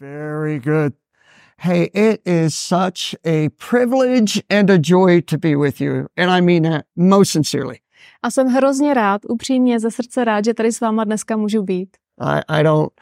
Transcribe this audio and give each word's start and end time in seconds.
Very 0.00 0.60
good. 0.60 0.92
Hey, 1.60 1.90
it 1.92 2.20
is 2.24 2.54
such 2.54 3.16
a 3.24 3.48
privilege 3.48 4.42
and 4.48 4.70
a 4.70 4.78
joy 4.78 5.20
to 5.22 5.38
be 5.38 5.56
with 5.56 5.80
you. 5.80 6.06
And 6.16 6.30
I 6.30 6.40
mean 6.40 6.62
that 6.62 6.84
most 6.96 7.32
sincerely. 7.32 7.80
A 8.22 8.30
jsem 8.30 8.46
hrozně 8.46 8.94
rád, 8.94 9.20
upřímně 9.28 9.80
ze 9.80 9.90
srdce 9.90 10.24
rád, 10.24 10.44
že 10.44 10.54
tady 10.54 10.72
s 10.72 10.80
váma 10.80 11.04
dneska 11.04 11.36
můžu 11.36 11.62
být. 11.62 11.88
I, 12.20 12.40
I 12.48 12.62
don't 12.62 12.92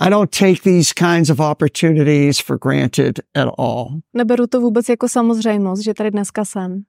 I 0.00 0.10
don't 0.10 0.30
take 0.30 0.60
these 0.62 0.94
kinds 0.94 1.30
of 1.30 1.40
opportunities 1.40 2.38
for 2.40 2.58
granted 2.58 3.20
at 3.34 3.48
all. 3.58 3.88
Neberu 4.14 4.46
to 4.46 4.60
vůbec 4.60 4.88
jako 4.88 5.08
samozřejmost, 5.08 5.84
že 5.84 5.94
tady 5.94 6.10
dneska 6.10 6.44
jsem. 6.44 6.82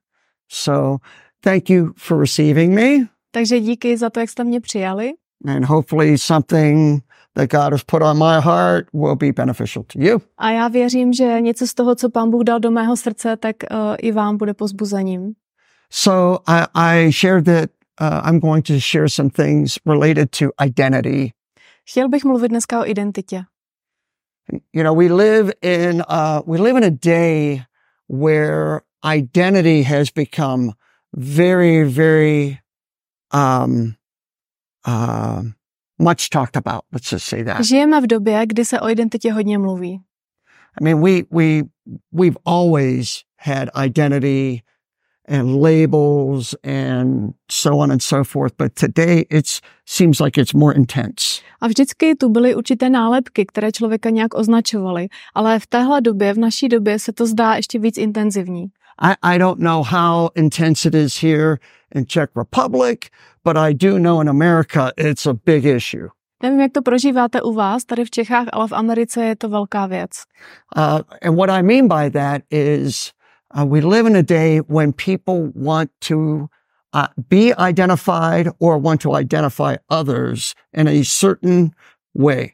So 0.48 0.98
thank 1.40 1.70
you 1.70 1.92
for 1.96 2.20
receiving 2.20 2.74
me. 2.74 3.06
Takže 3.30 3.60
díky 3.60 3.96
za 3.96 4.10
to, 4.10 4.20
jak 4.20 4.30
jste 4.30 4.44
mě 4.44 4.60
přijali. 4.60 5.12
And 5.46 5.64
hopefully 5.64 6.18
something 6.18 7.02
that 7.34 7.50
God 7.50 7.72
has 7.72 7.84
put 7.84 8.02
on 8.02 8.18
my 8.18 8.40
heart 8.40 8.88
will 8.92 9.16
be 9.16 9.32
beneficial 9.32 9.84
to 9.84 9.98
you. 10.00 10.20
A 10.38 10.50
já 10.50 10.68
věřím, 10.68 11.12
že 11.12 11.40
něco 11.40 11.66
z 11.66 11.74
toho, 11.74 11.94
co 11.94 12.10
Pán 12.10 12.30
Bůh 12.30 12.44
dal 12.44 12.60
do 12.60 12.70
mého 12.70 12.96
srdce, 12.96 13.36
tak 13.36 13.56
uh, 13.70 13.96
i 13.98 14.12
vám 14.12 14.36
bude 14.36 14.54
pozbuzením. 14.54 15.32
So 15.90 16.42
I, 16.46 16.66
I 16.74 17.12
shared 17.12 17.44
that 17.44 17.70
uh, 18.00 18.28
I'm 18.28 18.40
going 18.40 18.66
to 18.66 18.80
share 18.80 19.08
some 19.08 19.30
things 19.30 19.78
related 19.86 20.30
to 20.30 20.46
identity. 20.64 21.32
Chtěl 21.90 22.08
bych 22.08 22.24
mluvit 22.24 22.48
dneska 22.48 22.80
o 22.80 22.86
identitě. 22.86 23.44
You 24.72 24.82
know, 24.82 24.94
we 24.94 25.12
live 25.12 25.52
in 25.62 26.02
uh, 26.08 26.40
we 26.46 26.58
live 26.58 26.78
in 26.78 26.84
a 26.84 26.90
day 26.90 27.62
where 28.08 28.80
identity 29.04 29.82
has 29.82 30.10
become 30.10 30.72
very, 31.14 31.84
very 31.84 32.60
um, 33.30 33.96
uh, 34.84 35.42
much 35.98 36.30
talked 36.30 36.56
about. 36.56 36.82
Let's 36.92 37.12
just 37.12 37.26
say 37.26 37.44
that. 37.44 37.64
Žijeme 37.64 38.00
v 38.00 38.06
době, 38.06 38.46
kdy 38.46 38.64
se 38.64 38.80
o 38.80 38.88
identitě 38.88 39.32
hodně 39.32 39.58
mluví. 39.58 40.00
I 40.80 40.84
mean, 40.84 41.00
we 41.00 41.22
we 41.30 41.62
we've 42.12 42.36
always 42.44 43.24
had 43.40 43.68
identity 43.84 44.62
and 45.28 45.60
labels 45.60 46.54
and 46.64 47.34
so 47.50 47.78
on 47.78 47.92
and 47.92 48.02
so 48.02 48.24
forth, 48.24 48.56
but 48.56 48.74
today 48.74 49.26
it 49.30 49.60
seems 49.86 50.20
like 50.20 50.40
it's 50.40 50.54
more 50.54 50.72
intense. 50.72 51.42
A 51.60 51.66
vždycky 51.66 52.14
tu 52.14 52.28
byly 52.28 52.54
určité 52.54 52.90
nálepky, 52.90 53.46
které 53.46 53.72
člověka 53.72 54.10
nějak 54.10 54.34
označovaly, 54.34 55.08
ale 55.34 55.58
v 55.58 55.66
téhle 55.66 56.00
době, 56.00 56.34
v 56.34 56.38
naší 56.38 56.68
době 56.68 56.98
se 56.98 57.12
to 57.12 57.26
zdá 57.26 57.54
ještě 57.54 57.78
víc 57.78 57.98
intenzivní. 57.98 58.66
I, 58.98 59.14
I 59.22 59.38
don't 59.38 59.60
know 59.60 59.82
how 59.82 60.28
intense 60.34 60.88
it 60.88 60.94
is 60.94 61.22
here 61.22 61.56
in 61.94 62.06
Czech 62.06 62.28
Republic, 62.36 63.10
but 63.44 63.56
I 63.56 63.74
do 63.74 63.98
know 63.98 64.20
in 64.20 64.28
America 64.28 64.92
it's 64.96 65.26
a 65.26 65.34
big 65.34 65.64
issue. 65.64 66.08
Nevím, 66.42 66.60
jak 66.60 66.72
to 66.72 66.82
prožíváte 66.82 67.42
u 67.42 67.52
vás 67.52 67.84
tady 67.84 68.04
v 68.04 68.10
Čechách, 68.10 68.46
ale 68.52 68.68
v 68.68 68.72
Americe 68.72 69.24
je 69.24 69.36
to 69.36 69.48
velká 69.48 69.86
věc. 69.86 70.10
Uh, 70.76 71.00
and 71.22 71.36
what 71.36 71.50
I 71.50 71.62
mean 71.62 71.88
by 71.88 72.10
that 72.10 72.42
is 72.50 73.12
uh, 73.54 73.64
we 73.64 73.80
live 73.80 74.10
in 74.10 74.16
a 74.16 74.22
day 74.22 74.60
when 74.68 74.92
people 74.92 75.52
want 75.64 75.90
to 76.08 76.48
uh, 76.94 77.06
be 77.30 77.54
identified 77.68 78.48
or 78.58 78.82
want 78.82 79.02
to 79.02 79.20
identify 79.20 79.76
others 79.88 80.54
in 80.72 80.88
a 80.88 81.02
certain 81.04 81.70
way. 82.14 82.52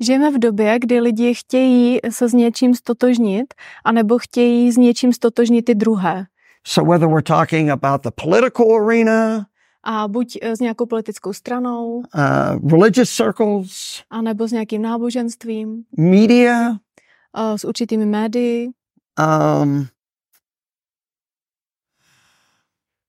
Žijeme 0.00 0.30
v 0.30 0.38
době, 0.38 0.78
kdy 0.78 1.00
lidi 1.00 1.34
chtějí 1.34 1.98
se 2.10 2.28
s 2.28 2.32
něčím 2.32 2.74
stotožnit, 2.74 3.54
anebo 3.84 4.18
chtějí 4.18 4.72
s 4.72 4.76
něčím 4.76 5.12
stotožnit 5.12 5.68
i 5.68 5.74
druhé. 5.74 6.26
So 6.66 6.82
whether 6.84 7.08
we're 7.08 7.22
talking 7.22 7.70
about 7.70 8.02
the 8.02 8.10
political 8.10 8.66
arena, 8.76 9.46
A 9.84 10.08
buď 10.08 10.42
s 10.42 10.60
nějakou 10.60 10.86
politickou 10.86 11.32
stranou, 11.32 11.96
uh, 11.96 12.70
religious 12.70 13.10
circles, 13.10 14.02
anebo 14.10 14.48
s 14.48 14.52
nějakým 14.52 14.82
náboženstvím, 14.82 15.84
media, 15.98 16.70
uh, 16.70 17.56
s 17.56 17.64
určitými 17.64 18.06
médii, 18.06 18.68
um, 19.18 19.86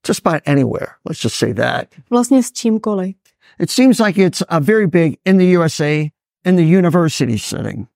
just 0.08 0.28
about 0.28 0.42
anywhere. 0.46 0.88
Let's 1.10 1.24
just 1.24 1.36
say 1.36 1.54
that. 1.54 1.88
vlastně 2.10 2.44
s 2.44 2.52
čímkoliv. 2.52 3.16
It 3.60 3.72
seems 3.72 4.00
like 4.00 4.22
it's 4.22 4.42
a 4.50 4.60
very 4.60 4.88
big 4.88 5.20
in 5.26 5.38
the 5.38 5.58
USA 5.58 6.10
in 6.46 6.56
the 6.56 6.78
university 6.78 7.40
setting. 7.40 7.88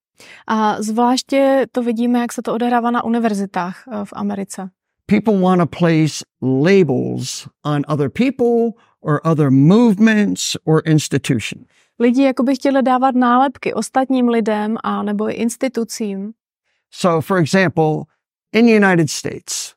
A 0.48 0.82
zvláště 0.82 1.66
to 1.72 1.84
vidíme, 1.84 2.20
jak 2.20 2.34
se 2.34 2.42
to 2.42 2.54
odehrává 2.54 2.92
na 2.92 3.04
univerzitách 3.04 3.84
uh, 3.88 4.06
v 4.06 4.14
Americe. 4.16 4.70
People 5.08 5.38
want 5.38 5.62
to 5.62 5.66
place 5.66 6.24
labels 6.42 7.48
on 7.64 7.86
other 7.88 8.10
people 8.10 8.78
or 9.02 9.22
other 9.24 9.52
movements 9.52 10.58
or 10.66 10.82
institutions. 10.86 11.66
Lidi 12.00 12.24
jako 12.24 12.44
by 12.44 12.56
chtěli 12.56 12.84
dávat 12.84 13.16
nálepky 13.16 13.74
ostatním 13.74 14.30
lidem 14.30 14.78
a 14.84 15.04
nebo 15.04 15.30
institucím. 15.30 16.34
So, 16.92 17.22
for 17.22 17.38
example, 17.38 18.06
in 18.54 18.66
the 18.66 18.72
United 18.72 19.10
States, 19.10 19.76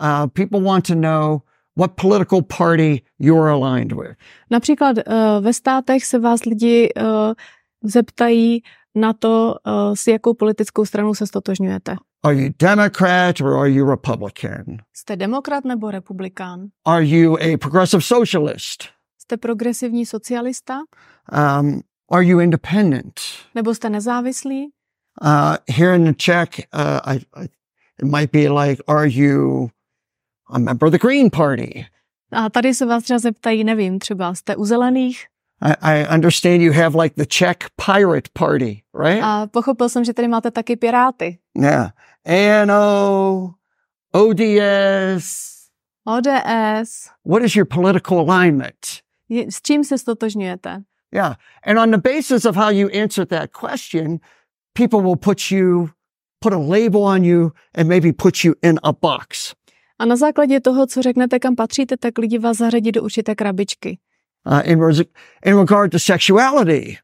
uh, 0.00 0.26
people 0.26 0.60
want 0.60 0.86
to 0.86 0.94
know 0.94 1.42
what 1.76 1.96
political 1.96 2.42
party 2.42 3.02
you're 3.18 3.48
aligned 3.48 3.92
with. 3.92 4.16
Například 4.50 4.96
uh, 4.98 5.04
ve 5.40 5.52
státech 5.52 6.04
se 6.04 6.18
vás 6.18 6.44
lidi 6.44 6.94
uh, 6.94 7.04
zeptají 7.82 8.62
na 8.94 9.12
to, 9.12 9.54
uh, 9.66 9.94
s 9.94 10.06
jakou 10.06 10.34
politickou 10.34 10.84
stranou 10.84 11.14
se 11.14 11.26
stotožňujete. 11.26 11.96
Are 12.24 12.34
you 12.34 12.50
Democrat 12.58 13.40
or 13.40 13.54
are 13.54 13.70
you 13.70 13.90
Republican? 13.90 14.64
Jste 14.92 15.16
demokrat 15.16 15.64
nebo 15.64 15.90
republikán? 15.90 16.68
Are 16.84 17.04
you 17.04 17.36
a 17.36 17.58
progressive 17.58 18.02
socialist? 18.02 18.84
Jste 19.18 19.36
progresivní 19.36 20.06
socialista? 20.06 20.78
Um, 21.32 21.80
are 22.10 22.24
you 22.24 22.40
independent? 22.40 23.20
Nebo 23.54 23.74
jste 23.74 23.90
nezávislí? 23.90 24.68
Uh, 25.22 25.56
here 25.76 25.96
in 25.96 26.04
the 26.04 26.12
Czech, 26.12 26.48
uh, 26.74 27.14
I, 27.14 27.16
I, 27.16 27.44
it 28.02 28.04
might 28.04 28.32
be 28.32 28.48
like, 28.48 28.82
are 28.86 29.08
you 29.08 29.68
a 30.50 30.58
member 30.58 30.86
of 30.86 30.92
the 30.92 30.98
Green 30.98 31.30
Party? 31.30 31.86
A 32.32 32.50
tady 32.50 32.74
se 32.74 32.86
vás 32.86 33.02
třeba 33.02 33.18
zeptají, 33.18 33.64
nevím, 33.64 33.98
třeba 33.98 34.34
jste 34.34 34.56
u 34.56 34.64
zelených? 34.64 35.26
I, 35.64 35.74
I 35.80 36.14
understand 36.14 36.62
you 36.62 36.72
have 36.72 36.94
like 37.02 37.14
the 37.16 37.24
Czech 37.26 37.56
Pirate 37.86 38.28
Party, 38.32 38.82
right? 39.04 39.22
A 39.22 39.46
pochopil 39.46 39.88
jsem, 39.88 40.04
že 40.04 40.12
tady 40.14 40.28
máte 40.28 40.50
taky 40.50 40.76
piráty. 40.76 41.38
yeah. 41.60 41.90
ANO, 42.62 43.54
ODS. 44.12 45.54
ODS. 46.06 47.10
What 47.24 47.42
is 47.42 47.56
your 47.56 47.66
political 47.66 48.18
alignment? 48.30 48.76
Je- 49.28 49.46
S 49.52 49.62
čím 49.62 49.84
se 49.84 49.98
stotožňujete? 49.98 50.82
Yeah. 51.14 51.34
And 51.66 51.78
on 51.78 51.90
the 51.90 51.98
basis 52.14 52.44
of 52.44 52.56
how 52.56 52.68
you 52.70 52.88
answer 53.02 53.26
that 53.26 53.50
question, 53.52 54.18
people 54.72 55.00
will 55.00 55.16
put 55.16 55.50
you, 55.50 55.88
put 56.40 56.52
a 56.52 56.58
label 56.58 57.02
on 57.02 57.24
you 57.24 57.50
and 57.74 57.88
maybe 57.88 58.12
put 58.12 58.44
you 58.44 58.54
in 58.62 58.78
a 58.82 58.92
box. 58.92 59.54
A 59.98 60.04
na 60.06 60.16
základě 60.16 60.60
toho, 60.60 60.86
co 60.86 61.02
řeknete, 61.02 61.38
kam 61.38 61.56
patříte, 61.56 61.96
tak 61.96 62.18
lidi 62.18 62.38
vás 62.38 62.56
zařadí 62.56 62.92
do 62.92 63.02
určité 63.02 63.34
krabičky. 63.34 63.98
Uh, 64.46 64.60
in, 64.64 64.78
in 65.44 65.56
regard 65.56 65.90
to 65.92 65.98
sexuality, 65.98 66.98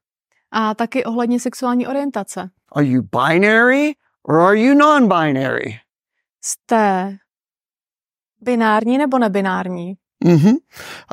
A 0.52 0.74
taky 0.74 1.04
ohledně 1.04 1.40
sexuální 1.40 1.86
orientace. 1.86 2.50
are 2.72 2.86
you 2.86 3.02
binary 3.02 3.94
or 4.22 4.40
are 4.40 4.56
you 4.60 4.74
non-binary? 4.74 5.78
Jste 6.44 7.16
binární 8.40 8.98
nebo 8.98 9.18
nebinární? 9.18 9.94
hmm 10.24 10.54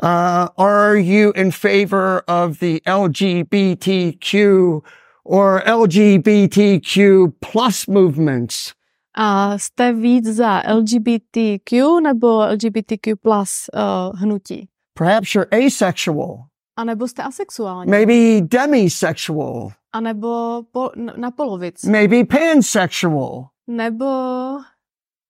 Uh, 0.02 0.46
are 0.66 0.98
you 1.00 1.32
in 1.32 1.50
favor 1.52 2.22
of 2.28 2.58
the 2.60 2.80
LGBTQ 2.86 4.80
or 5.24 5.62
LGBTQ 5.66 7.28
plus 7.52 7.86
movements? 7.86 8.72
A 9.14 9.58
jste 9.58 9.92
víc 9.92 10.26
za 10.26 10.62
LGBTQ 10.74 12.00
nebo 12.02 12.40
LGBTQ 12.46 13.16
plus 13.22 13.66
uh, 13.74 14.16
hnutí? 14.20 14.68
Perhaps 14.98 15.34
you're 15.34 15.48
asexual, 15.66 16.44
A 16.76 16.84
nebo 16.84 17.08
jste 17.08 17.22
asexuální? 17.22 17.90
maybe 17.90 18.46
demisexual, 18.46 19.70
A 19.92 20.00
nebo 20.00 20.62
po, 20.72 20.90
na 21.16 21.30
polovic? 21.30 21.84
maybe 21.84 22.24
pansexual. 22.24 23.48
Nebo 23.66 24.06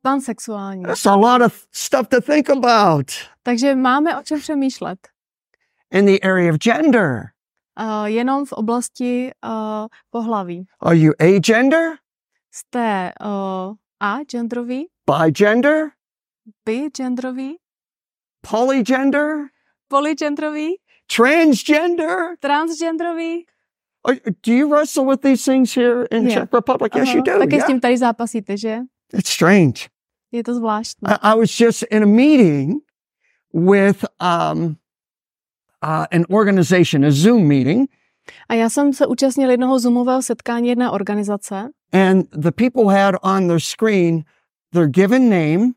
pansexuální? 0.03 0.83
That's 0.83 1.07
a 1.07 1.15
lot 1.15 1.43
of 1.43 1.67
stuff 1.73 2.09
to 2.09 2.21
think 2.21 2.51
about. 2.51 3.07
Takže 3.43 3.75
máme 3.75 4.19
o 4.19 4.23
čem 4.23 4.41
přemýšlet. 4.41 4.99
In 5.91 6.07
the 6.07 6.19
area 6.23 6.53
of 6.53 6.59
gender, 6.59 7.25
Uh, 7.81 8.05
jenom 8.05 8.47
v 8.47 8.53
oblasti 8.53 9.31
uh, 9.45 9.87
pohlaví. 10.11 10.67
are 10.81 10.97
you 10.97 11.13
agender, 11.21 11.93
Jste 12.51 13.13
uh, 13.25 13.75
a 14.01 14.19
genderový, 14.31 14.87
bigender, 15.11 15.91
bigendrový, 16.65 17.57
polygender, 18.51 19.37
polygendrový, 19.89 20.75
transgender? 21.17 22.37
transgendrový. 22.41 23.45
Do 24.47 24.53
you 24.53 24.69
wrestle 24.71 25.05
with 25.07 25.21
these 25.21 25.45
things 25.53 25.75
here 25.77 26.07
in 26.11 26.27
Yeah. 26.29 26.35
Czech 26.41 26.53
Republic? 26.53 26.93
Yes, 26.95 27.09
you 27.15 27.23
Aha, 27.27 27.33
do. 27.35 27.39
Taky 27.39 27.57
s 27.57 27.59
Yeah. 27.59 27.67
tím 27.67 27.81
tady 27.81 27.97
zápasíte, 27.99 28.57
že? 28.57 28.79
It's 29.13 29.31
strange. 29.31 29.89
Je 30.33 30.43
to 30.45 30.55
zvláštní. 30.55 31.09
I, 31.09 31.15
I 31.33 31.39
was 31.39 31.61
just 31.61 31.83
in 31.91 32.03
a 32.03 32.07
meeting 32.07 32.83
with 33.53 34.05
um, 34.23 34.77
uh, 35.83 36.07
an 36.13 36.25
organization, 36.31 37.05
a 37.05 37.11
Zoom 37.11 37.47
meeting, 37.49 37.91
A 38.49 38.55
já 38.55 38.71
jsem 38.71 38.93
se 38.93 39.07
účastnil 39.07 39.51
jednoho 39.51 39.79
zoomového 39.79 40.23
setkání 40.23 40.69
jedné 40.69 40.91
organizace 40.91 41.71
and 41.93 42.27
the 42.31 42.51
people 42.51 42.95
had 43.03 43.15
on 43.23 43.49
their 43.49 43.61
screen 43.61 44.25
their 44.73 44.87
given 44.87 45.29
name 45.31 45.73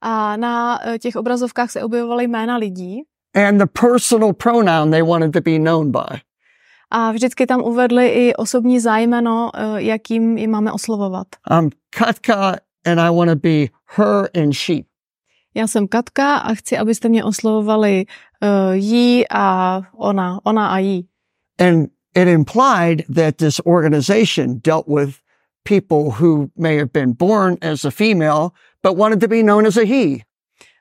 a 0.00 0.36
na 0.36 0.78
eh, 0.88 0.98
těch 0.98 1.16
obrazovkách 1.16 1.70
se 1.70 1.82
objevovaly 1.82 2.24
jména 2.28 2.56
lidí 2.56 3.02
and 3.36 3.60
the 3.60 3.66
personal 3.66 4.32
pronoun 4.32 4.90
they 4.90 5.02
wanted 5.02 5.32
to 5.32 5.40
be 5.40 5.58
known 5.58 5.92
by. 5.92 6.22
a 6.90 7.12
vždycky 7.12 7.46
tam 7.46 7.62
uvedli 7.62 8.08
i 8.08 8.34
osobní 8.34 8.80
zájmeno, 8.80 9.50
eh, 9.54 9.82
jakým 9.82 10.38
je 10.38 10.48
máme 10.48 10.72
oslovovat. 10.72 11.26
I'm 11.50 11.70
Katka 11.90 12.56
and 12.86 13.00
I 13.00 13.10
want 13.10 13.30
to 13.30 13.36
be 13.36 13.68
her 13.96 14.30
and 14.42 14.52
she. 14.54 14.74
Já 15.54 15.66
jsem 15.66 15.88
Katka 15.88 16.36
a 16.36 16.54
chci, 16.54 16.78
abyste 16.78 17.08
mě 17.08 17.24
oslovovali 17.24 18.06
uh, 18.42 18.74
jí 18.74 19.24
a 19.30 19.82
ona, 19.96 20.40
ona 20.44 20.68
a 20.68 20.78
jí. 20.78 21.08
And 21.58 21.88
it 22.14 22.28
implied 22.28 23.04
that 23.14 23.36
this 23.36 23.60
organization 23.66 24.60
dealt 24.64 24.86
with 24.88 25.16
people 25.64 26.10
who 26.20 26.48
may 26.56 26.78
have 26.78 26.92
been 26.92 27.12
born 27.18 27.56
as 27.62 27.84
a 27.84 27.90
female 27.90 28.50
but 28.82 28.98
wanted 28.98 29.20
to 29.20 29.28
be 29.28 29.42
known 29.42 29.66
as 29.66 29.76
a 29.76 29.84
he. 29.84 30.22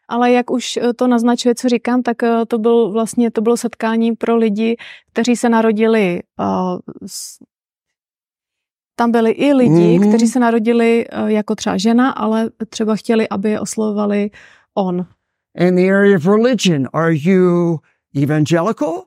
Ale 0.08 0.32
jak 0.32 0.52
už 0.52 0.78
eh, 0.78 0.94
to 0.94 1.08
naznačuje, 1.08 1.56
co 1.56 1.70
říkám, 1.70 2.02
tak 2.04 2.24
eh, 2.24 2.46
to 2.48 2.58
byl 2.58 2.92
vlastně 2.92 3.32
to 3.32 3.42
bylo 3.42 3.58
setkání 3.58 4.16
pro 4.16 4.36
lidi, 4.36 4.78
kteří 5.12 5.36
se 5.36 5.50
narodili. 5.50 6.22
S... 7.06 7.38
Tam 8.98 9.12
byli 9.12 9.32
i 9.32 9.54
lidi, 9.54 10.00
Mhm. 10.00 10.10
kteří 10.10 10.28
se 10.28 10.40
narodili 10.40 11.06
jako 11.26 11.56
třeba 11.56 11.78
žena, 11.78 12.10
ale 12.12 12.50
třeba 12.70 12.96
chtěli, 12.96 13.30
aby 13.30 13.50
je 13.50 13.60
oslovovali 13.60 14.30
on. 14.74 15.06
In 15.58 15.76
the 15.76 15.92
area 15.94 16.18
of 16.18 16.26
religion, 16.26 16.88
are 16.94 17.16
you 17.16 17.78
evangelical? 18.24 19.04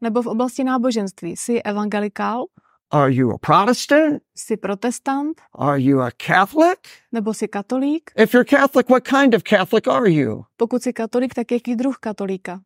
Nebo 0.00 0.22
v 0.22 0.26
oblasti 0.26 0.64
náboženství. 0.64 1.36
Jsi 1.36 1.62
evangelikál, 1.62 2.44
Are 2.90 3.10
you 3.10 3.30
a 3.30 3.38
Protestant? 3.38 4.22
jsi 4.36 4.56
protestant, 4.56 5.40
Are 5.54 5.78
you 5.78 6.00
a 6.00 6.10
Catholic? 6.10 6.78
nebo 7.12 7.34
jsi 7.34 7.48
katolík. 7.48 8.10
If 8.16 8.32
you're 8.34 8.44
Catholic, 8.44 8.88
what 8.90 9.04
kind 9.04 9.34
of 9.34 9.42
Catholic 9.44 9.86
are 9.88 10.08
you? 10.10 10.44
Pokud 10.56 10.82
jsi 10.82 10.92
katolík, 10.92 11.34
tak 11.34 11.50
jaký 11.52 11.76
druh 11.76 11.96
katolíka? 12.00 12.60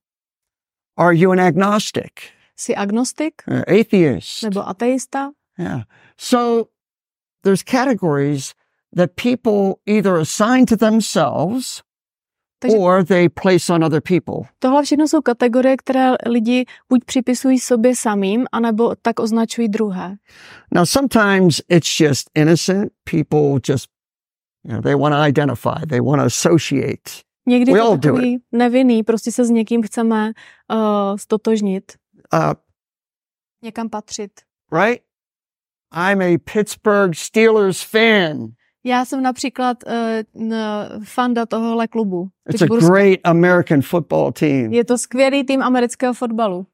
Are 0.97 1.13
you 1.17 1.33
an 1.33 1.41
agnostic, 1.41 2.13
Jsi 2.57 2.75
agnostik 2.77 3.35
uh, 3.51 3.63
atheist? 3.81 4.43
nebo 4.43 4.69
ateista? 4.69 5.31
Yeah. 5.59 5.83
So 6.19 6.69
there's 7.43 7.63
categories 7.63 8.55
that 8.97 9.17
people 9.17 9.75
either 9.87 10.17
assign 10.17 10.67
to 10.67 10.77
themselves 10.77 11.83
Takže 12.63 12.77
or 12.77 13.05
they 13.05 13.29
place 13.29 13.73
on 13.73 13.85
other 13.85 14.01
people. 14.01 14.35
tohle 14.59 14.83
všechno 14.83 15.09
jsou 15.09 15.21
kategorie, 15.21 15.77
které 15.77 16.13
lidi 16.27 16.65
buď 16.89 17.05
připisují 17.05 17.59
sobě 17.61 17.97
samým, 17.97 18.47
anebo 18.53 18.95
tak 19.03 19.21
označují 19.21 19.69
druhé. 19.69 20.17
Now, 20.75 20.85
sometimes 20.85 21.61
it's 21.69 22.01
just 22.01 22.31
innocent. 22.35 22.93
People 23.11 23.61
just, 23.69 23.89
you 24.65 24.73
know, 24.73 24.83
they 24.83 24.95
want 24.95 25.15
to 25.15 25.29
identify, 25.29 25.87
they 25.89 26.01
want 26.01 26.21
to 26.23 26.27
associate. 26.27 27.11
Někdy 27.47 27.73
We 27.73 27.79
to 27.79 27.85
all 27.85 27.97
do 27.97 28.13
takový 28.13 28.39
nevinný, 28.53 29.03
prostě 29.03 29.33
se 29.33 29.45
s 29.45 29.51
někým 29.51 29.83
chceme 29.83 30.33
uh, 30.73 31.17
stotožnit, 31.17 31.93
Uh, 32.35 32.53
někam 33.63 33.89
patřit. 33.91 34.31
right? 34.73 35.03
I'm 35.95 36.23
a 36.23 36.39
Pittsburgh 36.53 37.15
Steelers 37.17 37.83
fan. 37.83 38.49
Já 38.85 39.05
jsem 39.05 39.23
například 39.23 39.77
uh, 39.87 40.53
fanda 41.05 41.47
tohohle 41.47 41.89
klubu. 41.89 42.29
It's 42.49 42.63
a 42.63 42.67
great 42.67 43.19
American 43.25 43.83
football 43.83 44.33
team. 44.33 44.73
Je 44.73 44.85
to 44.85 44.99
skvělý 44.99 45.45
tým 45.45 45.63
amerického 45.63 46.15
fotbalu. 46.15 46.67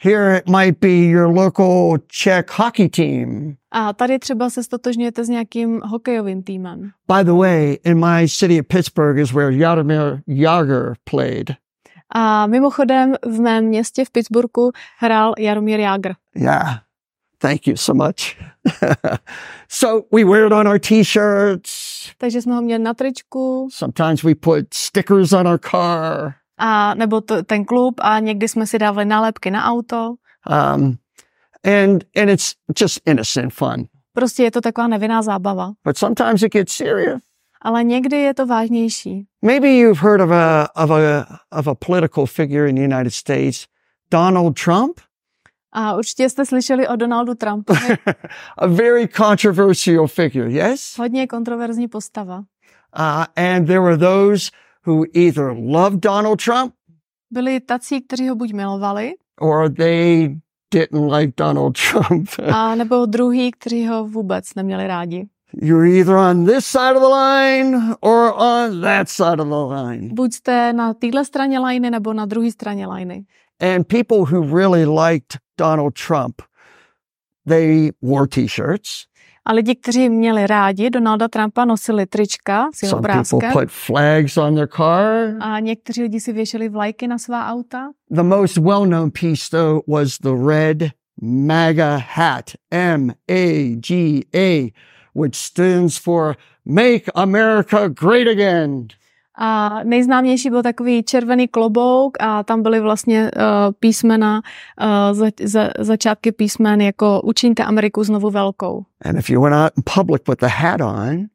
Here 0.00 0.38
it 0.38 0.48
might 0.48 0.78
be 0.80 0.88
your 0.88 1.26
local 1.26 1.98
Czech 2.06 2.58
hockey 2.58 2.88
team. 2.88 3.56
A 3.70 3.92
tady 3.92 4.18
třeba 4.18 4.50
se 4.50 4.62
stotožňujete 4.62 5.24
s 5.24 5.28
nějakým 5.28 5.80
hokejovým 5.84 6.42
týmem. 6.42 6.90
By 7.16 7.24
the 7.24 7.32
way, 7.32 7.76
in 7.84 8.06
my 8.06 8.28
city 8.28 8.60
of 8.60 8.66
Pittsburgh 8.66 9.18
is 9.18 9.32
where 9.32 9.56
Jaromir 9.56 10.20
Jagr 10.26 10.94
played. 11.10 11.50
A 12.14 12.46
mimochodem 12.46 13.14
v 13.26 13.40
mém 13.40 13.64
městě 13.64 14.04
v 14.04 14.10
Pittsburghu 14.10 14.70
hrál 14.98 15.34
Jaromír 15.38 15.80
Jágr. 15.80 16.12
Yeah. 16.34 16.87
Thank 17.40 17.66
you 17.66 17.76
so 17.76 17.94
much. 17.94 18.36
so 19.68 20.02
we 20.12 20.24
wear 20.24 20.46
it 20.46 20.52
on 20.52 20.68
our 20.68 20.78
t-shirts. 20.78 21.88
Takže 22.18 22.42
jsme 22.42 22.54
ho 22.54 22.62
měli 22.62 22.82
na 22.82 22.94
tričku 22.94 23.68
Sometimes 23.72 24.22
we 24.22 24.34
put 24.34 24.74
stickers 24.74 25.32
on 25.32 25.48
our 25.48 25.58
car. 25.70 26.34
a 26.58 26.94
nebo 26.94 27.20
to, 27.20 27.42
ten 27.42 27.64
klub 27.64 27.94
a 28.00 28.18
někdy 28.18 28.48
jsme 28.48 28.66
si 28.66 28.78
dávali 28.78 29.04
nálepky 29.04 29.50
na 29.50 29.64
auto. 29.64 30.14
Um, 30.50 30.98
and 31.64 32.04
and 32.16 32.30
it's 32.30 32.54
just 32.80 33.00
innocent 33.06 33.52
fun. 33.54 33.86
Prostě 34.12 34.42
je 34.42 34.50
to 34.50 34.60
taková 34.60 34.86
nevinná 34.88 35.22
zábava. 35.22 35.72
But 35.84 35.98
sometimes 35.98 36.42
it 36.42 36.52
gets 36.52 36.72
serious. 36.72 37.20
Ale 37.62 37.84
někdy 37.84 38.16
je 38.16 38.34
to 38.34 38.46
vážnější. 38.46 39.26
Maybe 39.42 39.68
you've 39.68 40.00
heard 40.00 40.20
of 40.20 40.30
a 40.30 40.68
of 40.76 40.90
a 40.90 41.26
of 41.52 41.66
a 41.66 41.74
political 41.74 42.26
figure 42.26 42.68
in 42.68 42.74
the 42.74 42.82
United 42.94 43.14
States, 43.14 43.66
Donald 44.10 44.56
Trump. 44.64 45.00
A 45.72 45.96
určitě 45.96 46.30
jste 46.30 46.46
slyšeli 46.46 46.88
o 46.88 46.96
Donaldu 46.96 47.34
Trumpovi. 47.34 47.96
a 48.58 48.66
very 48.66 49.08
controversial 49.08 50.06
figure, 50.06 50.50
yes? 50.50 50.98
Hodně 50.98 51.26
kontroverzní 51.26 51.88
postava. 51.88 52.38
Uh, 52.38 53.24
and 53.36 53.66
there 53.66 53.80
were 53.80 53.98
those 53.98 54.50
who 54.86 55.04
either 55.14 55.54
loved 55.58 56.00
Donald 56.00 56.44
Trump 56.44 56.74
Byli 57.30 57.60
tací, 57.60 58.00
kteří 58.00 58.28
ho 58.28 58.34
buď 58.34 58.52
milovali, 58.52 59.14
or 59.40 59.72
they 59.74 60.36
didn't 60.74 61.12
like 61.12 61.32
Donald 61.36 61.78
Trump. 61.90 62.28
a 62.52 62.74
nebo 62.74 63.06
druhý, 63.06 63.50
kteří 63.50 63.86
ho 63.86 64.04
vůbec 64.04 64.54
neměli 64.54 64.86
rádi. 64.86 65.28
You're 65.62 65.88
either 65.88 66.16
on 66.16 66.46
this 66.46 66.66
side 66.66 66.96
of 66.96 67.02
the 67.02 67.14
line 67.14 67.94
or 68.00 68.32
on 68.36 68.80
that 68.80 69.08
side 69.08 69.40
of 69.40 69.48
the 69.48 69.74
line. 69.74 70.14
Buď 70.14 70.32
jste 70.32 70.72
na 70.72 70.94
téhle 70.94 71.24
straně 71.24 71.58
lajny, 71.58 71.90
nebo 71.90 72.12
na 72.12 72.26
druhé 72.26 72.50
straně 72.50 72.86
lajny. 72.86 73.24
And 73.60 73.86
people 73.86 74.18
who 74.18 74.56
really 74.56 74.86
liked 74.86 75.38
Donald 75.58 75.94
Trump, 76.06 76.34
they 77.48 77.90
wore 78.02 78.26
t-shirts. 78.28 78.90
A 79.44 79.52
lidi, 79.52 79.74
kteří 79.74 80.08
měli 80.08 80.46
rádi 80.46 80.90
Donalda 80.90 81.28
Trumpa, 81.28 81.64
nosili 81.64 82.06
trička 82.06 82.68
s 82.74 82.82
jeho 82.82 82.90
Some 82.90 83.02
people 83.02 83.36
obrázkem. 83.36 83.52
put 83.52 83.70
flags 83.70 84.36
on 84.36 84.54
their 84.54 84.68
car. 84.76 85.34
A 85.40 85.60
někteří 85.60 86.02
lidi 86.02 86.20
si 86.20 86.32
věšeli 86.32 86.68
vlajky 86.68 87.08
na 87.08 87.18
svá 87.18 87.46
auta. 87.46 87.90
The 88.14 88.22
most 88.22 88.56
well-known 88.56 89.10
piece, 89.10 89.44
though, 89.50 89.82
was 89.88 90.18
the 90.18 90.34
red 90.46 90.90
MAGA 91.22 91.96
hat, 91.96 92.44
M-A-G-A, 92.70 94.72
which 95.14 95.34
stands 95.34 95.98
for 95.98 96.36
Make 96.64 97.04
America 97.14 97.88
Great 97.88 98.28
Again. 98.28 98.86
A 99.40 99.80
nejznámější 99.84 100.50
byl 100.50 100.62
takový 100.62 101.02
červený 101.02 101.48
klobouk 101.48 102.16
a 102.20 102.42
tam 102.42 102.62
byly 102.62 102.80
vlastně 102.80 103.30
uh, 103.36 103.42
písmena, 103.80 104.42
uh, 104.80 105.18
za, 105.18 105.26
za, 105.44 105.70
začátky 105.78 106.32
písmen 106.32 106.80
jako 106.80 107.20
Učiňte 107.20 107.64
Ameriku 107.64 108.04
znovu 108.04 108.30
velkou. 108.30 108.84
And 109.04 109.18
if 109.18 109.30
you 109.30 109.42
went 109.42 109.54
out 109.54 109.72
in 109.76 109.82
public 109.94 110.22
with 110.28 110.38
the 110.40 110.46
hat 110.46 110.80
on, 110.80 111.26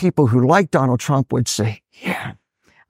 people 0.00 0.24
who 0.24 0.54
liked 0.56 0.72
Donald 0.72 1.04
Trump 1.06 1.32
would 1.32 1.48
say, 1.48 1.74
Yeah, 2.06 2.32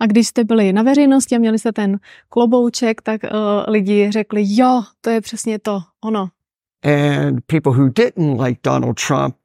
A 0.00 0.06
když 0.06 0.28
jste 0.28 0.44
byli 0.44 0.72
na 0.72 0.82
veřejnosti 0.82 1.36
a 1.36 1.38
měli 1.38 1.58
jste 1.58 1.72
ten 1.72 1.98
klobouček, 2.28 3.02
tak 3.02 3.20
uh, 3.24 3.30
lidi 3.68 4.10
řekli, 4.10 4.42
jo, 4.46 4.82
to 5.00 5.10
je 5.10 5.20
přesně 5.20 5.58
to, 5.58 5.80
ono. 6.04 6.28
and 6.82 7.40
people 7.46 7.72
who 7.72 7.88
didn't 7.88 8.40
like 8.40 8.60
Donald 8.62 8.96
Trump 9.06 9.36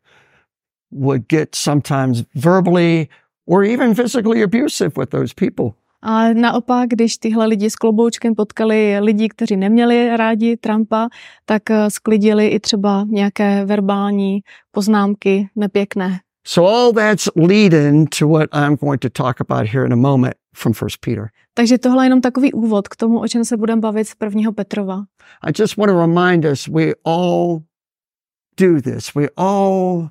would 0.92 1.28
get 1.30 1.56
sometimes 1.56 2.24
verbally 2.36 3.08
or 3.52 3.66
even 3.66 3.94
physically 3.94 4.44
abusive 4.44 4.92
with 4.98 5.10
those 5.10 5.34
people. 5.34 5.72
A 6.02 6.34
naopak, 6.34 6.90
když 6.90 7.18
tyhle 7.18 7.46
lidi 7.46 7.70
s 7.70 7.76
kloboučkem 7.76 8.36
potkali 8.36 9.00
lidi, 9.00 9.30
kteří 9.30 9.56
neměli 9.56 10.18
rádi 10.18 10.58
Trumpa, 10.58 11.10
tak 11.46 11.64
uh, 11.70 11.76
sklidili 11.88 12.48
i 12.48 12.60
třeba 12.60 13.06
nějaké 13.10 13.66
verbální 13.66 14.40
poznámky 14.72 15.50
nepěkné. 15.56 16.20
So 16.48 16.72
all 16.72 16.94
that's 16.94 17.30
leading 17.36 18.10
to 18.20 18.28
what 18.28 18.50
I'm 18.54 18.76
going 18.76 19.02
to 19.02 19.10
talk 19.10 19.42
about 19.42 19.70
here 19.70 19.86
in 19.86 19.94
a 19.94 19.96
moment 19.96 20.36
from 20.56 20.74
First 20.74 20.98
Peter. 21.06 21.28
Takže 21.54 21.78
tohle 21.78 22.04
je 22.04 22.06
jenom 22.06 22.22
takový 22.22 22.54
úvod 22.54 22.88
k 22.88 22.96
tomu, 22.96 23.20
o 23.20 23.28
čem 23.28 23.46
se 23.46 23.58
budeme 23.58 23.82
bavit 23.82 24.08
z 24.08 24.16
prvního 24.16 24.54
Petrova. 24.54 25.04
I 25.44 25.52
just 25.60 25.78
want 25.78 25.92
to 25.92 26.00
remind 26.00 26.46
us 26.46 26.68
we 26.68 26.92
all 27.06 27.60
do 28.60 28.82
this. 28.82 29.14
We 29.16 29.28
all 29.38 30.10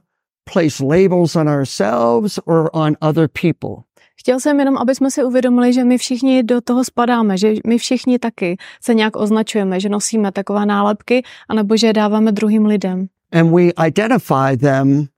place 0.52 0.84
labels 0.84 1.36
on 1.36 1.48
ourselves 1.48 2.38
or 2.46 2.70
on 2.72 2.96
other 3.00 3.28
people. 3.28 3.84
Chtěl 4.20 4.40
jsem 4.40 4.58
jenom, 4.58 4.78
aby 4.78 4.94
jsme 4.94 5.10
si 5.10 5.24
uvědomili, 5.24 5.72
že 5.72 5.84
my 5.84 5.98
všichni 5.98 6.42
do 6.42 6.60
toho 6.60 6.84
spadáme, 6.84 7.38
že 7.38 7.54
my 7.66 7.78
všichni 7.78 8.18
taky 8.18 8.56
se 8.82 8.94
nějak 8.94 9.16
označujeme, 9.16 9.80
že 9.80 9.88
nosíme 9.88 10.32
takové 10.32 10.66
nálepky, 10.66 11.22
anebo 11.48 11.76
že 11.76 11.86
je 11.86 11.92
dáváme 11.92 12.32
druhým 12.32 12.66
lidem. 12.66 13.06
And 13.32 13.50
we 13.50 13.62
identify 13.86 14.56
them 14.60 15.08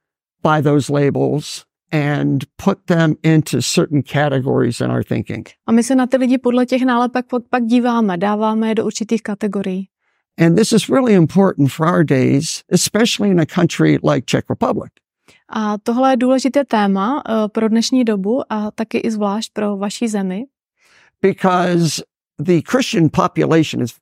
by 0.43 0.63
those 0.63 0.93
labels 0.93 1.65
and 1.93 2.45
put 2.65 2.79
them 2.87 3.15
into 3.23 3.63
certain 3.63 4.03
categories 4.03 4.81
in 4.81 4.91
our 4.91 5.05
thinking. 5.05 5.49
A 5.67 5.73
my 5.73 5.83
se 5.83 5.95
na 5.95 6.07
ty 6.07 6.17
lidi 6.17 6.39
podle 6.39 6.67
těch 6.67 6.83
nálepek 6.83 7.27
pak, 7.31 7.43
pak 7.51 7.65
díváme, 7.65 8.19
dáváme 8.19 8.69
je 8.69 8.75
do 8.75 8.87
určitých 8.87 9.23
kategorií. 9.23 9.89
And 10.39 10.57
this 10.57 10.73
is 10.73 10.89
really 10.89 11.15
important 11.15 11.73
for 11.73 11.87
our 11.87 12.05
days, 12.05 12.63
especially 12.73 13.31
in 13.31 13.41
a 13.41 13.47
country 13.47 13.99
like 14.03 14.27
Czech 14.27 14.45
Republic. 14.51 14.93
A 15.55 15.79
tohle 15.79 16.13
je 16.13 16.17
důležité 16.17 16.65
téma 16.65 17.15
uh, 17.15 17.49
pro 17.49 17.69
dnešní 17.69 18.05
dobu 18.05 18.53
a 18.53 18.71
taky 18.71 18.99
i 18.99 19.11
zvlášť 19.11 19.53
pro 19.53 19.77
vaší 19.77 20.09
zemi, 20.09 20.45
because 21.23 22.03
the 22.39 22.61
Christian 22.71 23.09
population 23.13 23.83
is 23.83 23.95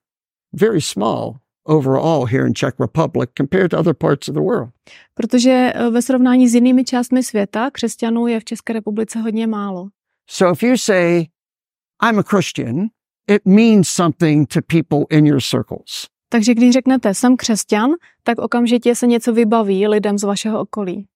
very 0.53 0.81
small 0.81 1.35
overall 1.65 2.25
here 2.25 2.47
in 2.47 2.55
Czech 2.55 2.75
Republic 2.81 3.31
compared 3.39 3.71
to 3.71 3.79
other 3.79 3.95
parts 3.95 4.29
of 4.29 4.35
the 4.35 4.41
world. 4.41 4.71
protože 5.15 5.73
uh, 5.75 5.95
ve 5.95 6.03
srovnání 6.03 6.49
s 6.49 6.55
jinými 6.55 6.85
částmi 6.85 7.23
světa 7.23 7.71
křesťanů 7.71 8.27
je 8.27 8.41
v 8.41 8.45
České 8.45 8.73
republice 8.73 9.19
hodně 9.19 9.47
málo. 9.47 9.89
So 10.31 10.53
if 10.53 10.63
you 10.63 10.77
say, 10.77 11.27
I'm 12.03 12.19
a 12.19 12.23
Christian, 12.23 12.87
it 13.29 13.47
means 13.47 13.89
something 13.89 14.49
to 14.49 14.61
people 14.67 15.19
in 15.19 15.27
your 15.27 15.41
circles. 15.41 16.07
Takže 16.29 16.55
když 16.55 16.73
řeknete 16.73 17.15
jsem 17.15 17.37
křesťan, 17.37 17.91
tak 18.23 18.39
okamžitě 18.39 18.95
se 18.95 19.07
něco 19.07 19.33
vybaví 19.33 19.89
lidem 19.89 20.19
z 20.19 20.23
vašeho 20.23 20.61
okolí. 20.61 21.07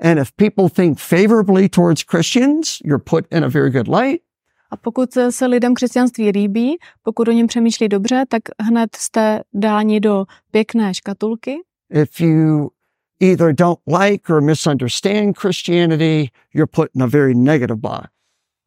And 0.00 0.18
if 0.18 0.32
people 0.36 0.68
think 0.68 0.98
favorably 0.98 1.68
towards 1.68 2.02
Christians, 2.02 2.78
you're 2.84 3.02
put 3.04 3.26
in 3.30 3.44
a 3.44 3.48
very 3.48 3.70
good 3.70 3.88
light. 3.88 4.22
A 4.70 4.76
pokud 4.76 5.10
se 5.30 5.46
lidem 5.46 5.74
křesťanství 5.74 6.30
líbí, 6.30 6.76
pokud 7.02 7.28
o 7.28 7.32
něm 7.32 7.46
přemýšlí 7.46 7.88
dobře, 7.88 8.24
tak 8.28 8.42
hned 8.62 8.96
jste 8.96 9.42
dáni 9.54 10.00
do 10.00 10.24
pěkné 10.50 10.94
škatulky. 10.94 11.56
If 11.90 12.20
you 12.20 12.70
either 13.20 13.52
don't 13.52 13.78
like 13.86 14.32
or 14.32 14.40
misunderstand 14.40 15.38
Christianity, 15.38 16.30
you're 16.54 16.66
put 16.66 16.88
in 16.94 17.02
a 17.02 17.06
very 17.06 17.34
negative 17.34 17.80
box. 17.80 18.08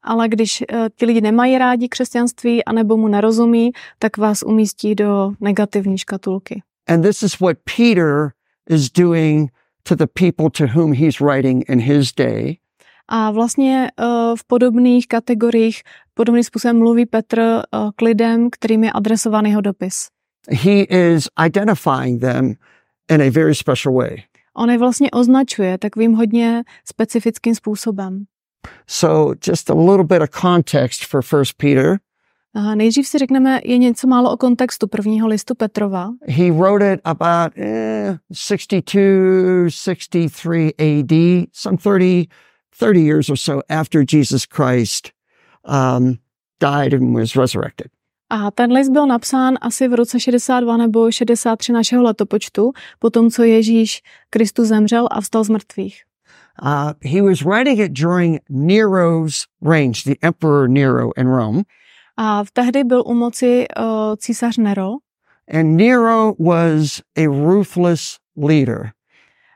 Ale 0.05 0.29
když 0.29 0.63
uh, 0.73 0.87
ti 0.95 1.05
lidi 1.05 1.21
nemají 1.21 1.57
rádi 1.57 1.89
křesťanství 1.89 2.65
anebo 2.65 2.97
mu 2.97 3.07
nerozumí, 3.07 3.71
tak 3.99 4.17
vás 4.17 4.43
umístí 4.43 4.95
do 4.95 5.31
negativní 5.39 5.97
škatulky. 5.97 6.61
And 6.87 7.01
this 7.01 7.23
is 7.23 7.39
what 7.39 7.57
Peter 7.77 8.31
is 8.69 8.91
doing 8.91 9.51
to 9.83 9.95
the 9.95 10.07
people 10.07 10.49
to 10.49 10.79
whom 10.79 10.93
he's 10.93 11.19
writing 11.19 11.63
in 11.67 11.79
his 11.79 12.11
day. 12.11 12.57
A 13.07 13.31
vlastně 13.31 13.91
uh, 13.99 14.35
v 14.35 14.43
podobných 14.47 15.07
kategoriích, 15.07 15.83
podobným 16.13 16.43
způsobem 16.43 16.77
mluví 16.77 17.05
Petr 17.05 17.39
uh, 17.39 17.89
k 17.95 18.01
lidem, 18.01 18.49
kterým 18.49 18.83
je 18.83 18.91
adresovaný 18.91 19.49
jeho 19.49 19.61
dopis. 19.61 20.07
He 20.49 20.83
is 20.83 21.27
identifying 21.45 22.21
them 22.21 22.55
in 23.09 23.21
a 23.21 23.29
very 23.29 23.55
special 23.55 23.93
way. 23.93 24.23
On 24.57 24.69
je 24.69 24.77
vlastně 24.77 25.11
označuje 25.11 25.77
takovým 25.77 26.13
hodně 26.13 26.63
specifickým 26.85 27.55
způsobem. 27.55 28.25
So, 28.87 29.35
just 29.47 29.69
a 29.69 29.73
little 29.73 30.03
bit 30.03 30.21
of 30.21 30.29
context 30.29 31.05
for 31.05 31.21
First 31.21 31.57
Peter. 31.57 31.99
A 32.55 32.75
nejdřív 32.75 33.07
si 33.07 33.17
řekneme, 33.17 33.59
je 33.63 33.77
něco 33.77 34.07
málo 34.07 34.31
o 34.31 34.37
kontextu 34.37 34.87
prvního 34.87 35.27
listu 35.27 35.55
Petrova. 35.55 36.09
He 36.27 36.51
wrote 36.51 36.93
it 36.93 37.01
about 37.03 37.57
eh, 37.57 38.17
62, 38.33 39.69
63 39.69 40.73
AD, 40.79 41.47
some 41.53 41.77
30, 41.77 42.27
30 42.79 42.99
years 42.99 43.29
or 43.29 43.37
so 43.37 43.61
after 43.69 44.03
Jesus 44.13 44.45
Christ 44.45 45.11
um, 45.67 46.17
died 46.59 46.93
and 46.93 47.13
was 47.13 47.35
resurrected. 47.35 47.87
A 48.29 48.51
ten 48.51 48.71
list 48.71 48.91
byl 48.91 49.07
napsán 49.07 49.57
asi 49.61 49.87
v 49.87 49.93
roce 49.93 50.19
62 50.19 50.77
nebo 50.77 51.11
63 51.11 51.71
našeho 51.71 52.03
letopočtu, 52.03 52.71
po 52.99 53.09
tom, 53.09 53.29
co 53.29 53.43
Ježíš 53.43 54.01
Kristus 54.29 54.67
zemřel 54.67 55.07
a 55.11 55.21
vstal 55.21 55.43
z 55.43 55.49
mrtvých. 55.49 56.01
Uh, 56.61 56.93
he 57.01 57.21
was 57.21 57.41
writing 57.41 57.79
it 57.79 57.91
during 57.93 58.39
Nero's 58.49 59.47
reign, 59.61 59.91
the 60.05 60.15
Emperor 60.21 60.69
Nero 60.69 61.09
in 61.17 61.27
Rome. 61.27 61.63
A 62.17 62.43
tehdy 62.53 62.83
byl 62.83 63.03
u 63.05 63.13
moci 63.13 63.65
uh, 63.79 63.85
císař 64.17 64.57
Nero 64.57 64.91
And 65.53 65.77
Nero 65.77 66.33
was 66.39 67.01
a 67.17 67.25
ruthless 67.25 68.17
leader. 68.37 68.91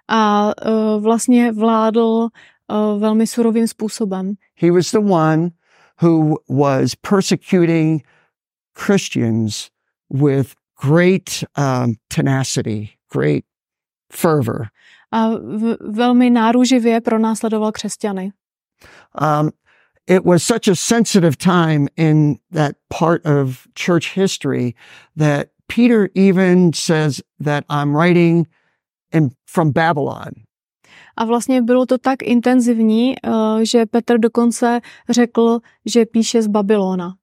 a 0.07 0.51
uh, 0.65 1.03
vlastně 1.03 1.51
vládl 1.51 2.27
uh, 2.67 2.99
velmi 2.99 3.27
surovým 3.27 3.67
způsobem. 3.67 4.33
He 4.55 4.71
was 4.71 4.91
the 4.91 4.99
one 4.99 5.49
who 6.01 6.35
was 6.49 6.95
persecuting 6.95 8.03
Christians 8.85 9.69
with 10.09 10.53
great 10.81 11.29
um, 11.57 11.93
tenacity, 12.15 12.89
great 13.13 13.43
fervor. 14.13 14.67
A 15.11 15.29
v, 15.29 15.77
velmi 15.81 16.29
náruživě 16.29 17.01
pronásledoval 17.01 17.71
křesťany. 17.71 18.31
Um, 19.21 19.49
it 20.07 20.25
was 20.25 20.43
such 20.43 20.67
a 20.67 20.75
sensitive 20.75 21.37
time 21.37 21.87
in 21.97 22.39
that 22.51 22.75
part 22.89 23.25
of 23.25 23.67
church 23.75 24.13
history 24.13 24.75
that 25.15 25.51
Peter 25.67 26.09
even 26.15 26.73
says 26.73 27.21
that 27.39 27.65
I'm 27.69 27.95
writing 27.95 28.47
in, 29.11 29.31
from 29.45 29.71
Babylon. 29.71 30.31
A 31.17 31.25
vlastně 31.25 31.61
bylo 31.61 31.85
to 31.85 31.97
tak 31.97 32.23
intenzivní, 32.23 33.15
uh, 33.27 33.59
že 33.63 33.85
Petr 33.85 34.17
dokonce 34.17 34.81
řekl, 35.09 35.59
že 35.85 36.05
píše 36.05 36.41
z 36.41 36.47
Babylona. 36.47 37.13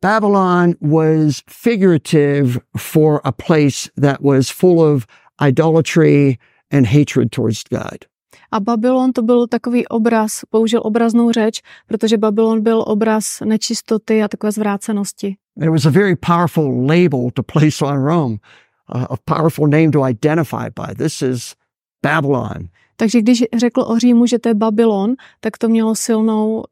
Babylon 0.00 0.74
was 0.80 1.42
figurative 1.48 2.60
for 2.76 3.20
a 3.24 3.32
place 3.32 3.90
that 3.96 4.22
was 4.22 4.50
full 4.50 4.82
of 4.82 5.06
idolatry 5.40 6.38
and 6.70 6.86
hatred 6.86 7.32
towards 7.32 7.62
God. 7.70 8.04
A 8.54 8.60
Babylon 8.60 9.12
to 9.12 9.22
byl 9.22 9.46
takový 9.46 9.88
obraz, 9.88 10.40
použil 10.50 10.80
obraznou 10.84 11.32
řeč, 11.32 11.62
protože 11.86 12.18
Babylon 12.18 12.62
byl 12.62 12.84
obraz 12.86 13.40
nečistoty 13.40 14.22
a 14.22 14.28
takové 14.28 14.52
zvrácenosti. 14.52 15.36
It 15.62 15.70
was 15.70 15.86
a 15.86 15.90
very 15.90 16.16
powerful 16.16 16.86
label 16.86 17.30
to 17.34 17.42
place 17.42 17.84
on 17.84 18.04
Rome, 18.04 18.36
a, 18.88 19.16
powerful 19.24 19.66
name 19.66 19.90
to 19.90 20.08
identify 20.08 20.70
by. 20.76 20.94
This 20.94 21.22
is 21.22 21.54
Babylon. 22.02 22.68
Takže 22.96 23.20
když 23.20 23.44
řekl 23.56 23.80
o 23.80 23.98
Římu, 23.98 24.26
že 24.26 24.38
to 24.38 24.48
je 24.48 24.54
Babylon, 24.54 25.14
tak 25.40 25.58
to 25.58 25.68
mělo 25.68 25.94
silnou 25.94 26.54
uh, 26.56 26.62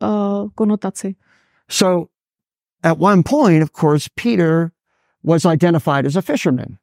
konotaci. 0.54 1.14
So 1.70 2.06
at 2.82 2.96
one 3.00 3.22
point, 3.22 3.62
of 3.62 3.70
course, 3.80 4.10
Peter 4.22 4.70
was 5.24 5.44
identified 5.44 6.06
as 6.06 6.16
a 6.16 6.22
fisherman. 6.22 6.76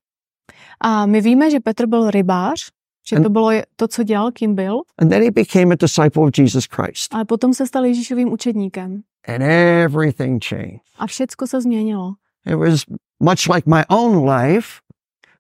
A 0.82 1.06
my 1.06 1.22
víme, 1.22 1.52
že 1.52 1.60
Petr 1.60 1.88
byl 1.88 2.12
rybář, 2.12 2.72
že 3.10 3.20
to 3.20 3.30
bylo 3.30 3.52
to, 3.76 3.88
co 3.88 4.04
dělal, 4.04 4.32
kým 4.32 4.56
byl, 4.56 4.82
And 4.98 5.10
then 5.10 5.24
he 5.24 5.32
became 5.32 5.74
a 5.74 5.78
disciple 5.80 6.24
of 6.24 6.30
Jesus 6.38 6.66
Christ. 6.66 7.14
ale 7.14 7.26
potom 7.26 7.54
se 7.54 7.68
stal 7.68 7.86
Ježíšovým 7.86 8.34
učedníkem. 8.34 9.02
And 9.28 9.42
everything 9.42 10.44
changed. 10.46 10.80
A 10.98 11.08
všecko 11.08 11.48
se 11.48 11.62
změnilo. 11.62 12.14
It 12.46 12.56
was 12.56 12.86
much 13.20 13.48
like 13.56 13.70
my 13.70 13.84
own 13.90 14.30
life 14.30 14.70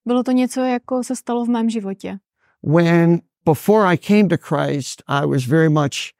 Bylo 0.05 0.23
to 0.23 0.31
něco, 0.31 0.61
jako 0.61 1.03
se 1.03 1.15
stalo 1.15 1.45
v 1.45 1.49
mém 1.49 1.69
životě. 1.69 2.19
when 2.63 3.19
before 3.45 3.93
I 3.93 3.97
came 3.97 4.27
to 4.27 4.37
Christ, 4.37 5.03
I 5.07 5.25
was 5.25 5.45
very 5.45 5.69
much 5.69 6.13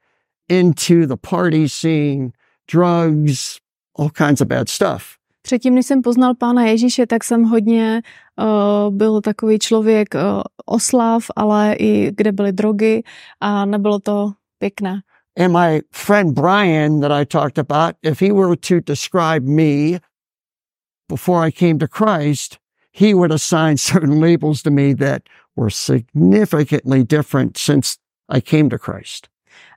into 0.48 1.06
the 1.06 1.16
party 1.30 1.68
scene, 1.68 2.30
drugs, 2.72 3.58
all 3.98 4.10
kinds 4.10 4.40
of 4.40 4.48
bad 4.48 4.68
stuff. 4.68 5.02
Předtím, 5.50 5.74
než 5.74 5.86
jsem 5.86 6.02
poznal 6.02 6.34
Pána 6.34 6.66
Ježíše, 6.66 7.06
tak 7.06 7.24
jsem 7.24 7.44
hodně 7.44 8.02
uh, 8.38 8.94
byl 8.94 9.20
takový 9.20 9.58
člověk 9.58 10.14
uh, 10.14 10.20
oslav, 10.66 11.24
ale 11.36 11.74
i 11.78 12.12
kde 12.16 12.32
byly 12.32 12.52
drogy 12.52 13.02
a 13.40 13.64
nebylo 13.64 13.98
to 13.98 14.32
pěkné. 14.58 15.00
And 15.38 15.52
my 15.52 15.80
friend 15.92 16.34
Brian, 16.34 17.00
that 17.00 17.12
I 17.12 17.26
talked 17.26 17.58
about, 17.58 17.96
if 18.02 18.20
he 18.20 18.32
were 18.32 18.56
to 18.56 18.80
describe 18.86 19.46
me 19.46 19.98
before 21.08 21.46
I 21.46 21.52
came 21.52 21.78
to 21.78 21.88
Christ, 21.88 22.58
he 22.92 23.14
would 23.14 23.32
assign 23.32 23.76
certain 23.92 24.20
labels 24.20 24.62
to 24.62 24.70
me 24.70 24.94
that 24.94 25.22
were 25.56 25.70
significantly 25.70 27.04
different 27.04 27.58
since 27.58 27.98
I 28.28 28.40
came 28.40 28.70
to 28.70 28.78
Christ. 28.78 29.28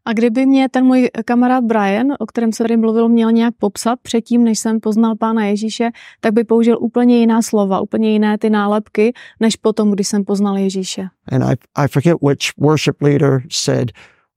A 0.05 0.13
kdyby 0.13 0.45
mě 0.45 0.69
ten 0.69 0.85
můj 0.85 1.09
kamarád 1.25 1.63
Brian, 1.63 2.07
o 2.19 2.25
kterém 2.25 2.53
se 2.53 2.63
tady 2.63 2.77
mluvil, 2.77 3.09
měl 3.09 3.31
nějak 3.31 3.53
popsat 3.59 3.99
předtím, 4.01 4.43
než 4.43 4.59
jsem 4.59 4.79
poznal 4.79 5.15
Pána 5.15 5.45
Ježíše, 5.45 5.89
tak 6.19 6.33
by 6.33 6.43
použil 6.43 6.77
úplně 6.79 7.19
jiná 7.19 7.41
slova, 7.41 7.81
úplně 7.81 8.11
jiné 8.11 8.37
ty 8.37 8.49
nálepky, 8.49 9.13
než 9.39 9.55
potom, 9.55 9.91
když 9.91 10.07
jsem 10.07 10.25
poznal 10.25 10.57
Ježíše. 10.57 11.07
And 11.31 11.43
I, 11.43 11.55
I 11.75 11.87
forget 11.87 12.17
which 12.21 12.57
worship 12.57 13.01
leader 13.01 13.43
said, 13.51 13.91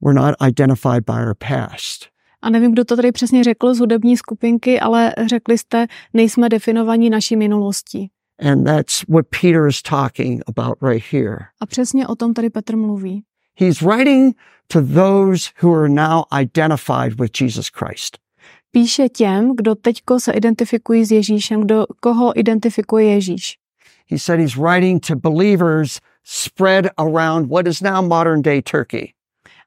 we're 0.05 0.21
not 0.21 0.35
identified 0.49 1.05
by 1.07 1.13
our 1.13 1.35
past. 1.49 2.07
A 2.43 2.51
nevím, 2.51 2.73
kdo 2.73 2.85
to 2.85 2.97
tady 2.97 3.13
přesně 3.13 3.45
řekl 3.45 3.75
z 3.75 3.79
hudební 3.79 4.17
skupinky, 4.17 4.81
ale 4.81 5.15
řekli 5.27 5.59
jste, 5.59 5.87
nejsme 6.15 6.49
definovaní 6.49 7.11
naší 7.11 7.37
minulostí. 7.37 8.11
And 8.43 8.65
that's 8.65 9.05
what 9.09 9.27
Peter 9.41 9.67
is 9.67 9.83
talking 9.83 10.43
about 10.47 10.79
right 10.83 11.05
here. 11.13 11.39
A 11.61 11.67
přesně 11.67 12.07
o 12.07 12.15
tom 12.15 12.35
tady 12.35 12.51
Petr 12.51 12.77
mluví. 12.77 13.23
He's 13.59 13.83
writing 13.83 14.35
to 14.69 14.81
those 14.81 15.53
who 15.63 15.75
are 15.75 15.89
now 15.89 16.25
identified 16.33 17.21
with 17.21 17.33
Jesus 17.33 17.71
Christ. 17.71 18.19
Píše 18.71 19.09
těm, 19.09 19.57
kdo 19.57 19.75
teďko 19.75 20.21
se 20.21 20.33
identifikují 20.33 21.05
s 21.05 21.11
Ježíšem, 21.11 21.61
kdo, 21.61 21.87
koho 22.01 22.39
identifikuje 22.39 23.05
Ježíš. 23.05 23.59
He 24.11 24.19
said 24.19 24.41
he's 24.41 24.57
writing 24.57 25.07
to 25.07 25.17
believers 25.17 26.01
spread 26.25 26.87
around 26.99 27.49
what 27.51 27.67
is 27.67 27.83
now 27.83 28.03
modern 28.03 28.43
day 28.43 28.63
Turkey. 28.63 29.13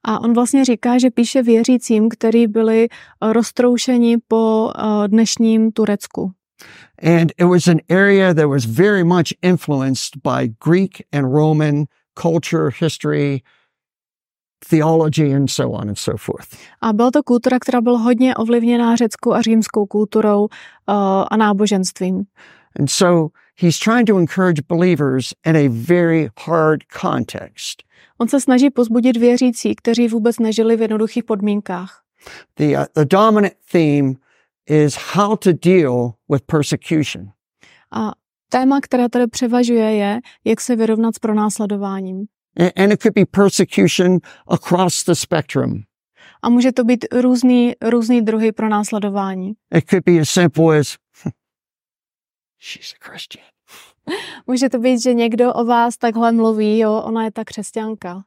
A 0.03 0.19
on 0.19 0.34
vlastně 0.34 0.65
říká, 0.65 0.98
že 0.98 1.12
píše 1.12 1.41
věřícím, 1.41 2.10
kteří 2.10 2.48
byli 2.48 2.88
eh, 2.89 3.34
roztroušeni 3.34 4.17
po 4.27 4.72
eh, 4.77 5.08
dnešním 5.08 5.72
Turecku. 5.72 6.31
And 7.01 7.31
it 7.38 7.46
was 7.46 7.67
an 7.67 7.79
area 7.89 8.34
that 8.34 8.48
was 8.48 8.65
very 8.65 9.03
much 9.03 9.34
influenced 9.41 10.17
by 10.24 10.53
Greek 10.63 11.01
and 11.13 11.34
Roman 11.34 11.86
culture, 12.22 12.69
history, 12.79 13.41
theology, 14.66 15.36
and 15.36 15.51
so 15.51 15.72
on 15.72 15.89
and 15.89 15.98
so 15.98 16.18
forth. 16.18 16.48
A 16.82 16.94
byla 16.94 17.12
to 17.12 17.24
kultura, 17.24 17.60
která 17.60 17.82
byla 17.82 18.00
hodně 18.00 18.36
ovlivněná 18.36 18.96
řeckou 18.96 19.34
a 19.34 19.42
římskou 19.42 19.86
kulturou 19.86 20.42
uh, 20.42 20.48
a 21.32 21.38
náboženstvím. 21.38 22.24
And 22.80 22.92
so 22.92 23.30
he's 23.56 23.80
trying 23.80 24.08
to 24.08 24.18
encourage 24.18 24.62
believers 24.70 25.34
in 25.46 25.58
a 25.58 25.70
very 25.70 26.30
hard 26.48 26.82
context. 27.01 27.84
On 28.18 28.28
se 28.28 28.42
snaží 28.42 28.70
pozbudit 28.70 29.18
věřící, 29.18 29.75
kteří 29.75 30.08
vůbec 30.08 30.39
nežili 30.39 30.78
v 30.78 30.82
jednoduchých 30.82 31.24
podmínkách. 31.24 32.01
The, 32.58 32.78
uh, 32.78 32.86
the 32.96 33.06
dominant 33.06 33.54
theme 33.72 34.13
is 34.66 34.96
how 35.13 35.36
to 35.36 35.54
deal 35.54 36.13
with 36.30 36.42
persecution. 36.46 37.32
A 37.92 38.12
téma, 38.50 38.82
které 38.82 39.10
tady 39.10 39.28
převažuje, 39.28 39.96
je, 39.96 40.20
jak 40.46 40.62
se 40.62 40.75
vyrovnat 40.75 41.16
s 41.16 41.20
pronásledováním. 41.20 42.25
A- 42.60 42.84
And 42.84 42.94
it 42.94 43.01
could 43.01 43.13
be 43.13 43.25
persecution 43.25 44.18
across 44.48 45.03
the 45.03 45.13
spectrum. 45.13 45.84
A 46.41 46.50
může 46.50 46.72
to 46.72 46.84
být 46.84 47.06
různý, 47.12 47.74
různý 47.82 48.22
druhy 48.22 48.51
pronásledování. 48.51 49.53
It 49.75 49.89
could 49.89 50.03
be 50.06 50.20
as 50.20 50.29
simple 50.29 50.79
as, 50.79 50.96
she's 52.60 52.94
a 53.01 53.10
Christian. 53.10 53.46
Může 54.48 54.70
to 54.70 54.79
být, 54.79 55.01
že 55.01 55.13
někdo 55.13 55.53
o 55.53 55.65
vás 55.65 55.98
takhle 55.98 56.32
mluví, 56.32 56.79
jo, 56.79 57.01
ona 57.06 57.24
je 57.24 57.32
ta 57.32 57.44
křesťanka. 57.46 58.24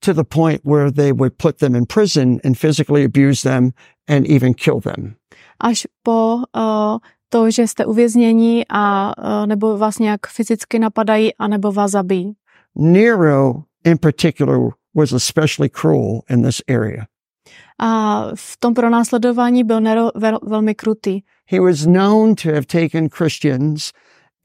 to 0.00 0.12
the 0.12 0.24
point 0.24 0.60
where 0.64 0.92
they 0.92 1.12
would 1.12 1.32
put 1.36 1.56
them 1.56 1.74
in 1.74 1.84
prison 1.86 2.38
and 2.44 2.58
physically 2.58 3.04
abuse 3.04 3.42
them 3.48 3.70
and 4.08 4.30
even 4.30 4.54
kill 4.54 4.80
them. 4.80 5.14
Až 5.60 5.86
po 6.02 6.34
uh, 6.36 6.98
to, 7.28 7.50
že 7.50 7.66
jste 7.66 7.86
uvěznění 7.86 8.64
a 8.68 9.12
uh, 9.18 9.46
nebo 9.46 9.78
vás 9.78 9.98
nějak 9.98 10.26
fyzicky 10.26 10.78
napadají 10.78 11.34
a 11.34 11.48
nebo 11.48 11.72
vás 11.72 11.90
zabijí. 11.90 12.32
Nero, 12.78 13.64
in 13.84 13.98
particular, 13.98 14.70
was 14.94 15.12
especially 15.12 15.68
cruel 15.68 16.22
in 16.30 16.42
this 16.42 16.62
area. 16.68 17.06
A 17.80 18.22
v 18.34 18.56
tom 18.58 18.74
pronásledování 18.74 19.64
byl 19.64 19.80
Nero 19.80 20.10
vel, 20.14 20.38
velmi 20.42 20.74
krutý. 20.74 21.20
He 21.50 21.60
was 21.60 21.86
known 21.86 22.34
to 22.34 22.48
have 22.48 22.66
taken 22.66 23.08
Christians 23.08 23.92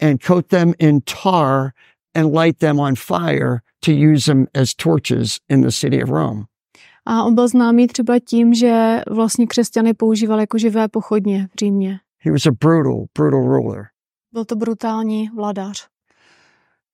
and 0.02 0.24
coat 0.24 0.48
them 0.48 0.74
in 0.80 1.02
tar 1.02 1.72
and 2.16 2.36
light 2.36 2.60
them 2.60 2.80
on 2.80 2.96
fire 2.96 3.62
to 3.80 3.92
use 3.92 4.26
them 4.26 4.48
as 4.54 4.74
torches 4.74 5.38
in 5.50 5.62
the 5.62 5.72
city 5.72 6.04
of 6.04 6.10
Rome. 6.10 6.44
A 7.06 7.24
on 7.24 7.36
byl 7.36 7.48
známý 7.48 7.88
třeba 7.88 8.20
tím, 8.20 8.54
že 8.54 9.02
vlastně 9.10 9.48
křesťany 9.48 9.94
používal 9.94 10.40
jako 10.40 10.58
živé 10.58 10.88
pochodně 10.88 11.48
v 11.56 11.60
Římě. 11.60 12.00
He 12.20 12.32
was 12.32 12.46
a 12.46 12.52
brutal, 12.52 13.06
brutal 13.18 13.48
ruler. 13.48 13.86
Byl 14.32 14.46
to 14.46 14.56
brutální 14.56 15.30
vladař. 15.36 15.88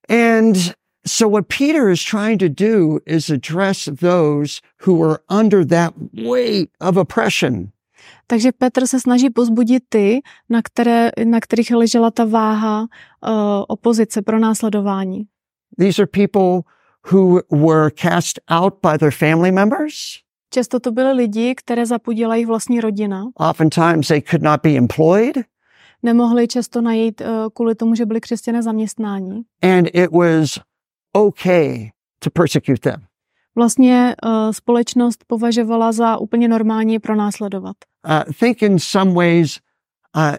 And 0.10 0.58
so 1.08 1.30
what 1.30 1.48
Peter 1.48 1.90
is 1.90 2.04
trying 2.04 2.38
to 2.40 2.50
do 2.50 3.00
is 3.06 3.30
address 3.30 3.86
those 3.86 4.62
who 4.86 4.96
were 4.96 5.22
under 5.30 5.66
that 5.66 5.94
weight 6.14 6.70
of 6.80 6.98
oppression. 6.98 7.72
Takže 8.28 8.52
Petr 8.52 8.88
se 8.88 9.00
snaží 9.00 9.30
pozbudit 9.30 9.84
ty, 9.90 10.22
na, 10.50 10.62
které, 10.62 11.12
na 11.26 11.40
kterých 11.40 11.72
ležela 11.72 12.12
ta 12.12 12.26
váha 12.26 12.82
uh, 12.82 12.88
opozice 13.68 14.22
pro 14.22 14.40
následování. 14.40 15.24
These 15.78 16.02
are 16.02 16.08
people 16.08 16.62
who 17.12 17.42
were 17.52 17.92
cast 17.92 18.40
out 18.50 18.74
by 18.82 18.98
their 18.98 19.12
family 19.12 19.52
members. 19.52 19.94
Často 20.54 20.80
to 20.80 20.92
byly 20.92 21.14
lidi, 21.14 21.56
které 21.56 21.86
zapudila 21.86 22.36
jejich 22.36 22.48
vlastní 22.48 22.82
rodina. 22.82 23.26
Oftentimes 23.36 24.08
they 24.08 24.22
could 24.22 24.42
not 24.42 24.62
be 24.64 24.76
employed. 24.76 25.38
Nemohli 26.04 26.48
často 26.48 26.82
najít 26.82 27.22
uh, 27.22 27.28
kvůli 27.54 27.76
tomu, 27.76 27.96
že 27.96 28.06
byli 28.06 28.22
křesťané 28.22 28.64
zaměstnání. 28.64 29.42
And 29.62 29.88
it 29.94 30.12
was 30.12 30.60
okay 31.14 31.92
to 32.20 32.30
persecute 32.30 32.80
them. 32.80 33.06
Vlastně 33.56 34.16
uh, 34.26 34.52
společnost 34.52 35.24
považovala 35.28 35.92
za 35.92 36.18
úplně 36.18 36.48
normální 36.48 37.00
pronásledovat. 37.00 37.76
Uh, 38.08 38.34
think 38.40 38.62
in 38.62 38.80
some 38.80 39.14
ways 39.14 39.60
uh, 40.16 40.36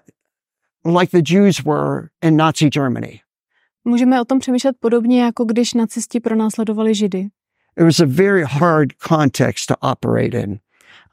like 0.99 1.23
the 1.23 1.35
Jews 1.35 1.65
were 1.65 2.09
in 2.23 2.37
Nazi 2.37 2.69
Germany. 2.69 3.21
Můžeme 3.85 4.21
o 4.21 4.25
tom 4.25 4.39
přemýšlet 4.39 4.77
podobně, 4.81 5.23
jako 5.23 5.45
když 5.45 5.75
nacisti 5.75 6.21
pronásledovali 6.21 6.95
židy. 6.95 7.29
It 7.79 7.85
was 7.85 8.01
a 8.01 8.07
very 8.07 8.45
hard 8.45 8.89
context 9.09 9.67
to 9.67 9.77
operate 9.77 10.41
in. 10.41 10.59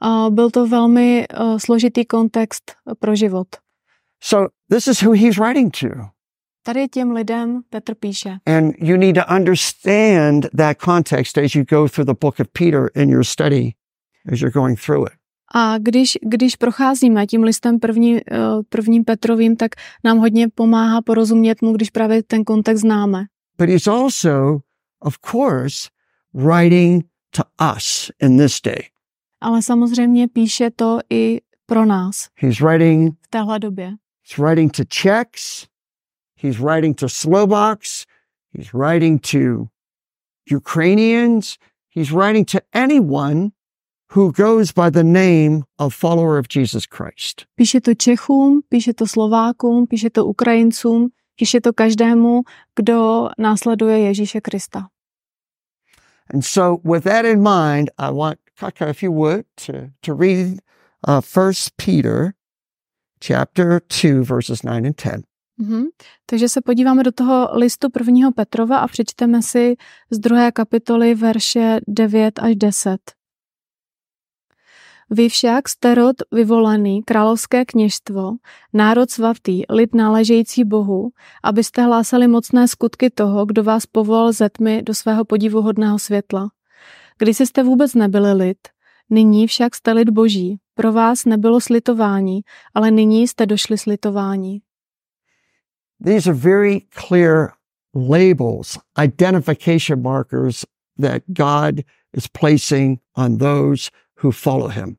A 0.00 0.30
byl 0.30 0.50
to 0.50 0.66
velmi 0.66 1.26
uh, 1.40 1.58
složitý 1.58 2.04
kontext 2.04 2.72
pro 3.00 3.16
život. 3.16 3.48
So 4.20 4.48
this 4.70 4.86
is 4.86 5.02
who 5.02 5.12
he's 5.12 5.38
writing 5.38 5.76
to. 5.80 5.88
Tady 6.68 6.88
těm 6.88 7.10
lidem 7.10 7.60
Petr 7.70 7.94
píše. 7.94 8.36
And 8.46 8.74
you 8.78 8.96
need 8.96 9.14
to 9.14 9.34
understand 9.34 10.46
that 10.56 10.76
context 10.84 11.38
as 11.38 11.54
you 11.54 11.64
go 11.70 11.88
through 11.88 12.06
the 12.06 12.14
book 12.20 12.40
of 12.40 12.46
Peter 12.52 12.90
in 12.94 13.10
your 13.10 13.24
study, 13.24 13.74
as 14.32 14.40
you're 14.40 14.52
going 14.52 14.80
through 14.80 15.06
it. 15.06 15.12
A 15.54 15.78
když, 15.78 16.18
když 16.22 16.56
procházíme 16.56 17.26
tím 17.26 17.42
listem 17.42 17.78
první, 17.80 18.14
uh, 18.14 18.18
prvním 18.68 19.04
Petrovým, 19.04 19.56
tak 19.56 19.70
nám 20.04 20.18
hodně 20.18 20.48
pomáhá 20.48 21.02
porozumět 21.02 21.62
mu, 21.62 21.72
když 21.72 21.90
právě 21.90 22.22
ten 22.22 22.44
kontext 22.44 22.80
známe. 22.80 23.24
But 23.58 23.68
he's 23.68 23.86
also, 23.86 24.58
of 25.00 25.18
course, 25.30 25.88
writing 26.34 27.04
to 27.30 27.42
us 27.76 28.10
in 28.22 28.38
this 28.38 28.60
day. 28.64 28.82
Ale 29.40 29.62
samozřejmě 29.62 30.28
píše 30.28 30.70
to 30.70 30.98
i 31.10 31.40
pro 31.66 31.84
nás 31.84 32.28
He's 32.36 32.60
writing, 32.60 33.14
v 33.22 33.28
téhle 33.30 33.58
době. 33.58 33.86
he's 33.86 34.38
writing 34.38 34.72
to 34.72 34.82
Czechs, 34.88 35.66
he's 36.38 36.58
writing 36.58 36.94
to 36.94 37.08
Slovaks, 37.08 38.06
he's 38.52 38.72
writing 38.72 39.18
to 39.18 39.68
Ukrainians, 40.46 41.58
he's 41.88 42.10
writing 42.12 42.44
to 42.46 42.62
anyone 42.72 43.52
who 44.12 44.32
goes 44.32 44.72
by 44.72 44.90
the 44.90 45.04
name 45.04 45.64
of 45.78 45.94
follower 45.94 46.38
of 46.38 46.48
Jesus 46.48 46.86
Christ. 46.86 47.46
Píše 47.56 47.80
to 47.80 47.94
Čechům, 47.94 48.60
píše 48.68 48.94
to 48.94 49.06
Slovákům, 49.06 49.86
píše 49.86 50.10
to 50.10 50.26
Ukrajincům, 50.26 51.08
píše 51.36 51.60
to 51.60 51.72
každému, 51.72 52.42
kdo 52.76 53.28
následuje 53.38 53.98
Ježíše 53.98 54.40
Krista. 54.40 54.88
And 56.34 56.42
so, 56.42 56.80
with 56.84 57.04
that 57.04 57.24
in 57.24 57.42
mind, 57.42 57.90
I 57.98 58.10
want 58.10 58.38
Kaka, 58.58 58.88
if 58.88 59.02
you 59.02 59.12
would, 59.12 59.46
to, 59.66 59.90
to 60.02 60.14
read 60.14 60.60
uh, 61.06 61.20
1 61.20 61.52
Peter 61.76 62.34
chapter 63.20 63.80
2, 63.80 64.24
verses 64.24 64.62
9 64.64 64.84
and 64.84 64.96
10. 64.96 65.24
Mhm. 65.58 65.84
Takže 66.26 66.48
se 66.48 66.60
podíváme 66.60 67.02
do 67.02 67.12
toho 67.12 67.48
listu 67.52 67.90
prvního 67.90 68.32
Petrova 68.32 68.78
a 68.78 68.86
přečteme 68.86 69.42
si 69.42 69.76
z 70.10 70.18
druhé 70.18 70.52
kapitoly 70.52 71.14
verše 71.14 71.80
9 71.88 72.38
až 72.38 72.56
10. 72.56 72.98
Vy 75.10 75.28
však 75.28 75.68
jste 75.68 75.94
rod 75.94 76.16
vyvolený, 76.32 77.02
královské 77.02 77.64
kněžstvo, 77.64 78.32
národ 78.72 79.10
svatý, 79.10 79.62
lid 79.70 79.94
náležející 79.94 80.64
Bohu, 80.64 81.10
abyste 81.42 81.82
hlásali 81.82 82.28
mocné 82.28 82.68
skutky 82.68 83.10
toho, 83.10 83.46
kdo 83.46 83.62
vás 83.64 83.86
povolal 83.86 84.32
ze 84.32 84.48
tmy 84.48 84.82
do 84.82 84.94
svého 84.94 85.24
podivuhodného 85.24 85.98
světla. 85.98 86.48
Když 87.18 87.38
jste 87.38 87.62
vůbec 87.62 87.94
nebyli 87.94 88.32
lid, 88.32 88.58
nyní 89.10 89.46
však 89.46 89.74
jste 89.74 89.92
lid 89.92 90.10
boží. 90.10 90.58
Pro 90.74 90.92
vás 90.92 91.24
nebylo 91.24 91.60
slitování, 91.60 92.40
ale 92.74 92.90
nyní 92.90 93.28
jste 93.28 93.46
došli 93.46 93.78
slitování. 93.78 94.60
These 96.04 96.30
are 96.30 96.38
very 96.38 96.80
clear 96.80 97.52
labels, 97.94 98.78
identification 98.96 100.02
markers 100.02 100.64
that 100.98 101.22
God 101.28 101.84
is 102.12 102.28
placing 102.28 103.00
on 103.16 103.38
those 103.38 103.90
who 104.22 104.30
follow 104.30 104.68
him. 104.68 104.96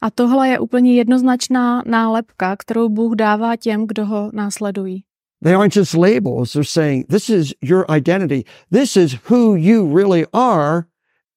A 0.00 0.10
tohle 0.10 0.48
je 0.48 0.58
úplně 0.58 0.94
jednoznačná 0.94 1.82
nálepka, 1.86 2.56
kterou 2.56 2.88
Bůh 2.88 3.14
dává 3.14 3.56
těm, 3.56 3.86
kdo 3.86 4.06
ho 4.06 4.30
následují. 4.34 5.04
They 5.42 5.54
aren't 5.54 5.76
just 5.76 5.94
labels. 5.94 6.52
They're 6.52 6.64
saying, 6.64 7.06
this 7.08 7.28
is 7.28 7.54
your 7.62 7.84
identity. 7.96 8.44
This 8.72 8.96
is 8.96 9.16
who 9.30 9.54
you 9.56 9.96
really 9.96 10.26
are 10.32 10.86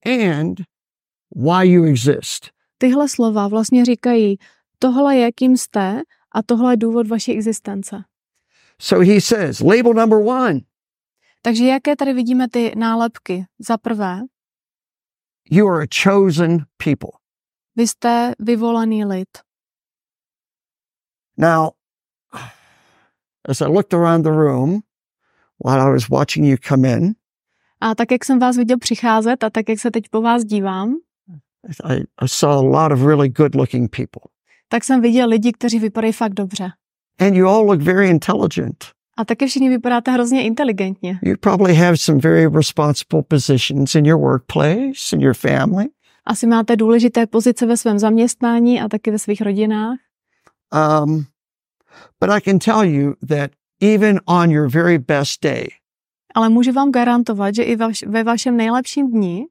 and 0.04 0.60
why 1.36 1.64
you 1.64 1.84
exist. 1.84 2.50
Tyhle 2.78 3.08
slova 3.08 3.48
vlastně 3.48 3.84
říkají, 3.84 4.38
tohle 4.78 5.16
je, 5.16 5.32
kým 5.32 5.56
jste 5.56 6.02
a 6.32 6.42
tohle 6.42 6.72
je 6.72 6.76
důvod 6.76 7.06
vaší 7.06 7.32
existence. 7.32 8.04
So 8.80 9.04
he 9.04 9.20
says, 9.20 9.60
label 9.60 9.94
number 9.94 10.18
one, 10.18 10.60
Takže 11.42 11.64
jaké 11.64 11.96
tady 11.96 12.12
vidíme 12.12 12.48
ty 12.48 12.72
nálepky? 12.76 13.46
Za 13.58 13.78
prvé, 13.78 14.20
you 15.50 15.68
are 15.68 15.82
a 15.84 15.86
chosen 16.04 16.64
people. 16.76 17.10
vy 17.76 17.86
jste 17.88 18.32
vyvolený 18.38 19.04
lid. 19.04 19.28
Now, 21.36 21.70
as 23.48 23.60
I 23.60 23.64
looked 23.64 23.94
around 23.94 24.22
the 24.22 24.30
room 24.30 24.80
while 25.64 25.80
I 25.80 25.90
was 25.92 26.08
watching 26.08 26.46
you 26.46 26.56
come 26.68 26.92
in, 26.92 27.14
A 27.80 27.94
tak, 27.94 28.10
jak 28.12 28.24
jsem 28.24 28.38
vás 28.38 28.56
viděl 28.56 28.78
přicházet 28.78 29.44
a 29.44 29.50
tak, 29.50 29.68
jak 29.68 29.78
se 29.80 29.90
teď 29.90 30.04
po 30.10 30.22
vás 30.22 30.44
dívám, 30.44 30.94
I, 31.84 31.94
I 31.94 32.28
saw 32.28 32.50
a 32.50 32.82
lot 32.82 32.92
of 32.92 33.06
really 33.06 33.28
good 33.28 33.54
looking 33.54 33.96
people. 33.96 34.22
tak 34.68 34.84
jsem 34.84 35.00
viděl 35.00 35.28
lidi, 35.28 35.52
kteří 35.52 35.78
vypadají 35.78 36.12
fakt 36.12 36.32
dobře. 36.34 36.70
And 37.20 37.36
you 37.36 37.48
all 37.48 37.66
look 37.66 37.80
very 37.80 38.10
intelligent. 38.10 38.84
A 39.16 39.24
taky 39.24 39.46
všichni 39.46 39.68
vypadáte 39.68 40.10
hrozně 40.10 40.42
inteligentně. 40.42 41.18
You 41.22 41.36
probably 41.40 41.74
have 41.74 41.96
some 41.96 42.18
very 42.18 42.46
responsible 42.46 43.22
positions 43.22 43.94
in 43.94 44.06
your 44.06 44.20
workplace, 44.20 45.16
in 45.16 45.20
your 45.20 45.34
family. 45.34 45.88
Asi 46.24 46.46
máte 46.46 46.76
důležité 46.76 47.26
pozice 47.26 47.66
ve 47.66 47.76
svém 47.76 47.98
zaměstnání 47.98 48.80
a 48.80 48.88
taky 48.88 49.10
ve 49.10 49.18
svých 49.18 49.40
rodinách. 49.40 49.98
Um, 51.04 51.24
but 52.20 52.30
I 52.30 52.40
can 52.40 52.58
tell 52.58 52.84
you 52.84 53.14
that 53.28 53.50
even 53.80 54.20
on 54.26 54.50
your 54.50 54.70
very 54.70 54.98
best 54.98 55.42
day, 55.42 55.66
Ale 56.34 56.48
můžu 56.48 56.72
vám 56.72 56.90
garantovat, 56.90 57.54
že 57.54 57.62
i 57.62 57.76
vaš, 57.76 58.02
ve 58.02 58.24
vašem 58.24 58.56
nejlepším 58.56 59.10
dni 59.10 59.46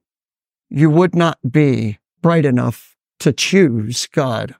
you 0.70 0.88
would 0.88 1.14
not 1.14 1.36
be 1.44 1.98
bright 2.22 2.44
enough 2.44 2.94
to 3.18 3.32
choose 3.32 4.06
God. 4.14 4.54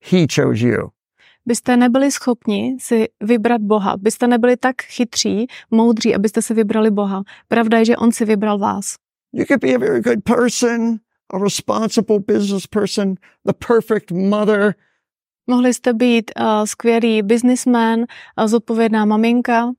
He 0.00 0.26
chose 0.26 0.62
you. 0.62 0.92
Byste 1.48 1.76
nebyli 1.76 2.12
schopni 2.12 2.76
si 2.80 3.08
vybrat 3.20 3.60
Boha. 3.62 3.96
Byste 3.96 4.26
nebyli 4.26 4.56
tak 4.56 4.82
chytří, 4.82 5.46
moudří, 5.70 6.14
abyste 6.14 6.42
si 6.42 6.54
vybrali 6.54 6.90
Boha. 6.90 7.22
Pravda 7.48 7.78
je, 7.78 7.84
že 7.84 7.96
On 7.96 8.12
si 8.12 8.24
vybral 8.24 8.58
vás. 8.58 8.96
You 9.32 9.44
could 9.46 9.60
be 9.60 9.74
a 9.74 9.78
very 9.78 10.00
good 10.00 10.24
person, 10.24 10.98
a 11.34 11.38
responsible 11.38 12.18
business 12.20 12.66
person, 12.66 13.14
the 13.46 13.52
perfect 13.66 14.10
mother, 14.10 14.74
Mohli 15.50 15.74
jste 15.74 15.92
být 15.94 16.30
uh, 16.40 16.64
skvělý 16.64 17.22
businessman, 17.22 17.98
uh, 18.00 18.46
zodpovědná 18.46 19.04
maminka, 19.04 19.72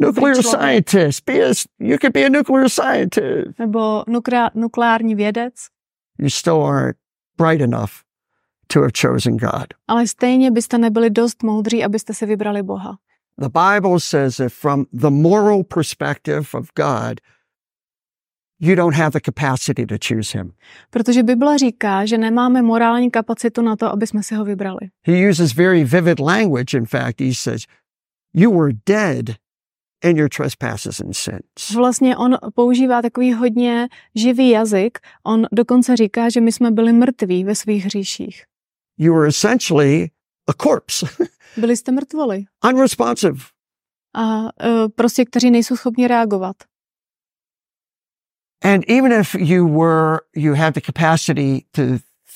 nuclear 0.00 0.42
scientist. 0.42 1.24
Be 1.26 1.32
a, 1.44 1.52
you 1.78 1.98
could 1.98 2.12
be 2.12 2.24
a 2.26 2.28
nuclear 2.28 2.68
scientist. 2.68 3.58
nebo 3.58 4.04
nukleá- 4.08 4.50
nukleární 4.54 5.14
vědec, 5.14 5.54
You 6.18 6.30
still 6.30 6.64
aren't 6.64 6.96
bright 7.38 7.60
enough 7.60 8.05
to 8.66 8.80
have 8.80 8.92
chosen 9.02 9.36
God. 9.36 9.66
ale 9.88 10.06
stejně 10.06 10.50
byste 10.50 10.78
nebyli 10.78 11.10
dost 11.10 11.42
moudří, 11.42 11.84
abyste 11.84 12.14
si 12.14 12.26
vybrali 12.26 12.62
Boha. 12.62 12.98
The 13.40 13.48
Bible 13.48 14.00
says 14.00 14.36
that 14.36 14.52
from 14.52 14.84
the 14.92 15.10
moral 15.10 15.64
perspective 15.64 16.46
of 16.54 16.68
God, 16.76 17.20
you 18.60 18.74
don't 18.76 18.94
have 18.96 19.10
the 19.10 19.20
capacity 19.20 19.86
to 19.86 19.94
choose 20.08 20.38
him. 20.38 20.52
Protože 20.90 21.22
Bible 21.22 21.58
říká, 21.58 22.04
že 22.06 22.18
nemáme 22.18 22.62
morální 22.62 23.10
kapacitu 23.10 23.62
na 23.62 23.76
to, 23.76 23.92
aby 23.92 24.06
jsme 24.06 24.22
si 24.22 24.34
ho 24.34 24.44
vybrali. 24.44 24.80
He 25.06 25.30
uses 25.30 25.54
very 25.54 25.84
vivid 25.84 26.20
language. 26.20 26.76
In 26.78 26.86
fact, 26.86 27.20
he 27.20 27.34
says, 27.34 27.62
You 28.34 28.58
were 28.60 28.72
dead 28.86 29.36
in 30.04 30.16
your 30.16 30.28
trespasses 30.28 31.00
and 31.00 31.16
sins. 31.16 31.74
Vlastně 31.76 32.16
on 32.16 32.38
používá 32.54 33.02
takový 33.02 33.32
hodně 33.32 33.88
živý 34.14 34.50
jazyk. 34.50 34.98
On 35.24 35.46
dokonce 35.52 35.96
říká, 35.96 36.28
že 36.28 36.40
my 36.40 36.52
jsme 36.52 36.70
byli 36.70 36.92
mrtví 36.92 37.44
ve 37.44 37.54
svých 37.54 37.84
hříších. 37.84 38.44
You 38.98 39.12
were 39.14 39.28
essentially 39.28 40.10
a 40.48 40.52
corpse, 40.54 41.04
Byli 41.56 41.76
jste 41.76 41.92
mrtvoli. 41.92 42.44
unresponsive. 42.64 43.40
A 44.14 44.42
uh, 44.66 44.88
prostě, 44.94 45.24
kteří 45.24 45.50
nejsou 45.50 45.76
schopni 45.76 46.08
reagovat. 46.08 46.56
And 48.64 48.84
even 48.90 49.12
if 49.12 49.34
you 49.34 49.66
were, 49.68 50.20
you 50.36 50.54
had 50.54 50.74
the 50.74 50.80
capacity 50.80 51.66
to 51.72 51.82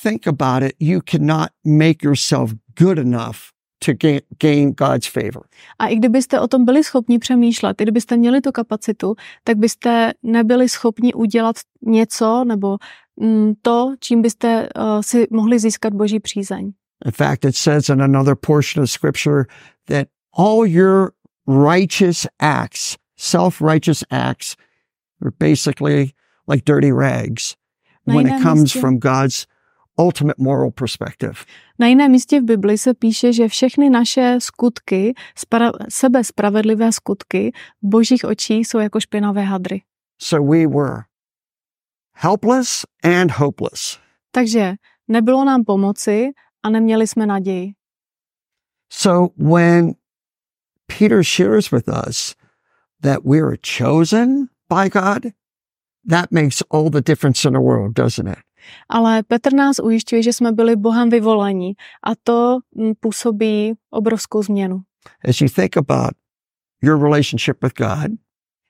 think 0.03 0.27
about 0.27 0.63
it, 0.63 0.75
you 0.79 1.01
cannot 1.01 1.49
make 1.65 2.03
yourself 2.03 2.53
good 2.79 2.97
enough 2.99 3.37
to 3.85 3.93
gain, 3.93 4.21
gain 4.39 4.71
God's 4.71 5.07
favor. 5.07 5.43
A 5.79 5.87
i 5.87 5.95
kdybyste 5.95 6.39
o 6.39 6.47
tom 6.47 6.65
byli 6.65 6.83
schopni 6.83 7.19
přemýšlet, 7.19 7.81
i 7.81 7.83
kdybyste 7.83 8.17
měli 8.17 8.41
tu 8.41 8.51
kapacitu, 8.51 9.15
tak 9.43 9.57
byste 9.57 10.13
nebyli 10.23 10.69
schopni 10.69 11.13
udělat 11.13 11.55
něco 11.81 12.43
nebo 12.43 12.77
mm, 13.19 13.53
to, 13.61 13.93
čím 13.99 14.21
byste 14.21 14.69
uh, 14.75 15.01
si 15.01 15.27
mohli 15.31 15.59
získat 15.59 15.93
boží 15.93 16.19
přízeň. 16.19 16.71
In 17.05 17.11
fact, 17.11 17.45
it 17.45 17.55
says 17.55 17.89
in 17.89 18.01
another 18.01 18.35
portion 18.35 18.83
of 18.83 18.91
scripture 18.91 19.45
that 19.87 20.07
all 20.37 20.65
your 20.65 21.13
righteous 21.47 22.27
acts, 22.39 22.97
self 23.17 23.61
righteous 23.61 24.03
acts, 24.11 24.55
are 25.21 25.31
basically 25.39 26.13
like 26.47 26.63
dirty 26.65 26.91
rags 26.91 27.55
when 28.05 28.27
it 28.27 28.41
comes 28.43 28.71
from 28.71 28.99
God's 28.99 29.47
ultimate 30.01 30.35
moral 30.37 30.71
perspective. 30.71 31.33
Na 31.79 31.87
jiném 31.87 32.11
místě 32.11 32.41
v 32.41 32.43
Bibli 32.43 32.77
se 32.77 32.93
píše, 32.93 33.33
že 33.33 33.47
všechny 33.47 33.89
naše 33.89 34.35
skutky, 34.39 35.13
spra- 35.37 35.85
sebespravedlivé 35.89 36.91
skutky 36.91 37.51
v 37.81 37.87
božích 37.87 38.25
očích 38.25 38.67
jsou 38.67 38.79
jako 38.79 38.99
špinavé 38.99 39.41
hadry. 39.41 39.81
So 40.21 40.51
we 40.51 40.67
were 40.67 41.03
helpless 42.13 42.85
and 43.03 43.31
hopeless. 43.31 43.99
Takže 44.31 44.73
nebylo 45.07 45.45
nám 45.45 45.63
pomoci 45.63 46.29
a 46.63 46.69
neměli 46.69 47.07
jsme 47.07 47.25
naději. 47.25 47.73
So 48.93 49.33
when 49.37 49.93
Peter 50.99 51.23
shares 51.23 51.71
with 51.71 51.87
us 52.07 52.35
that 53.01 53.19
we 53.25 53.39
are 53.39 53.57
chosen 53.77 54.47
by 54.69 54.89
God, 54.89 55.33
that 56.09 56.31
makes 56.31 56.61
all 56.69 56.89
the 56.89 57.01
difference 57.01 57.47
in 57.47 57.53
the 57.53 57.59
world, 57.59 57.93
doesn't 57.93 58.27
it? 58.27 58.50
Ale 58.89 59.23
Petr 59.23 59.53
nás 59.53 59.79
ujišťuje, 59.79 60.23
že 60.23 60.33
jsme 60.33 60.51
byli 60.51 60.75
Bohem 60.75 61.09
vyvolení 61.09 61.73
a 62.03 62.11
to 62.23 62.57
mm, 62.75 62.93
působí 62.99 63.73
obrovskou 63.89 64.43
změnu. 64.43 64.81
As 65.29 65.41
you 65.41 65.47
think 65.55 65.77
about 65.77 66.11
your 66.83 67.03
relationship 67.03 67.57
with 67.63 67.73
God, 67.77 68.11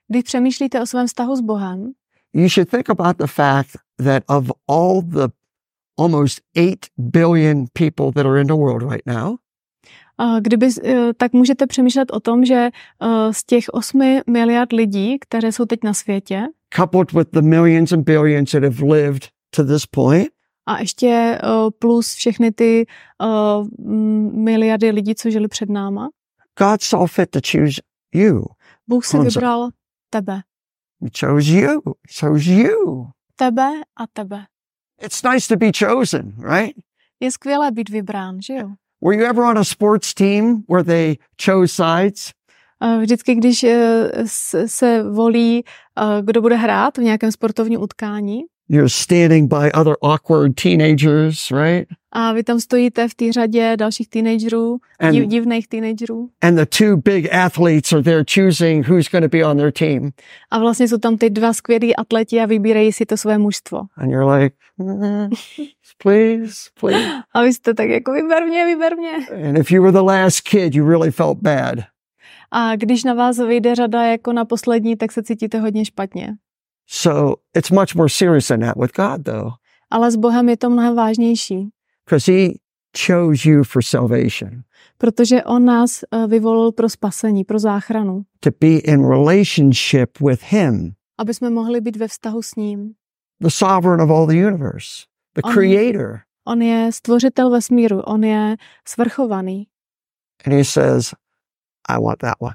Když 0.08 0.22
přemýšlíte 0.22 0.82
o 0.82 0.86
svém 0.86 1.06
vztahu 1.06 1.36
s 1.36 1.40
Bohem, 1.40 1.92
you 2.32 2.48
should 2.48 2.70
think 2.70 2.90
about 2.90 3.16
the 3.16 3.26
fact 3.26 3.70
that 4.04 4.22
of 4.28 4.50
all 4.68 5.02
the 5.02 5.28
almost 5.98 6.40
8 6.56 6.76
billion 6.98 7.64
people 7.72 8.12
that 8.14 8.26
are 8.26 8.40
in 8.40 8.46
the 8.46 8.54
world 8.54 8.82
right 8.82 9.06
now, 9.06 9.36
a 10.18 10.40
kdyby, 10.40 10.68
eh, 10.84 11.12
tak 11.16 11.32
můžete 11.32 11.66
přemýšlet 11.66 12.10
o 12.12 12.20
tom, 12.20 12.44
že 12.44 12.70
eh, 13.02 13.32
z 13.32 13.44
těch 13.44 13.64
8 13.72 14.20
miliard 14.26 14.72
lidí, 14.72 15.18
které 15.18 15.52
jsou 15.52 15.64
teď 15.64 15.80
na 15.84 15.94
světě, 15.94 16.42
coupled 16.76 17.12
with 17.12 17.28
the 17.32 17.42
millions 17.42 17.92
and 17.92 18.04
billions 18.04 18.50
that 18.50 18.62
have 18.62 18.82
lived 18.82 19.28
to 19.56 19.64
this 19.64 19.86
point, 19.86 20.28
a 20.66 20.78
ještě 20.80 21.08
eh, 21.08 21.70
plus 21.78 22.14
všechny 22.14 22.52
ty 22.52 22.86
mm, 23.78 24.44
miliardy 24.44 24.90
lidí, 24.90 25.14
co 25.14 25.30
žili 25.30 25.48
před 25.48 25.70
náma, 25.70 26.08
God 26.58 26.82
saw 26.82 27.06
fit 27.08 27.30
to 27.30 27.38
choose 27.52 27.80
you. 28.14 28.44
Bůh 28.86 29.04
si 29.06 29.18
vybral 29.18 29.68
tebe. 30.10 30.42
He 31.02 31.10
chose 31.20 31.50
you. 31.50 31.82
He 31.86 32.28
chose 32.28 32.50
you. 32.50 33.06
Tebe 33.36 33.70
a 33.96 34.06
tebe. 34.12 34.46
It's 35.02 35.22
nice 35.22 35.48
to 35.48 35.56
be 35.56 35.70
chosen, 35.78 36.34
right? 36.54 36.76
Je 37.20 37.30
skvělé 37.30 37.70
být 37.70 37.88
vybrán, 37.88 38.42
že 38.42 38.54
jo? 38.54 38.68
Were 39.04 39.16
you 39.16 39.24
ever 39.24 39.44
on 39.44 39.58
a 39.58 39.64
sports 39.64 40.14
team 40.14 40.64
where 40.68 40.84
they 40.84 41.16
chose 41.44 41.74
sides? 41.74 42.30
Eh, 42.82 42.98
Vždycky, 42.98 43.34
když 43.34 43.64
se 44.66 45.02
volí, 45.02 45.64
kdo 46.22 46.40
bude 46.40 46.56
hrát 46.56 46.98
v 46.98 47.02
nějakém 47.02 47.32
sportovním 47.32 47.80
utkání 47.80 48.40
You're 48.72 48.88
standing 48.88 49.48
by 49.50 49.70
other 49.74 49.94
awkward 50.02 50.54
teenagers, 50.62 51.50
right? 51.50 51.86
a 52.14 52.32
vy 52.32 52.42
tam 52.44 52.60
stojíte 52.60 53.08
v 53.08 53.14
té 53.14 53.32
řadě 53.32 53.76
dalších 53.76 54.08
teenagerů, 54.08 54.78
And- 55.00 55.12
div, 55.12 55.26
divných 55.26 55.68
teenagerů 55.68 56.28
And 56.42 56.56
the 56.56 56.66
two 56.78 56.96
big 56.96 57.34
athletes 57.34 57.92
are 57.92 58.02
there 58.02 58.24
choosing 58.34 58.88
who's 58.88 59.08
going 59.08 59.22
to 59.24 59.28
be 59.38 59.44
on 59.46 59.56
their 59.56 59.72
team. 59.72 60.10
a 60.50 60.58
vlastně 60.58 60.88
jsou 60.88 60.98
tam 60.98 61.16
ty 61.16 61.30
dva 61.30 61.52
skvělí 61.52 61.96
atleti 61.96 62.40
a 62.40 62.46
vybírají 62.46 62.92
si 62.92 63.06
to 63.06 63.16
své 63.16 63.38
mužstvo. 63.38 63.78
And 63.96 64.10
you're 64.10 64.34
like, 64.34 64.56
"Mm, 64.78 65.28
please, 66.02 66.54
please. 66.80 67.08
A 67.34 67.42
vy 67.42 67.52
jste 67.52 67.74
tak 67.74 67.88
jako 67.88 68.12
vyber 68.12 68.46
mě, 68.46 68.66
vyber 68.66 68.96
mě. 68.96 69.12
And 69.48 69.58
if 69.58 69.70
you 69.70 69.82
were 69.82 69.92
the 69.92 69.98
last 70.04 70.40
kid, 70.40 70.74
you 70.74 70.88
really 70.88 71.10
felt 71.10 71.38
bad. 71.42 71.74
A 72.50 72.76
když 72.76 73.04
na 73.04 73.14
vás 73.14 73.38
vyjde 73.38 73.74
řada 73.74 74.02
jako 74.02 74.32
na 74.32 74.44
poslední, 74.44 74.96
tak 74.96 75.12
se 75.12 75.22
cítíte 75.22 75.58
hodně 75.58 75.84
špatně. 75.84 76.28
So 76.94 77.36
it's 77.56 77.70
much 77.70 77.94
more 77.94 78.08
serious 78.08 78.48
than 78.48 78.60
that 78.60 78.76
with 78.76 78.92
God, 78.92 79.24
though, 79.24 79.52
Ale 79.90 80.10
s 80.10 80.16
Bohem 80.16 80.48
je 80.48 80.56
to 80.56 80.70
mnohem 80.70 80.96
vážnější, 80.96 81.68
because 82.04 82.32
He 82.32 82.48
chose 83.06 83.48
you 83.50 83.64
for 83.64 83.82
salvation, 83.82 84.62
protože 84.98 85.42
On 85.44 85.64
nás 85.64 86.04
eh, 86.12 86.26
vyvolil 86.26 86.72
pro 86.72 86.88
spasení, 86.88 87.44
pro 87.44 87.58
záchranu, 87.58 88.22
to 88.40 88.50
be 88.60 88.66
in 88.76 89.08
relationship 89.08 90.20
with 90.20 90.42
Him, 90.42 90.92
aby 91.18 91.34
jsme 91.34 91.50
mohli 91.50 91.80
být 91.80 91.96
ve 91.96 92.08
vztahu 92.08 92.42
s 92.42 92.54
ním. 92.54 92.92
the 93.40 93.48
sovereign 93.50 94.00
of 94.02 94.10
all 94.10 94.26
the 94.26 94.46
universe, 94.46 95.06
the 95.34 95.40
On- 95.44 95.52
creator. 95.52 96.20
On 96.46 96.62
je 96.62 96.92
stvořitel 96.92 97.50
vesmíru, 97.50 98.00
on 98.00 98.24
je 98.24 98.56
svrchovaný. 98.88 99.66
And 100.46 100.52
He 100.54 100.64
says, 100.64 101.14
I 101.88 101.98
want 102.02 102.18
that 102.18 102.34
one, 102.38 102.54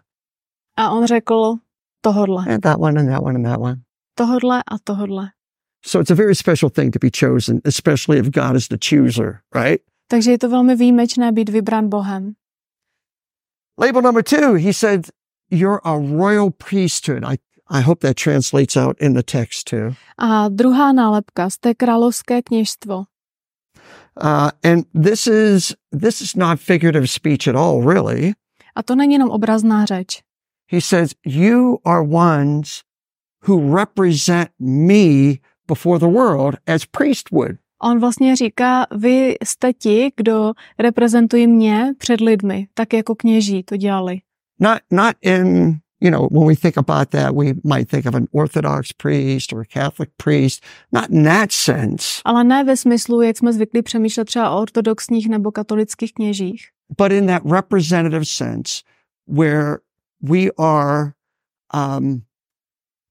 A 0.77 0.89
on 0.91 1.05
řekl 1.07 1.55
tohodle, 2.01 2.45
and 2.53 2.61
that 2.61 2.79
one, 2.79 2.99
and 2.99 3.09
that 3.09 3.21
one, 3.23 3.35
and 3.35 3.45
that 3.45 3.59
one. 3.59 3.75
Tohodle 4.17 4.61
a 4.71 4.77
tohodle. 4.79 5.29
So 5.85 5.99
it's 5.99 6.11
a 6.11 6.15
very 6.15 6.35
special 6.35 6.69
thing 6.69 6.91
to 6.91 6.99
be 6.99 7.09
chosen, 7.09 7.61
especially 7.65 8.17
if 8.19 8.31
God 8.31 8.55
is 8.55 8.67
the 8.67 8.77
chooser, 8.77 9.43
right? 9.55 9.81
Takže 10.07 10.31
je 10.31 10.37
to 10.37 10.49
velmi 10.49 10.75
výjimečné 10.75 11.31
být 11.31 11.49
vybrán 11.49 11.89
Bohem. 11.89 12.33
Label 13.79 14.01
number 14.01 14.23
two, 14.23 14.53
he 14.55 14.73
said, 14.73 15.07
You're 15.51 15.79
a 15.83 15.97
royal 15.97 16.51
priesthood. 16.51 17.23
I, 17.23 17.37
I 17.69 17.81
hope 17.81 18.07
that 18.07 18.17
translates 18.17 18.77
out 18.77 18.97
in 18.99 19.13
the 19.13 19.23
text 19.23 19.69
too. 19.69 19.95
A 20.17 20.49
druhá 20.49 20.91
nálepka, 20.93 21.49
jste 21.49 21.73
královské 21.73 22.41
kněžstvo. 22.41 23.05
Uh, 24.23 24.49
and 24.63 24.85
this 25.03 25.27
is 25.27 25.75
this 25.99 26.21
is 26.21 26.35
not 26.35 26.59
figurative 26.59 27.07
speech 27.07 27.47
at 27.47 27.55
all, 27.55 27.81
really. 27.81 28.33
A 28.75 28.83
to 28.83 28.95
není 28.95 29.13
jenom 29.13 29.29
obrazná 29.29 29.85
řeč. 29.85 30.21
He 30.71 30.81
says, 30.81 31.13
"You 31.25 31.77
are 31.85 32.01
ones 32.01 32.83
who 33.47 33.75
represent 33.75 34.49
me 34.59 35.39
before 35.67 35.99
the 35.99 36.05
world 36.05 36.55
as 36.67 36.85
priest 36.85 37.31
would." 37.31 37.57
On 37.81 37.99
vlastně 37.99 38.35
říká, 38.35 38.87
vy 38.95 39.35
jste 39.43 39.73
ti, 39.73 40.11
kdo 40.15 40.53
reprezentují 40.79 41.47
mě 41.47 41.93
před 41.97 42.21
lidmi, 42.21 42.67
tak 42.73 42.93
jako 42.93 43.15
kněží 43.15 43.63
to 43.63 43.77
dělali. 43.77 44.17
Not 44.59 44.79
not 44.91 45.15
in 45.21 45.75
you 46.01 46.11
know 46.11 46.27
when 46.31 46.47
we 46.47 46.55
think 46.55 46.77
about 46.77 47.09
that, 47.09 47.35
we 47.35 47.53
might 47.63 47.89
think 47.89 48.05
of 48.05 48.15
an 48.15 48.25
Orthodox 48.31 48.93
priest 48.93 49.53
or 49.53 49.61
a 49.61 49.65
Catholic 49.65 50.09
priest. 50.17 50.63
Not 50.91 51.09
in 51.09 51.23
that 51.23 51.51
sense, 51.51 52.21
Ale 52.25 52.43
ne 52.43 52.63
ve 52.63 52.77
smyslu, 52.77 53.21
jak 53.21 53.37
jsme 53.37 53.53
zvyklí 53.53 53.81
přemýšlet 53.81 54.25
třeba 54.25 54.49
o 54.49 54.61
ortodoxních 54.61 55.29
nebo 55.29 55.51
katolických 55.51 56.13
kněžích, 56.13 56.67
but 56.97 57.11
in 57.11 57.27
that 57.27 57.41
representative 57.45 58.25
sense, 58.25 58.83
where 59.27 59.77
we 60.21 60.51
are 60.57 61.13
um, 61.73 62.21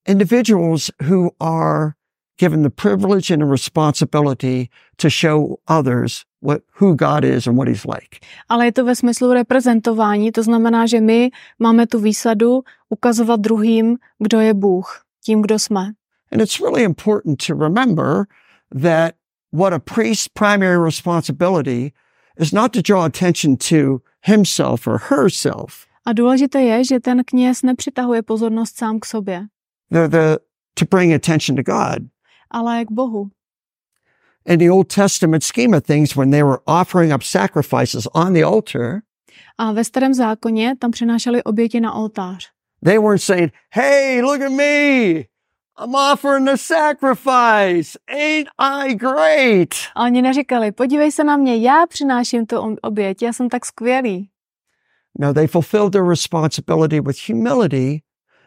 individuals 0.07 0.91
who 1.09 1.31
are 1.41 1.95
given 2.39 2.63
the 2.63 2.71
privilege 2.71 3.31
and 3.31 3.43
the 3.43 3.47
responsibility 3.47 4.71
to 4.99 5.09
show 5.11 5.59
others 5.69 6.25
what 6.41 6.61
who 6.81 6.95
God 6.95 7.25
is 7.25 7.47
and 7.47 7.57
what 7.59 7.69
He's 7.69 7.85
like. 7.85 8.21
ale 8.49 8.65
je 8.65 8.73
to 8.73 8.85
ve 8.85 8.95
smyslu 8.95 9.33
reprezentování, 9.33 10.33
to 10.33 10.43
znamená, 10.43 10.87
že 10.87 11.01
my 11.01 11.31
máme 11.59 11.87
tu 11.87 12.01
výsadu 12.01 12.63
ukazovat 12.89 13.41
druhým, 13.41 13.97
kdo 14.19 14.41
je 14.41 14.55
Bůh, 14.55 15.03
tím, 15.25 15.43
kdo 15.43 15.59
jsme. 15.59 15.93
And 16.33 16.43
it's 16.43 16.61
really 16.61 16.85
important 16.85 17.47
to 17.47 17.55
remember 17.55 18.27
that 18.83 19.15
what 19.53 19.73
a 19.73 19.79
priest's 19.79 20.29
primary 20.29 20.85
responsibility 20.85 21.93
is 22.39 22.53
not 22.53 22.73
to 22.73 22.83
draw 22.83 23.05
attention 23.05 23.57
to 23.57 24.01
himself 24.23 24.87
or 24.87 24.99
herself. 25.11 25.87
A 26.07 26.13
důležité 26.13 26.61
je, 26.63 26.85
že 26.85 27.01
ten 27.01 27.25
kněz 27.25 27.63
nepřitahuje 27.63 28.23
pozornost 28.23 28.77
sám 28.79 29.01
k 29.01 29.07
sobě, 29.07 29.47
They're 29.91 30.09
the 30.09 30.39
to 30.75 30.85
bring 30.87 31.13
attention 31.15 31.57
to 31.57 31.63
God. 31.63 32.09
ale 32.51 32.85
k 32.85 32.91
Bohu. 32.91 33.31
In 34.47 34.59
the 34.59 34.71
Old 34.71 34.89
Testament 34.89 35.43
scheme 35.43 35.75
of 35.77 35.85
things, 35.85 36.17
when 36.17 36.31
they 36.31 36.43
were 36.43 36.61
offering 36.67 37.13
up 37.13 37.23
sacrifices 37.23 38.07
on 38.15 38.33
the 38.33 38.43
altar, 38.45 39.03
A 39.59 39.73
ve 39.73 39.85
starém 39.85 40.15
zákoně 40.15 40.77
tam 40.79 40.91
přinášeli 40.91 41.43
oběti 41.43 41.81
na 41.81 41.93
oltář. 41.95 42.51
they 42.85 42.99
weren't 42.99 43.23
saying, 43.23 43.53
Hey, 43.75 44.23
look 44.23 44.41
at 44.43 44.53
me. 44.53 45.25
I'm 45.79 45.95
offering 45.95 46.47
the 46.47 46.57
sacrifice. 46.57 47.99
Ain't 48.09 48.49
I 48.59 48.95
great? 48.95 49.75
A 49.95 50.05
oni 50.05 50.23
neříkali, 50.23 50.73
podívej 50.73 51.13
se 51.13 51.25
na 51.25 51.37
mě, 51.37 51.57
já 51.57 51.87
přináším 51.87 52.47
tu 52.47 52.77
oběť, 52.83 53.23
já 53.23 53.33
jsem 53.33 53.49
tak 53.49 53.67
skvělý. 53.67 54.31
No, 55.19 55.35
they 55.35 55.47
fulfilled 55.47 55.93
their 55.93 56.09
responsibility 56.09 57.01
with 57.01 57.17
humility 57.29 58.03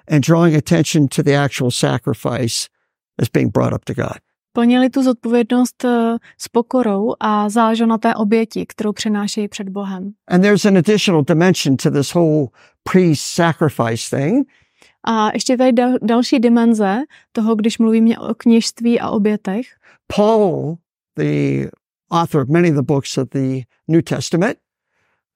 and 0.10 0.24
drawing 0.24 0.56
attention 0.56 1.08
to 1.08 1.24
the 1.24 1.36
actual 1.36 1.72
sacrifice 1.72 2.69
that's 3.17 3.32
being 3.34 3.50
brought 3.50 3.74
up 3.74 3.86
to 3.86 3.93
God. 3.93 4.19
Plnili 4.54 4.89
tu 4.89 5.04
zodpovědnost 5.04 5.86
eh, 5.86 6.17
s 6.38 6.48
pokorou 6.48 7.13
a 7.19 7.50
záleželo 7.50 7.89
na 7.89 7.98
té 7.98 8.15
oběti, 8.15 8.65
kterou 8.65 8.93
přinášejí 8.93 9.48
před 9.48 9.69
Bohem. 9.69 10.12
And 10.28 10.41
there's 10.41 10.65
an 10.65 10.78
additional 10.78 11.24
dimension 11.24 11.78
to 11.78 11.91
this 11.91 12.13
whole 12.13 12.48
priest 12.84 13.24
sacrifice 13.24 14.17
thing. 14.17 14.48
A 15.04 15.30
ještě 15.34 15.58
tady 15.58 15.74
dal, 15.74 15.91
další 16.02 16.39
dimenze 16.39 17.00
toho, 17.32 17.56
když 17.56 17.78
mluvíme 17.78 18.19
o 18.19 18.34
kněžství 18.34 19.00
a 19.00 19.10
obětech. 19.10 19.65
Paul, 20.15 20.78
the 21.15 21.69
author 22.12 22.41
of 22.41 22.50
many 22.50 22.69
of 22.69 22.76
the 22.76 22.82
books 22.82 23.17
of 23.17 23.30
the 23.30 23.62
New 23.88 24.02
Testament, 24.02 24.58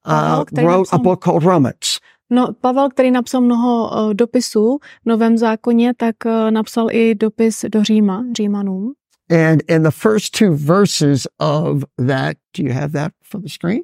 uh, 0.06 0.44
který 0.44 0.66
wrote 0.66 0.90
a 0.92 0.98
book 0.98 1.24
called 1.24 1.42
Romans. 1.42 1.93
No, 2.30 2.52
Pavel, 2.60 2.88
který 2.88 3.10
napsal 3.10 3.40
mnoho 3.40 3.90
uh, 3.90 4.14
dopisů 4.14 4.78
v 5.02 5.08
Novém 5.08 5.38
zákoně, 5.38 5.94
tak 5.96 6.16
uh, 6.26 6.50
napsal 6.50 6.88
i 6.90 7.14
dopis 7.14 7.64
do 7.68 7.84
Říma, 7.84 8.24
Římanům. 8.36 8.92
And 9.30 9.62
in 9.68 9.82
the 9.82 9.90
first 9.90 10.38
two 10.38 10.56
verses 10.56 11.26
of 11.38 11.84
that, 11.96 12.36
do 12.58 12.64
you 12.64 12.72
have 12.72 12.88
that 12.88 13.12
for 13.22 13.40
the 13.40 13.48
screen? 13.48 13.80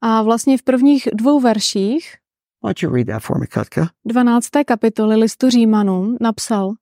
A 0.00 0.22
vlastně 0.22 0.58
v 0.58 0.62
prvních 0.62 1.08
dvou 1.14 1.40
verších 1.40 2.14
Why 2.62 2.68
don't 2.68 2.82
you 2.82 2.90
read 2.90 3.06
that 3.06 3.22
for 3.22 3.38
me, 3.38 3.46
Katka? 3.46 3.88
12. 4.04 4.48
kapitoly 4.66 5.16
listu 5.16 5.50
Římanům 5.50 6.16
napsal 6.20 6.72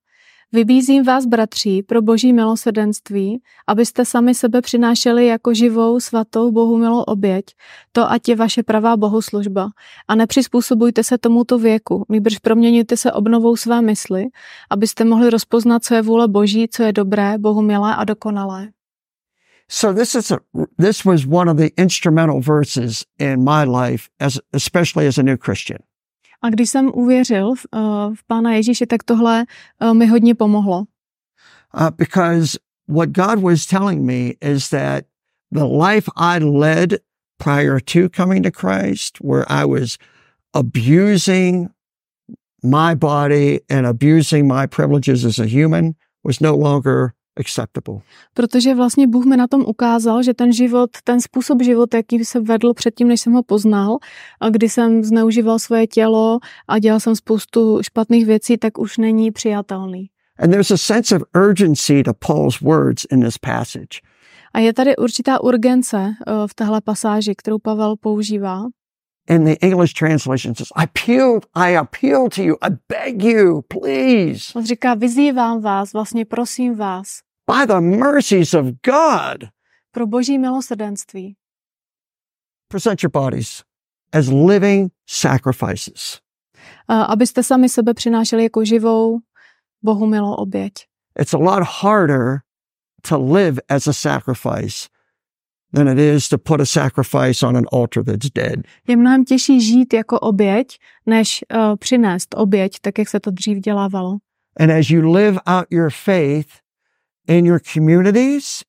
Vybízím 0.53 1.03
vás, 1.03 1.25
bratři, 1.25 1.83
pro 1.83 2.01
boží 2.01 2.33
milosrdenství, 2.33 3.41
abyste 3.67 4.05
sami 4.05 4.35
sebe 4.35 4.61
přinášeli 4.61 5.25
jako 5.25 5.53
živou, 5.53 5.99
svatou, 5.99 6.51
Bohu 6.51 6.77
milou 6.77 7.01
oběť, 7.01 7.45
to 7.91 8.11
ať 8.11 8.29
je 8.29 8.35
vaše 8.35 8.63
pravá 8.63 8.97
bohoslužba. 8.97 9.69
A 10.07 10.15
nepřizpůsobujte 10.15 11.03
se 11.03 11.17
tomuto 11.17 11.59
věku, 11.59 12.05
nýbrž 12.09 12.37
proměňujte 12.37 12.97
se 12.97 13.11
obnovou 13.11 13.55
své 13.55 13.81
mysli, 13.81 14.25
abyste 14.69 15.05
mohli 15.05 15.29
rozpoznat, 15.29 15.83
co 15.83 15.95
je 15.95 16.01
vůle 16.01 16.27
boží, 16.27 16.67
co 16.71 16.83
je 16.83 16.93
dobré, 16.93 17.37
Bohu 17.37 17.61
milé 17.61 17.95
a 17.95 18.03
dokonalé. 18.03 18.69
So 19.69 19.99
this 19.99 20.15
is 20.15 20.31
a, 20.31 20.37
this 20.77 21.03
was 21.03 21.25
one 21.25 21.51
of 21.51 21.57
the 21.57 21.69
instrumental 21.77 22.41
verses 22.41 23.03
in 23.19 23.43
my 23.43 23.65
life, 23.65 24.07
as 24.19 24.39
especially 24.53 25.07
as 25.07 25.17
a 25.17 25.23
new 25.23 25.37
Christian. 25.37 25.86
A 26.41 26.49
když 26.49 26.69
jsem 26.69 26.91
uvěřil 26.93 27.55
v, 27.55 27.65
uh, 27.75 28.15
v 28.15 28.23
Pána 28.27 28.53
Ježíše, 28.53 28.85
tak 28.85 29.03
tohle 29.03 29.45
uh, 29.81 29.93
mi 29.93 30.05
hodně 30.05 30.35
pomohlo. 30.35 30.83
uh, 31.73 31.89
because 31.89 32.57
what 32.87 33.11
God 33.11 33.39
was 33.39 33.65
telling 33.65 34.05
me 34.05 34.35
is 34.41 34.69
that 34.69 35.05
the 35.51 35.65
life 35.65 36.09
I 36.15 36.39
led 36.39 36.99
prior 37.39 37.79
to 37.79 38.09
coming 38.09 38.43
to 38.43 38.51
Christ, 38.51 39.21
where 39.21 39.45
I 39.51 39.65
was 39.65 39.97
abusing 40.53 41.69
my 42.63 42.95
body 42.95 43.59
and 43.69 43.85
abusing 43.85 44.47
my 44.47 44.65
privileges 44.65 45.25
as 45.25 45.39
a 45.39 45.45
human, 45.45 45.95
was 46.23 46.41
no 46.41 46.55
longer 46.55 47.13
acceptable. 47.39 47.99
Protože 48.33 48.75
vlastně 48.75 49.07
Bůh 49.07 49.25
mi 49.25 49.37
na 49.37 49.47
tom 49.47 49.61
ukázal, 49.67 50.23
že 50.23 50.33
ten 50.33 50.53
život, 50.53 50.89
ten 51.03 51.21
způsob 51.21 51.61
života, 51.61 51.97
jaký 51.97 52.25
jsem 52.25 52.43
vedl 52.43 52.73
předtím, 52.73 53.07
než 53.07 53.21
jsem 53.21 53.33
ho 53.33 53.43
poznal, 53.43 53.97
a 54.39 54.49
kdy 54.49 54.69
jsem 54.69 55.03
zneužíval 55.03 55.59
svoje 55.59 55.87
tělo 55.87 56.39
a 56.67 56.79
dělal 56.79 56.99
jsem 56.99 57.15
spoustu 57.15 57.79
špatných 57.81 58.25
věcí, 58.25 58.57
tak 58.57 58.77
už 58.77 58.97
není 58.97 59.31
přijatelný. 59.31 60.09
And 60.39 60.51
there's 60.51 60.71
a 60.71 60.77
sense 60.77 61.15
of 61.15 61.23
urgency 61.35 62.03
to 62.03 62.13
Paul's 62.13 62.61
words 62.61 63.05
in 63.11 63.21
this 63.21 63.37
passage. 63.37 64.01
A 64.53 64.59
je 64.59 64.73
tady 64.73 64.95
určitá 64.95 65.43
urgence 65.43 65.97
eh, 65.97 66.31
v 66.47 66.53
téhle 66.53 66.81
pasáži, 66.81 67.35
kterou 67.35 67.59
Pavel 67.59 67.95
používá. 67.95 68.63
In 69.29 69.43
the 69.43 69.55
English 69.61 69.93
translation 69.93 70.55
says, 70.55 70.71
I 70.75 70.83
appeal, 70.83 71.41
I 71.53 71.75
appeal 71.75 72.29
to 72.29 72.41
you, 72.41 72.55
I 72.61 72.69
beg 72.89 73.23
you, 73.23 73.61
please, 73.61 74.53
On 74.55 74.65
říká, 74.65 74.93
vyzývám 74.93 75.61
vás, 75.61 75.93
vlastně 75.93 76.25
prosím 76.25 76.75
vás, 76.75 77.07
by 77.47 77.65
the 77.65 77.81
mercies 77.81 78.53
of 78.53 78.65
God, 78.65 79.49
pro 79.91 80.07
boží 80.07 80.37
milosrdenství, 80.37 81.35
present 82.67 83.03
your 83.03 83.11
bodies 83.11 83.63
as 84.13 84.27
living 84.29 84.91
sacrifices. 85.05 86.19
abyste 86.87 87.43
sami 87.43 87.69
sebe 87.69 87.93
přinášeli 87.93 88.43
jako 88.43 88.65
živou, 88.65 89.19
Bohu 89.83 90.05
milou 90.05 90.33
oběť. 90.33 90.73
It's 91.19 91.33
a 91.33 91.37
lot 91.37 91.63
harder 91.81 92.39
to 93.09 93.33
live 93.33 93.61
as 93.69 93.87
a 93.87 93.93
sacrifice 93.93 94.89
than 95.73 95.87
it 95.87 95.99
is 95.99 96.29
to 96.29 96.37
put 96.37 96.61
a 96.61 96.65
sacrifice 96.65 97.47
on 97.47 97.57
an 97.57 97.65
altar 97.71 98.03
that's 98.03 98.29
dead. 98.29 98.59
Je 98.87 98.95
mnohem 98.97 99.25
těžší 99.25 99.61
žít 99.61 99.93
jako 99.93 100.19
oběť, 100.19 100.77
než 101.05 101.45
uh, 101.53 101.75
přinést 101.75 102.35
oběť, 102.37 102.79
tak 102.81 102.99
jak 102.99 103.09
se 103.09 103.19
to 103.19 103.31
dřív 103.31 103.57
dělávalo. 103.57 104.17
And 104.59 104.71
as 104.71 104.89
you 104.89 105.11
live 105.11 105.39
out 105.45 105.65
your 105.71 105.89
faith 105.89 106.47
in 107.27 107.45
your 107.45 107.59
communities, 107.73 108.63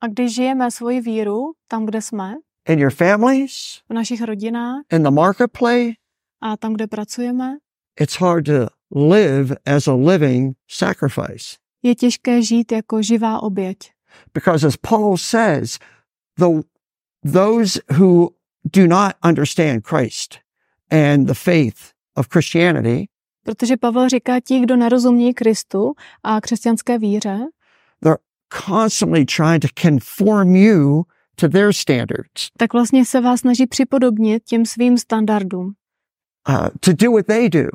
A 0.00 0.06
když 0.06 0.34
žijeme 0.34 0.70
svoji 0.70 1.00
víru 1.00 1.52
tam, 1.68 1.86
kde 1.86 2.02
jsme, 2.02 2.34
in 2.68 2.78
your 2.78 2.92
families, 2.92 3.52
v 3.90 3.94
našich 3.94 4.22
rodinách? 4.22 4.82
In 4.92 5.02
the 5.02 5.10
marketplace, 5.10 5.92
a 6.40 6.56
tam, 6.56 6.72
kde 6.74 6.86
pracujeme, 6.86 7.56
it's 8.00 8.16
hard 8.20 8.46
to 8.46 8.66
live 9.10 9.56
as 9.66 9.88
a 9.88 9.94
living 9.94 10.56
sacrifice. 10.70 11.56
je 11.82 11.94
těžké 11.94 12.42
žít 12.42 12.72
jako 12.72 13.02
živá 13.02 13.42
oběť. 13.42 13.78
Because 14.34 14.66
as 14.66 14.76
Paul 14.76 15.16
says, 15.16 15.78
the, 16.38 16.46
those 17.32 17.80
who 17.98 18.28
do 18.64 18.86
not 18.86 19.12
understand 19.28 19.86
Christ 19.86 20.38
and 20.90 21.26
the 21.26 21.34
faith 21.34 21.92
of 22.16 22.28
Christianity, 22.28 23.08
Protože 23.44 23.76
Pavel 23.76 24.08
říká, 24.08 24.40
ti, 24.40 24.60
kdo 24.60 24.76
nerozumí 24.76 25.34
Kristu 25.34 25.92
a 26.22 26.40
křesťanské 26.40 26.98
víře, 26.98 27.38
constantly 28.66 29.24
trying 29.24 29.60
to 29.60 29.68
conform 29.82 30.56
you 30.56 31.04
to 31.36 31.48
their 31.48 31.72
standards, 31.72 32.50
tak 32.58 32.72
vlastně 32.72 33.04
se 33.04 33.20
vás 33.20 33.40
snaží 33.40 33.66
připodobnit 33.66 34.42
těm 34.44 34.66
svým 34.66 34.98
standardům. 34.98 35.74
uh, 36.48 36.68
to 36.80 36.92
do 36.92 37.12
what 37.12 37.26
they 37.26 37.48
do, 37.48 37.68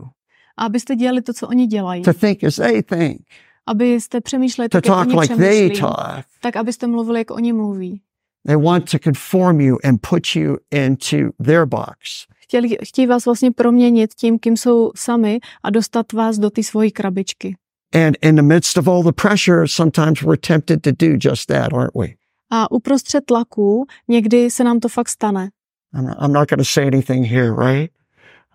abyste 0.58 0.96
dělali 0.96 1.22
to, 1.22 1.34
co 1.34 1.48
oni 1.48 1.68
dělají. 1.68 2.04
to 2.04 2.14
think 2.14 2.44
as 2.44 2.56
they 2.56 2.84
think, 2.84 3.22
Abyste 3.70 4.22
přemýšleli 4.22 4.70
to 4.70 4.78
tak, 4.78 4.86
jak 4.86 4.96
talk 4.96 5.08
oni 5.08 5.20
like 5.20 5.36
they 5.36 5.70
přemýšlí. 5.70 5.80
talk. 5.80 6.26
Tak, 6.42 6.56
abyste 6.56 6.88
mluvili, 6.88 7.20
jak 7.20 7.32
oni 7.32 7.54
mluví. 7.54 8.02
They 8.46 8.56
want 8.56 8.92
to 8.92 9.00
conform 9.00 9.62
you 9.62 9.78
and 9.84 9.98
put 10.10 10.36
you 10.36 10.58
into 10.72 11.18
their 11.46 11.66
box. 11.66 12.28
Chtěli, 12.38 12.78
chtějí 12.84 13.08
vás 13.08 13.26
vlastně 13.26 13.52
proměnit 13.52 14.14
tím, 14.14 14.40
kým 14.40 14.58
jsou 14.58 14.92
sami 14.96 15.40
a 15.64 15.70
dostat 15.70 16.14
vás 16.14 16.40
do 16.40 16.50
ty 16.50 16.64
svojí 16.64 16.92
krabičky. 16.92 17.56
And 17.94 18.18
in 18.22 18.36
the 18.36 18.44
midst 18.44 18.78
of 18.78 18.88
all 18.88 19.04
the 19.04 19.14
pressure, 19.14 19.68
sometimes 19.68 20.22
we're 20.22 20.36
tempted 20.36 20.84
to 20.84 20.92
do 20.92 21.18
just 21.18 21.48
that, 21.48 21.74
aren't 21.74 21.96
we? 21.96 22.18
A 22.52 22.72
uprostřed 22.72 23.26
tlaku 23.26 23.86
někdy 24.08 24.50
se 24.50 24.64
nám 24.64 24.80
to 24.80 24.90
fakt 24.90 25.10
stane. 25.10 25.50
I'm 25.94 26.06
not, 26.06 26.18
I'm 26.20 26.34
not 26.34 26.50
going 26.50 26.60
to 26.60 26.66
say 26.66 26.88
anything 26.88 27.24
here, 27.24 27.54
right? 27.54 27.92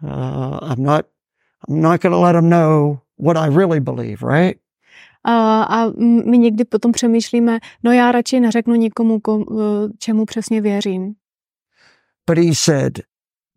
Uh, 0.03 0.59
I'm 0.62 0.83
not. 0.83 1.07
I'm 1.68 1.81
not 1.81 2.01
going 2.01 2.12
to 2.12 2.18
let 2.18 2.33
them 2.33 2.49
know 2.49 3.01
what 3.16 3.37
I 3.37 3.47
really 3.47 3.81
believe, 3.81 4.23
right? 4.23 4.59
A, 5.25 5.62
a 5.62 5.90
my 6.27 6.38
někdy 6.38 6.64
potom 6.64 6.92
přemýšlíme, 6.92 7.59
no 7.83 7.92
já 7.92 8.12
radši 8.12 8.40
neřeknu 8.40 8.75
nikomu, 8.75 9.21
kom, 9.21 9.45
eh, 9.51 9.88
čemu 9.99 10.25
přesně 10.25 10.61
věřím. 10.61 11.14
But 12.27 12.38
he 12.38 12.55
said, 12.55 12.99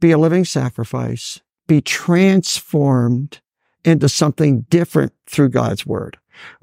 "Be 0.01 0.13
a 0.13 0.17
living 0.17 0.47
sacrifice. 0.47 1.39
Be 1.67 1.81
transformed 1.81 3.44
into 3.85 4.09
something 4.09 4.65
different 4.71 5.11
through 5.35 5.51
God's 5.51 5.85
word." 5.85 6.15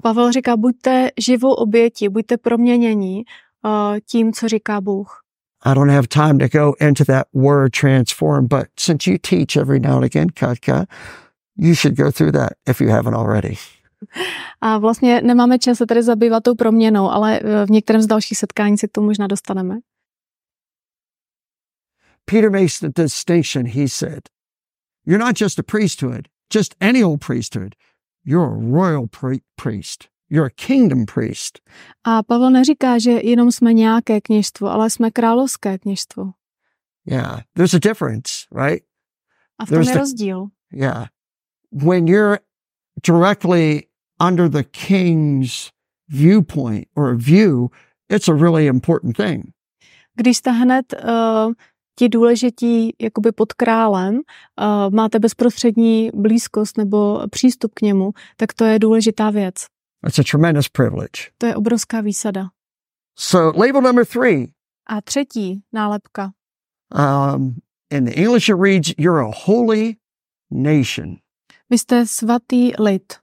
Pavel 0.03 0.31
říká, 0.31 0.57
buďte 0.57 1.09
živou 1.19 1.53
oběti, 1.53 2.09
buďte 2.09 2.37
proměnění 2.37 3.23
uh, 3.65 3.99
tím, 4.05 4.33
co 4.33 4.47
říká 4.47 4.81
Bůh. 4.81 5.23
I 5.65 5.75
don't 5.75 5.91
have 5.91 6.07
time 6.07 6.37
to 6.39 6.47
go 6.47 6.73
into 6.79 7.05
that 7.05 7.27
word 7.33 7.71
transform, 7.71 8.47
but 8.47 8.67
since 8.79 9.11
you 9.11 9.17
teach 9.17 9.55
every 9.55 9.79
now 9.79 9.95
and 9.95 10.03
again, 10.03 10.27
Katka, 10.29 10.85
you 11.57 11.75
should 11.75 11.97
go 11.97 12.11
through 12.11 12.31
that 12.31 12.51
if 12.67 12.81
you 12.81 12.89
haven't 12.89 13.15
already. 13.15 13.57
A 14.61 14.77
vlastně 14.77 15.21
nemáme 15.21 15.59
čas 15.59 15.77
se 15.77 15.85
tady 15.85 16.03
zabývat 16.03 16.43
tou 16.43 16.55
proměnou, 16.55 17.09
ale 17.09 17.39
eh, 17.39 17.65
v 17.65 17.69
některém 17.69 18.01
z 18.01 18.07
dalších 18.07 18.37
setkání 18.37 18.77
se 18.77 18.87
k 18.87 18.91
tomu 18.91 19.07
možná 19.07 19.27
dostaneme. 19.27 19.79
Peter 22.25 22.51
makes 22.51 22.79
the 22.79 23.01
distinction. 23.01 23.65
He 23.65 23.89
said, 23.89 24.29
You're 25.05 25.25
not 25.25 25.41
just 25.41 25.59
a 25.59 25.63
priesthood, 25.63 26.27
just 26.55 26.75
any 26.79 27.03
old 27.03 27.19
priesthood. 27.21 27.75
You're 28.25 28.45
a 28.45 28.71
royal 28.71 29.07
pri- 29.07 29.41
priest. 29.55 30.07
You're 30.29 30.47
a 30.47 30.49
kingdom 30.67 31.05
priest. 31.05 31.59
A 32.03 32.23
Pavel 32.23 32.49
neříká, 32.51 32.99
že 32.99 33.11
jenom 33.11 33.51
jsme 33.51 33.73
nějaké 33.73 34.21
kněžstvo, 34.21 34.67
ale 34.69 34.89
jsme 34.89 35.11
královské 35.11 35.77
kněžstvo. 35.77 36.31
Yeah, 37.05 37.41
there's 37.53 37.73
a 37.73 37.79
difference, 37.79 38.31
right? 38.55 38.83
A 39.59 39.65
v 39.65 39.69
tom 39.69 39.75
There's 39.75 39.87
je 39.87 39.93
the- 39.93 39.99
rozdíl. 39.99 40.47
Yeah. 40.73 41.07
When 41.71 42.07
you're 42.07 42.39
directly 43.05 43.87
under 44.29 44.49
the 44.49 44.63
king's 44.63 45.71
viewpoint 46.07 46.87
or 46.95 47.15
view, 47.15 47.69
it's 48.09 48.27
a 48.27 48.33
really 48.33 48.67
important 48.67 49.17
thing. 49.17 49.43
Když 50.15 50.37
jste 50.37 50.51
hned 50.51 50.93
uh, 50.93 51.53
ti 51.95 52.09
důležití 52.09 52.95
jakoby 53.01 53.31
pod 53.31 53.53
králem, 53.53 54.15
uh, 54.15 54.21
máte 54.93 55.19
bezprostřední 55.19 56.11
blízkost 56.13 56.77
nebo 56.77 57.27
přístup 57.29 57.73
k 57.73 57.81
němu, 57.81 58.11
tak 58.37 58.53
to 58.53 58.65
je 58.65 58.79
důležitá 58.79 59.29
věc. 59.29 59.55
It's 60.07 60.19
a 60.19 60.23
tremendous 60.31 60.69
privilege. 60.69 61.21
To 61.37 61.45
je 61.45 61.55
obrovská 61.55 62.01
výsada. 62.01 62.49
So, 63.19 63.59
label 63.59 63.81
number 63.81 64.05
three 64.05 64.47
A 64.87 65.01
třetí 65.01 65.61
nálepka. 65.73 66.31
um, 66.95 67.55
in 67.91 68.05
the 68.05 68.11
English, 68.15 68.49
it 68.49 68.55
reads, 68.55 68.93
You're 68.97 69.21
a 69.25 69.31
holy 69.45 69.95
nation. 70.51 71.17
Vy 71.69 71.77
jste 71.77 72.05
svatý 72.05 72.71
lid. 72.79 73.13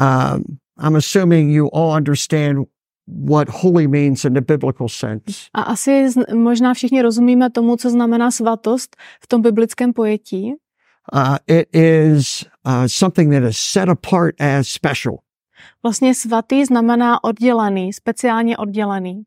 Um, 0.00 0.58
I'm 0.78 0.96
assuming 0.96 1.50
you 1.50 1.68
all 1.72 1.92
understand 1.96 2.58
what 3.06 3.48
holy 3.48 3.86
means 3.86 4.24
in 4.24 4.34
the 4.34 4.40
biblical 4.40 4.88
sense. 4.88 5.48
A 5.54 5.62
asi 5.62 6.08
možná 6.34 6.74
všichni 6.74 7.02
rozumíme 7.02 7.50
tomu, 7.50 7.76
co 7.76 7.90
znamená 7.90 8.30
svatost 8.30 8.96
v 9.20 9.26
tom 9.26 9.42
biblickém 9.42 9.92
pojetí. 9.92 10.54
Uh, 11.12 11.36
it 11.46 11.68
is 11.72 12.44
uh, 12.64 12.86
something 12.86 13.30
that 13.32 13.42
is 13.42 13.58
set 13.58 13.88
apart 13.88 14.40
as 14.40 14.68
special. 14.68 15.18
Vlastně 15.82 16.14
svatý 16.14 16.64
znamená 16.64 17.24
oddělený, 17.24 17.92
speciálně 17.92 18.56
oddělený. 18.56 19.22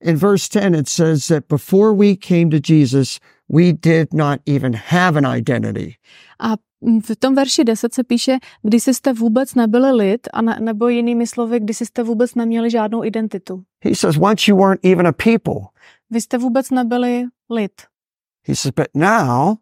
In 0.00 0.16
verse 0.16 0.48
10, 0.48 0.74
it 0.74 0.88
says 0.88 1.26
that 1.26 1.44
before 1.48 1.92
we 1.92 2.16
came 2.16 2.50
to 2.50 2.58
Jesus, 2.72 3.20
we 3.48 3.72
did 3.72 4.14
not 4.14 4.40
even 4.46 4.72
have 4.74 5.18
an 5.18 5.26
identity. 5.26 5.96
A 6.40 6.56
v 6.82 7.16
tom 7.18 7.34
verši 7.34 7.64
10 7.64 7.94
se 7.94 8.04
píše, 8.04 8.38
když 8.62 8.84
jste 8.84 9.12
vůbec 9.12 9.54
nebyli 9.54 9.92
lid, 9.92 10.28
a 10.32 10.42
ne, 10.42 10.58
nebo 10.60 10.88
jinými 10.88 11.26
slovy, 11.26 11.60
když 11.60 11.78
jste 11.78 12.02
vůbec 12.02 12.34
neměli 12.34 12.70
žádnou 12.70 13.04
identitu. 13.04 13.62
He 13.84 13.94
says, 13.94 14.16
once 14.16 14.50
you 14.50 14.56
weren't 14.56 14.84
even 14.84 15.06
a 15.06 15.12
people. 15.12 15.68
Vy 16.10 16.20
jste 16.20 16.38
vůbec 16.38 16.70
nebyli 16.70 17.24
lid. 17.50 17.72
He 18.46 18.56
says, 18.56 18.72
but 18.76 18.86
now 18.94 19.56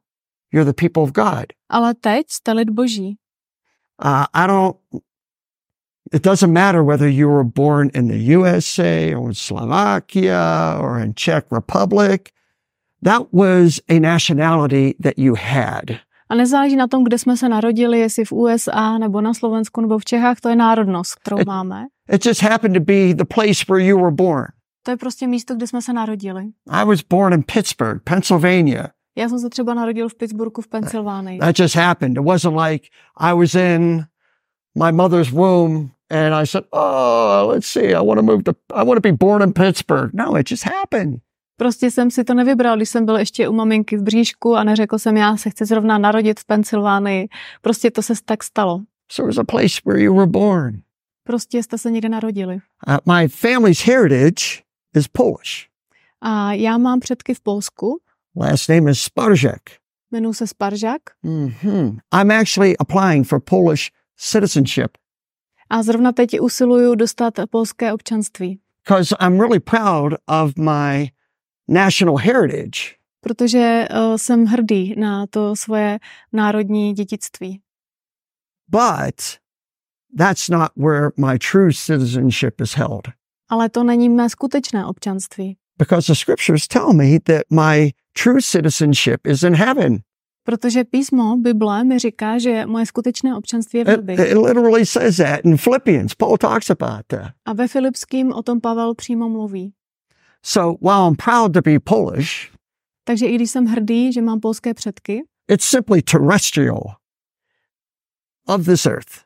you're 0.52 0.72
the 0.72 0.88
people 0.88 1.02
of 1.02 1.12
God. 1.12 1.46
Ale 1.68 1.94
teď 1.94 2.26
jste 2.30 2.52
lid 2.52 2.70
boží. 2.70 3.18
Uh, 4.04 4.24
I 4.34 4.46
don't, 4.46 4.76
it 6.12 6.22
doesn't 6.22 6.52
matter 6.52 6.84
whether 6.84 7.08
you 7.08 7.28
were 7.28 7.44
born 7.44 7.90
in 7.94 8.08
the 8.08 8.36
USA 8.36 9.16
or 9.16 9.28
in 9.28 9.34
Slovakia 9.34 10.78
or 10.80 10.98
in 10.98 11.14
Czech 11.14 11.44
Republic. 11.50 12.30
That 13.02 13.32
was 13.32 13.80
a 13.88 13.98
nationality 14.00 14.94
that 15.02 15.18
you 15.18 15.34
had. 15.34 16.00
A 16.30 16.34
nezáleží 16.34 16.76
na 16.76 16.86
tom, 16.86 17.04
kde 17.04 17.18
jsme 17.18 17.36
se 17.36 17.48
narodili, 17.48 17.98
jestli 17.98 18.24
v 18.24 18.32
USA, 18.32 18.98
nebo 18.98 19.20
na 19.20 19.34
Slovensku, 19.34 19.80
nebo 19.80 19.98
v 19.98 20.04
Čechách, 20.04 20.40
to 20.40 20.48
je 20.48 20.56
národnost, 20.56 21.14
kterou 21.14 21.38
máme. 21.46 21.86
It 22.12 22.26
just 22.26 22.42
happened 22.42 22.74
to 22.74 22.80
be 22.80 23.14
the 23.14 23.24
place 23.34 23.64
where 23.68 23.84
you 23.84 23.98
were 23.98 24.10
born. 24.10 24.46
To 24.82 24.90
je 24.90 24.96
prostě 24.96 25.26
místo, 25.26 25.54
kde 25.54 25.66
jsme 25.66 25.82
se 25.82 25.92
narodili. 25.92 26.44
I 26.70 26.84
was 26.84 27.02
born 27.10 27.34
in 27.34 27.42
Pittsburgh, 27.42 28.02
Pennsylvania. 28.04 28.88
Já 29.18 29.28
jsem 29.28 29.38
se 29.38 29.48
třeba 29.48 29.74
narodil 29.74 30.08
v 30.08 30.14
Pittsburghu 30.14 30.62
v 30.62 30.68
Pensylvánii. 30.68 31.38
That 31.38 31.58
just 31.58 31.76
happened. 31.76 32.16
It 32.16 32.24
wasn't 32.24 32.56
like 32.56 32.88
I 33.16 33.34
was 33.34 33.54
in 33.54 34.04
my 34.84 34.92
mother's 34.92 35.30
womb 35.30 35.90
and 36.10 36.34
I 36.34 36.46
said, 36.46 36.64
"Oh, 36.72 37.48
let's 37.48 37.66
see. 37.66 37.94
I 37.94 38.06
want 38.06 38.18
to 38.18 38.22
move 38.22 38.42
to 38.44 38.52
I 38.74 38.84
want 38.84 39.02
to 39.02 39.12
be 39.12 39.12
born 39.12 39.42
in 39.42 39.52
Pittsburgh." 39.52 40.10
No, 40.14 40.36
it 40.36 40.46
just 40.50 40.64
happened. 40.64 41.20
Prostě 41.60 41.90
jsem 41.90 42.10
si 42.10 42.24
to 42.24 42.34
nevybral, 42.34 42.76
když 42.76 42.88
jsem 42.88 43.04
byl 43.04 43.16
ještě 43.16 43.48
u 43.48 43.52
maminky 43.52 43.96
v 43.96 44.02
bříšku 44.02 44.56
a 44.56 44.64
neřekl 44.64 44.98
jsem, 44.98 45.16
já 45.16 45.36
se 45.36 45.50
chci 45.50 45.64
zrovna 45.64 45.98
narodit 45.98 46.40
v 46.40 46.44
Pensylvánii. 46.44 47.28
Prostě 47.62 47.90
to 47.90 48.02
se 48.02 48.14
tak 48.24 48.44
stalo. 48.44 48.80
So 49.12 49.30
it 49.30 49.36
was 49.36 49.38
a 49.38 49.44
place 49.44 49.80
where 49.86 50.02
you 50.02 50.14
were 50.14 50.26
born. 50.26 50.80
Prostě 51.24 51.62
jste 51.62 51.78
se 51.78 51.90
někde 51.90 52.08
narodili. 52.08 52.54
Uh, 52.88 53.14
my 53.14 53.28
family's 53.28 53.86
heritage 53.86 54.44
is 54.96 55.08
Polish. 55.08 55.68
A 56.20 56.52
já 56.52 56.78
mám 56.78 57.00
předky 57.00 57.34
v 57.34 57.40
Polsku, 57.40 58.00
Last 58.36 58.68
name 58.68 58.90
is 58.90 59.00
Sparjak. 59.00 59.62
jmenuji 60.12 60.34
se 60.34 60.46
Sparžák 60.46 61.02
hmm 61.22 61.98
I'm 62.20 62.30
actually 62.30 62.76
applying 62.76 63.26
for 63.26 63.40
Polish 63.40 63.90
citizenship 64.16 64.90
a 65.70 65.82
zrovna 65.82 66.12
teď 66.12 66.40
usiluju 66.40 66.94
dostat 66.94 67.34
polské 67.50 67.92
občanství, 67.92 68.60
because 68.84 69.16
I'm 69.20 69.40
really 69.40 69.60
proud 69.60 70.12
of 70.26 70.56
my 70.56 71.10
national 71.68 72.16
heritage. 72.16 72.80
protože 73.20 73.88
uh, 73.90 74.16
jsem 74.16 74.44
hrdý 74.46 74.94
na 74.98 75.26
to 75.26 75.56
svoje 75.56 75.98
národní 76.32 76.92
dědictví. 76.92 77.60
But 78.68 79.38
that's 80.18 80.48
not 80.48 80.70
where 80.76 81.10
my 81.16 81.38
true 81.38 81.72
citizenship 81.72 82.60
is 82.60 82.72
held 82.76 83.08
Ale 83.50 83.68
to 83.68 83.84
není 83.84 84.08
mé 84.08 84.30
skutečné 84.30 84.86
občanství, 84.86 85.56
because 85.78 86.12
the 86.12 86.16
scriptures 86.18 86.66
tell 86.68 86.92
me 86.92 87.20
that 87.20 87.42
my 87.50 87.92
true 88.22 88.40
citizenship 88.42 89.26
is 89.26 89.42
in 89.42 89.54
heaven. 89.54 89.98
protože 90.44 90.84
písmo 90.84 91.36
Bible 91.36 91.84
mi 91.84 91.98
říká, 91.98 92.38
že 92.38 92.66
moje 92.66 92.86
skutečné 92.86 93.36
občanství 93.36 93.78
je 93.78 93.84
v 93.84 93.88
It, 93.88 93.96
nebi. 93.96 94.12
it 94.12 94.36
literally 94.38 94.86
says 94.86 95.16
that 95.16 95.40
in 95.44 95.56
Philippians. 95.56 96.14
Paul 96.14 96.36
talks 96.38 96.70
about 96.70 97.06
that. 97.06 97.32
A 97.44 97.52
ve 97.52 97.68
Filipským 97.68 98.32
o 98.32 98.42
tom 98.42 98.60
Pavel 98.60 98.94
přímo 98.94 99.28
mluví. 99.28 99.72
So 100.42 100.78
while 100.80 101.06
I'm 101.08 101.16
proud 101.16 101.52
to 101.54 101.62
be 101.62 101.80
Polish, 101.80 102.52
Takže 103.04 103.26
i 103.26 103.34
když 103.34 103.50
jsem 103.50 103.66
hrdý, 103.66 104.12
že 104.12 104.22
mám 104.22 104.40
polské 104.40 104.74
předky, 104.74 105.22
it's 105.48 105.64
simply 105.64 106.02
terrestrial 106.02 106.96
of 108.46 108.64
this 108.66 108.86
earth. 108.86 109.24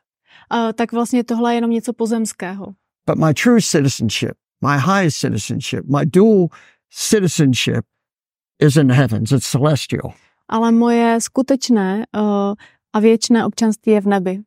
uh, 0.53 0.71
tak 0.73 0.91
vlastně 0.91 1.23
tohle 1.23 1.51
je 1.53 1.57
jenom 1.57 1.71
něco 1.71 1.93
pozemského. 1.93 2.65
But 3.05 3.17
my 3.17 3.33
true 3.33 3.61
citizenship, 3.61 4.31
my 4.61 4.77
highest 4.79 5.17
citizenship, 5.19 5.85
my 5.85 6.05
dual 6.05 6.47
citizenship 6.89 7.85
is 8.59 8.75
in 8.77 8.87
the 8.87 8.93
heavens. 8.93 9.31
It's 9.31 9.51
celestial. 9.51 10.13
Ale 10.47 10.71
moje 10.71 11.21
skutečné 11.21 12.05
uh, 12.15 12.53
a 12.93 12.99
věčné 12.99 13.45
občanství 13.45 13.91
je 13.91 14.01
v 14.01 14.07
nebi. 14.07 14.39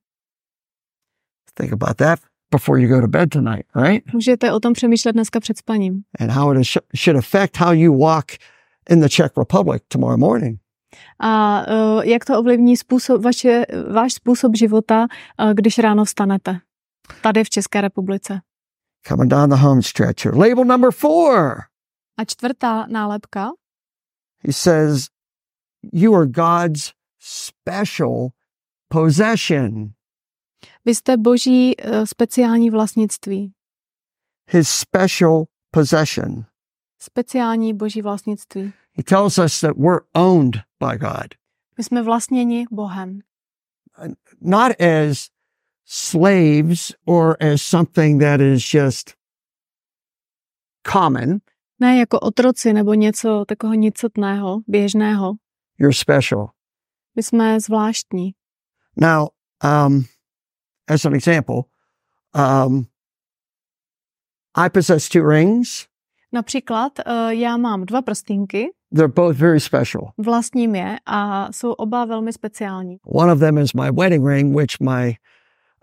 Think 1.55 1.73
about 1.73 1.97
that 1.97 2.21
before 2.51 2.83
you 2.83 2.89
go 2.89 3.01
to 3.01 3.09
bed 3.09 3.31
tonight, 3.31 3.67
right? 3.75 4.13
Můžete 4.13 4.53
o 4.53 4.61
tom 4.61 4.73
přemýšlet 4.73 5.13
dneska 5.13 5.41
před 5.41 5.59
spaním. 5.59 6.03
And 6.21 6.31
how 6.31 6.53
it 6.53 6.59
sh- 6.59 6.79
should 6.97 7.19
affect 7.19 7.57
how 7.57 7.73
you 7.73 7.99
walk 7.99 8.25
in 8.91 9.01
the 9.01 9.09
Czech 9.09 9.31
Republic 9.37 9.83
tomorrow 9.89 10.21
morning. 10.21 10.61
A 11.21 11.63
uh, 11.69 12.05
jak 12.05 12.25
to 12.25 12.39
ovlivní 12.39 12.77
způsob, 12.77 13.23
vaše, 13.23 13.65
váš 13.93 14.13
způsob 14.13 14.57
života, 14.57 15.07
uh, 15.41 15.53
když 15.53 15.79
ráno 15.79 16.05
vstanete? 16.05 16.59
Tady 17.23 17.45
v 17.45 17.51
České 17.51 17.81
republice. 17.81 18.41
Coming 19.09 19.31
down 19.31 19.51
the 19.51 19.57
home 19.57 19.83
stretch 19.83 20.25
here. 20.25 20.37
Label 20.37 20.65
number 20.65 20.91
four. 20.91 21.63
A 22.19 22.25
čtvrtá 22.25 22.87
nálepka. 22.87 23.51
He 24.47 24.53
says, 24.53 25.09
You 25.93 26.15
are 26.15 26.27
God's 26.27 26.93
special 27.19 28.29
possession. 28.89 29.96
Vy 30.87 30.95
jste 30.95 31.17
boží 31.17 31.77
uh, 31.77 32.05
speciální 32.05 32.71
vlastnictví. 32.71 33.53
His 34.51 34.69
special 34.69 35.45
possession. 35.71 36.45
Speciální 36.99 37.75
boží 37.75 38.03
vlastnictví. 38.03 38.73
He 38.93 39.03
tells 39.05 39.39
us 39.39 39.61
that 39.61 39.77
we're 39.77 40.01
owned 40.15 40.57
by 40.81 40.99
God, 40.99 41.35
My 41.79 41.85
jsme 41.85 42.03
vlastněni 42.03 42.67
Bohem. 42.71 43.21
not 44.41 44.73
as 44.81 45.29
slaves 45.85 46.93
or 47.05 47.37
as 47.53 47.63
something 47.63 48.21
that 48.21 48.41
is 48.41 48.75
just 48.75 49.11
common. 50.93 51.39
Ne 51.81 51.99
jako 51.99 52.21
otroci 52.21 52.73
nebo 52.73 52.95
něco 52.95 53.45
takového 53.49 53.75
nicotného, 53.75 54.61
běžného. 54.67 55.35
You're 55.79 55.95
special. 55.95 56.51
My 57.17 57.23
jsme 57.23 57.61
zvláštní. 57.61 58.35
Now, 58.97 59.29
um, 59.87 60.05
as 60.89 61.05
an 61.05 61.15
example, 61.15 61.57
um, 62.35 62.87
I 64.55 64.69
possess 64.71 65.09
two 65.09 65.29
rings. 65.29 65.87
Například 66.33 66.93
uh, 67.07 67.29
já 67.31 67.57
mám 67.57 67.85
dva 67.87 68.03
prstínky, 68.03 68.71
They're 68.95 69.13
both 69.13 69.37
very 69.37 69.61
special. 69.61 70.11
vlastním 70.19 70.75
je 70.75 70.97
a 71.07 71.53
jsou 71.53 71.73
oba 71.73 72.05
velmi 72.05 72.33
speciální. 72.33 72.97
One 73.05 73.33
of 73.33 73.39
them 73.39 73.59
is 73.59 73.73
my 73.75 73.91
wedding 73.93 74.27
ring, 74.27 74.57
which 74.57 74.81
my 74.81 75.17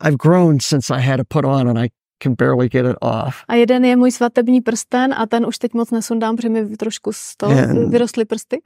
I've 0.01 0.17
grown 0.17 0.59
since 0.59 0.93
I 0.95 1.01
had 1.01 1.17
to 1.17 1.23
put 1.23 1.45
on, 1.45 1.69
and 1.69 1.79
I 1.79 1.89
can 2.23 2.35
barely 2.37 2.69
get 2.69 2.85
it 2.85 2.95
off. 3.01 3.35
A 3.47 3.55
jeden 3.55 3.85
je 3.85 3.95
můj 3.95 4.11
svatební 4.11 4.61
prsten 4.61 5.13
a 5.17 5.25
ten 5.25 5.45
už 5.45 5.57
teď 5.57 5.73
moc 5.73 5.91
nesundám, 5.91 6.35
protože 6.35 6.49
mi 6.49 6.77
trošku 6.77 7.11
z 7.13 7.37
toho 7.37 7.53
And- 7.57 7.89
vyrostly 7.89 8.25
prsty. 8.25 8.61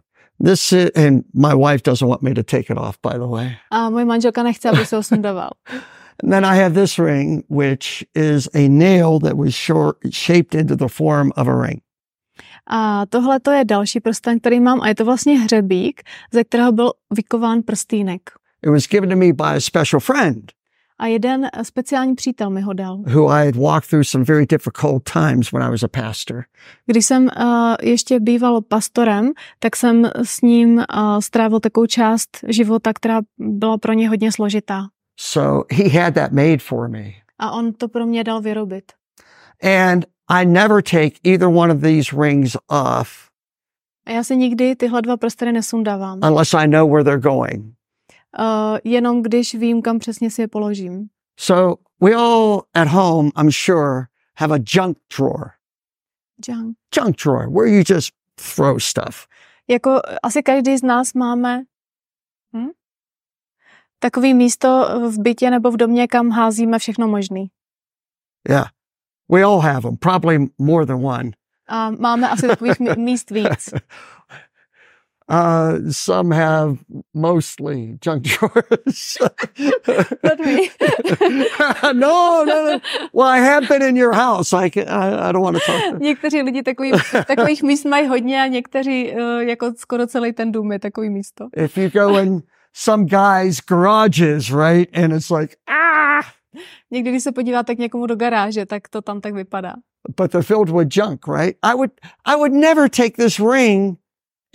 This 0.45 0.71
i- 0.71 0.91
and 1.07 1.23
my 1.33 1.55
wife 1.67 1.81
doesn't 1.85 2.09
want 2.09 2.21
me 2.21 2.33
to 2.33 2.43
take 2.43 2.73
it 2.73 2.77
off, 2.77 2.97
by 3.11 3.19
the 3.19 3.25
way. 3.27 3.55
A 3.71 3.89
moje 3.89 4.05
manželka 4.05 4.43
nechce, 4.43 4.69
aby 4.69 4.85
se 4.85 4.95
ho 4.95 5.03
sundával. 5.03 5.49
And 6.23 6.31
then 6.31 6.45
I 6.45 6.55
have 6.63 6.73
this 6.73 6.97
ring, 6.99 7.43
which 7.49 8.05
is 8.15 8.49
a 8.53 8.67
nail 8.67 9.19
that 9.19 9.37
was 9.37 9.53
short, 9.53 9.97
shaped 10.11 10.55
into 10.55 10.75
the 10.75 10.87
form 10.87 11.31
of 11.35 11.47
a 11.47 11.55
ring. 11.61 11.81
A 12.69 13.05
tohle 13.09 13.39
to 13.39 13.51
je 13.51 13.65
další 13.65 13.99
prsten, 13.99 14.39
který 14.39 14.59
mám 14.59 14.81
a 14.81 14.87
je 14.87 14.95
to 14.95 15.05
vlastně 15.05 15.39
hřebík, 15.39 16.01
ze 16.33 16.43
kterého 16.43 16.71
byl 16.71 16.91
vykován 17.13 17.61
prstýnek. 17.61 18.21
It 18.63 18.69
was 18.69 18.87
given 18.87 19.09
to 19.09 19.15
me 19.15 19.33
by 19.33 19.43
a 19.43 19.59
special 19.59 19.99
friend 19.99 20.51
A 20.99 21.07
jeden 21.07 21.45
eh, 21.45 21.63
speciální 21.63 22.15
přítel 22.15 22.49
mi 22.49 22.61
ho 22.61 22.73
dal. 22.73 22.97
who 22.97 23.27
I 23.27 23.45
had 23.45 23.55
walked 23.55 23.89
through 23.89 24.03
some 24.03 24.25
very 24.25 24.45
difficult 24.45 25.03
times 25.13 25.51
when 25.51 25.63
I 25.63 25.69
was 25.69 25.83
a 25.83 25.87
pastor. 25.87 26.43
Když 26.85 27.05
jsem 27.05 27.23
uh, 27.23 27.75
ještě 27.81 28.19
býval 28.19 28.61
pastorem, 28.61 29.31
tak 29.59 29.75
jsem 29.75 30.09
s 30.23 30.41
ním 30.41 30.77
uh, 30.77 30.83
strávil 31.19 31.59
takovou 31.59 31.85
část 31.85 32.29
života, 32.47 32.93
která 32.93 33.21
byla 33.37 33.77
pro 33.77 33.93
ně 33.93 34.09
hodně 34.09 34.31
složitá. 34.31 34.87
So 35.19 35.63
he 35.71 35.89
had 35.89 36.13
that 36.13 36.31
made 36.31 36.57
for 36.61 36.87
me. 36.89 37.15
A 37.39 37.51
on 37.51 37.73
to 37.73 37.87
pro 37.87 38.05
mě 38.05 38.23
dal 38.23 38.41
vyrobit. 38.41 38.91
And 39.63 40.05
I 40.29 40.45
never 40.45 40.81
take 40.81 41.19
either 41.23 41.47
one 41.49 41.73
of 41.73 41.81
these 41.81 42.13
rings 42.17 42.55
off 42.69 43.27
A 44.05 44.11
já 44.11 44.23
si 44.23 44.37
nikdy 44.37 44.75
tyhle 44.75 45.01
dva 45.01 45.17
prsteny 45.17 45.51
nesundávám. 45.51 46.19
unless 46.23 46.53
I 46.53 46.67
know 46.67 46.89
where 46.91 47.03
they're 47.03 47.21
going. 47.21 47.73
Uh, 48.39 48.77
jenom 48.83 49.23
když 49.23 49.55
vím, 49.55 49.81
kam 49.81 49.99
přesně 49.99 50.31
si 50.31 50.41
je 50.41 50.47
položím. 50.47 51.07
So 51.39 51.79
we 52.01 52.13
all 52.15 52.61
at 52.73 52.87
home, 52.87 53.31
I'm 53.41 53.51
sure, 53.51 54.05
have 54.37 54.55
a 54.55 54.59
junk 54.75 54.97
drawer. 55.17 55.51
Junk. 56.47 56.77
Junk 56.97 57.15
drawer 57.23 57.49
where 57.49 57.67
you 57.67 57.83
just 57.95 58.13
throw 58.55 58.79
stuff. 58.79 59.27
Jako 59.67 60.01
asi 60.23 60.43
každý 60.43 60.77
z 60.77 60.83
nás 60.83 61.13
máme 61.13 61.63
hm? 62.53 62.69
Takový 63.99 64.33
místo 64.33 64.87
v 65.09 65.19
bytě 65.19 65.49
nebo 65.49 65.71
v 65.71 65.77
domě, 65.77 66.07
kam 66.07 66.29
házíme 66.29 66.79
všechno 66.79 67.07
možný. 67.07 67.47
Yeah. 68.49 68.67
We 69.31 69.43
all 69.43 69.59
have 69.59 69.81
them, 69.81 69.97
probably 69.97 70.47
more 70.57 70.85
than 70.85 71.05
one. 71.05 71.31
A 71.67 71.91
máme 71.91 72.29
asi 72.29 72.47
takových 72.47 72.79
mí- 72.79 72.89
míst 72.97 73.31
víc. 73.31 73.73
Uh, 75.29 75.91
some 75.91 76.31
have 76.35 76.77
mostly 77.13 77.97
junk 78.05 78.23
drawers. 78.23 79.17
Not 80.23 80.39
me. 80.39 80.69
no, 81.93 82.45
no, 82.45 82.65
no. 82.65 82.79
Well, 83.13 83.27
I 83.27 83.39
have 83.39 83.67
been 83.67 83.81
in 83.81 83.97
your 83.97 84.13
house. 84.13 84.53
I, 84.53 84.69
can, 84.69 84.87
I, 84.87 85.29
I 85.29 85.31
don't 85.33 85.43
want 85.43 85.57
to 85.57 85.63
talk. 85.65 85.99
Někteří 86.01 86.41
lidi 86.41 86.63
takový, 86.63 86.91
takových 87.27 87.63
míst 87.63 87.85
mají 87.85 88.07
hodně 88.07 88.41
a 88.41 88.47
někteří 88.47 89.11
uh, 89.11 89.19
jako 89.39 89.73
skoro 89.77 90.07
celý 90.07 90.33
ten 90.33 90.51
dům 90.51 90.71
je 90.71 90.79
takový 90.79 91.09
místo. 91.09 91.47
If 91.55 91.77
you 91.77 91.89
go 91.89 92.17
in 92.19 92.41
some 92.77 93.05
guys' 93.05 93.59
garages, 93.69 94.49
right, 94.51 94.97
and 94.97 95.13
it's 95.13 95.29
like, 95.29 95.55
ah, 95.69 96.21
Někdy, 96.91 97.09
když 97.11 97.23
se 97.23 97.31
podíváte 97.31 97.75
k 97.75 97.79
někomu 97.79 98.05
do 98.05 98.15
garáže, 98.15 98.65
tak 98.65 98.87
to 98.87 99.01
tam 99.01 99.21
tak 99.21 99.33
vypadá. 99.33 99.73
but 100.17 100.31
they're 100.31 100.43
filled 100.43 100.69
with 100.69 100.87
junk, 100.97 101.27
right? 101.27 101.57
I 101.63 101.73
would, 101.75 101.91
I 102.25 102.35
would 102.35 102.53
never 102.53 102.89
take 102.89 103.11
this 103.17 103.39
ring 103.39 103.97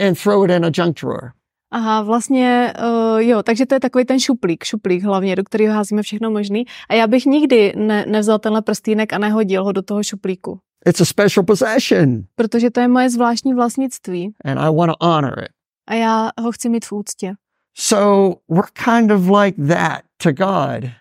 and 0.01 0.19
throw 0.23 0.45
it 0.45 0.51
in 0.51 0.65
a 0.65 0.71
junk 0.77 1.01
drawer. 1.01 1.33
Aha, 1.75 2.03
vlastně, 2.03 2.75
uh, 3.13 3.19
jo, 3.21 3.43
takže 3.43 3.67
to 3.67 3.75
je 3.75 3.81
takový 3.81 4.05
ten 4.05 4.21
šuplík, 4.21 4.65
šuplík 4.65 5.03
hlavně, 5.03 5.37
do 5.37 5.45
kterého 5.45 5.75
házíme 5.75 6.03
všechno 6.03 6.31
možný. 6.31 6.65
A 6.89 6.95
já 6.95 7.07
bych 7.07 7.27
nikdy 7.27 7.73
ne, 7.77 8.05
nevzal 8.09 8.39
tenhle 8.39 8.63
prstýnek 8.63 9.13
a 9.13 9.19
nehodil 9.19 9.65
ho 9.65 9.73
do 9.73 9.83
toho 9.83 10.03
šuplíku, 10.03 10.59
It's 10.87 11.01
a 11.01 11.05
special 11.05 11.45
possession, 11.47 12.23
protože 12.35 12.71
to 12.71 12.81
je 12.81 12.89
moje 12.89 13.11
zvláštní 13.11 13.55
vlastnictví 13.55 14.35
and 14.45 14.59
I 14.59 14.75
want 14.77 14.93
to 14.99 15.07
honor 15.07 15.39
it. 15.45 15.49
a 15.89 15.95
já 15.95 16.31
ho 16.41 16.53
chci 16.53 16.69
mít 16.69 16.85
v 16.85 16.93
úctě. 16.93 17.35
So 17.75 18.41
we're 18.49 18.71
kind 18.75 19.11
of 19.11 19.29
like 19.29 19.57
that 19.57 20.05
to 20.19 20.33
God. 20.33 20.93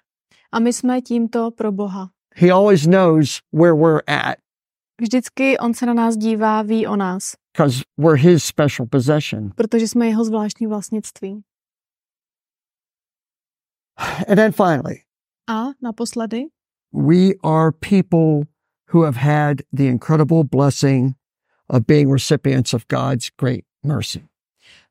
A 0.53 0.59
my 0.59 0.69
jsme 0.73 1.01
tímto 1.01 1.51
pro 1.51 1.71
Boha. 1.71 2.09
He 2.35 2.51
always 2.51 2.87
knows 2.87 3.41
where 3.51 3.75
we're 3.75 4.01
at 4.07 4.37
Vždycky 5.01 5.57
on 5.57 5.73
se 5.73 5.85
na 5.85 5.93
nás 5.93 6.17
dívá, 6.17 6.61
ví 6.61 6.87
o 6.87 6.95
nás, 6.95 7.35
because 7.53 7.83
we're 7.97 8.17
his 8.17 8.43
special 8.43 8.85
possession. 8.85 9.51
protože 9.55 9.87
jsme 9.87 10.07
jeho 10.07 10.25
zvláštní 10.25 10.67
vlastnictví. 10.67 11.41
And 14.27 14.35
then 14.35 14.51
finally, 14.51 15.03
A 15.47 15.65
naposledy, 15.81 16.45
we 16.93 17.33
are 17.43 17.71
people 17.71 18.47
who 18.93 19.03
have 19.03 19.17
had 19.17 19.61
the 19.73 19.83
incredible 19.87 20.43
blessing 20.43 21.15
of 21.69 21.85
being 21.87 22.11
recipients 22.11 22.73
of 22.73 22.85
God's 22.87 23.29
great 23.39 23.65
mercy. 23.83 24.27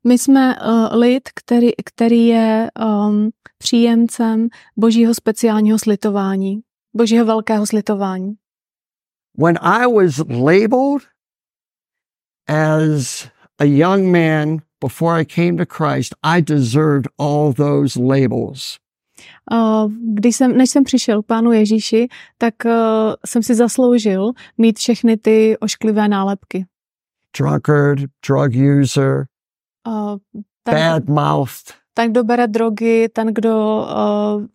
My 0.06 0.18
jsme 0.18 0.56
uh, 0.56 0.98
lid, 0.98 1.28
který, 1.34 1.70
který 1.84 2.26
je 2.26 2.70
um, 3.08 3.30
příjemcem 3.58 4.48
božího 4.76 5.14
speciálního 5.14 5.78
slitování, 5.78 6.60
božího 6.94 7.24
velkého 7.24 7.66
slitování. 7.66 8.34
When 9.38 9.58
I 9.60 9.86
was 9.86 10.18
labeled 10.18 11.02
as 12.48 13.28
a 13.58 13.64
young 13.64 14.04
man 14.04 14.58
before 14.80 15.20
I 15.20 15.24
came 15.24 15.56
to 15.56 15.64
Christ, 15.66 16.14
I 16.22 16.42
deserved 16.42 17.06
all 17.18 17.52
those 17.52 18.00
labels. 18.00 18.78
Uh, 19.52 19.92
když 20.14 20.36
jsem, 20.36 20.56
než 20.56 20.70
jsem 20.70 20.84
přišel 20.84 21.22
k 21.22 21.26
pánu 21.26 21.52
Ježíši, 21.52 22.08
tak 22.38 22.54
uh, 22.64 22.72
jsem 23.26 23.42
si 23.42 23.54
zasloužil 23.54 24.32
mít 24.58 24.78
všechny 24.78 25.16
ty 25.16 25.56
ošklivé 25.58 26.08
nálepky. 26.08 26.66
Drunkard, 27.38 28.00
drug 28.28 28.52
user, 28.82 29.24
Uh, 29.86 30.18
ten, 30.62 30.74
bad 30.74 31.08
mouthed, 31.08 31.74
ten, 31.94 32.10
kdo 32.10 32.24
bere 32.24 32.46
drogy, 32.46 33.08
ten, 33.08 33.26
kdo 33.34 33.86
uh, 33.88 34.46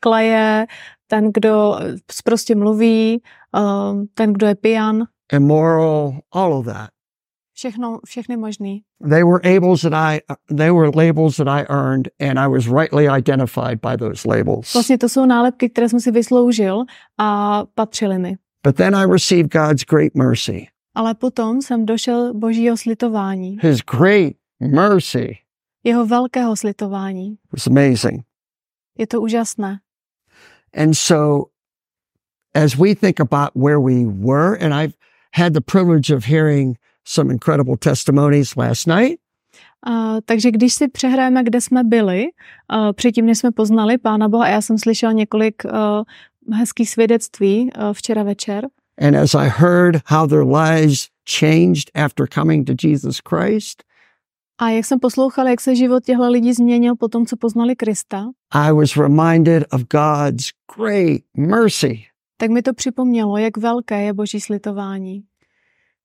kleje, 0.00 0.66
ten, 1.06 1.30
kdo 1.34 1.78
prostě 2.24 2.54
mluví, 2.54 3.22
uh, 3.56 4.04
ten, 4.14 4.32
kdo 4.32 4.46
je 4.46 4.54
pijan, 4.54 5.04
immoral, 5.32 6.20
all 6.32 6.54
of 6.54 6.66
that. 6.66 6.90
všechno, 7.54 7.98
všechny 8.06 8.36
možný. 8.36 8.82
They 9.08 9.24
were 9.24 9.40
labels 9.44 9.82
that 9.82 9.92
I 9.94 10.20
they 10.56 10.70
were 10.70 10.90
labels 10.94 11.36
that 11.36 11.48
I 11.48 11.66
earned 11.68 12.08
and 12.20 12.38
I 12.38 12.48
was 12.48 12.66
rightly 12.66 13.06
identified 13.18 13.80
by 13.80 13.96
those 13.96 14.28
labels. 14.28 14.74
Vlastně 14.74 14.98
to 14.98 15.08
jsou 15.08 15.26
nálepky, 15.26 15.68
které 15.70 15.88
jsem 15.88 16.00
si 16.00 16.10
vysloužil 16.10 16.84
a 17.18 17.62
patřily 17.74 18.18
mi. 18.18 18.36
But 18.66 18.76
then 18.76 18.94
I 18.94 19.06
received 19.06 19.52
God's 19.52 19.84
great 19.84 20.14
mercy. 20.14 20.68
Ale 20.94 21.14
potom 21.14 21.62
jsem 21.62 21.86
došel 21.86 22.34
božího 22.34 22.76
slitování, 22.76 23.58
His 23.62 23.80
great 23.80 24.32
mercy 24.60 25.38
jeho 25.84 26.06
velkého 26.06 26.56
slitování. 26.56 27.38
was 27.52 27.66
amazing. 27.66 28.24
Je 28.98 29.06
to 29.06 29.20
úžasné. 29.20 29.78
And 30.74 30.94
so 30.94 31.44
as 32.54 32.74
we 32.76 32.94
think 32.94 33.20
about 33.20 33.50
where 33.54 33.80
we 33.80 34.04
were 34.06 34.58
and 34.60 34.74
I've 34.74 34.94
had 35.34 35.52
the 35.52 35.60
privilege 35.60 36.14
of 36.16 36.24
hearing 36.24 36.76
some 37.04 37.32
incredible 37.32 37.76
testimonies 37.76 38.56
last 38.56 38.86
night 38.86 39.20
Uh, 39.86 40.18
takže 40.24 40.50
když 40.50 40.74
si 40.74 40.88
přehrajeme, 40.88 41.44
kde 41.44 41.60
jsme 41.60 41.84
byli, 41.84 42.24
uh, 42.24 42.92
předtím, 42.92 43.26
než 43.26 43.38
jsme 43.38 43.50
poznali 43.52 43.98
Pána 43.98 44.28
Boha, 44.28 44.44
a 44.44 44.48
já 44.48 44.60
jsem 44.60 44.78
slyšel 44.78 45.12
několik 45.12 45.62
uh, 45.64 46.56
hezký 46.56 46.86
svědectví 46.86 47.70
eh, 47.74 47.80
včera 47.92 48.22
večer. 48.22 48.66
And 49.00 49.16
as 49.16 49.34
I 49.34 49.48
heard 49.48 50.02
how 50.06 50.26
their 50.26 50.44
lives 50.44 51.08
changed 51.38 51.90
after 51.94 52.26
coming 52.34 52.66
to 52.66 52.74
Jesus 52.88 53.20
Christ, 53.28 53.82
A 54.62 54.70
jak 54.70 54.84
jsem 54.84 55.00
poslouchala, 55.00 55.50
jak 55.50 55.60
se 55.60 55.76
život 55.76 56.04
těchto 56.04 56.30
lidí 56.30 56.52
změnil 56.52 56.96
po 56.96 57.08
tom, 57.08 57.26
co 57.26 57.36
poznali 57.36 57.76
Krista, 57.76 58.26
I 58.52 58.72
was 58.72 58.96
reminded 58.96 59.64
of 59.72 59.82
God's 59.82 60.50
great 60.76 61.20
mercy. 61.36 62.04
tak 62.36 62.50
mi 62.50 62.62
to 62.62 62.74
připomnělo, 62.74 63.36
jak 63.36 63.56
velké 63.56 64.02
je 64.02 64.12
boží 64.12 64.40
slitování. 64.40 65.22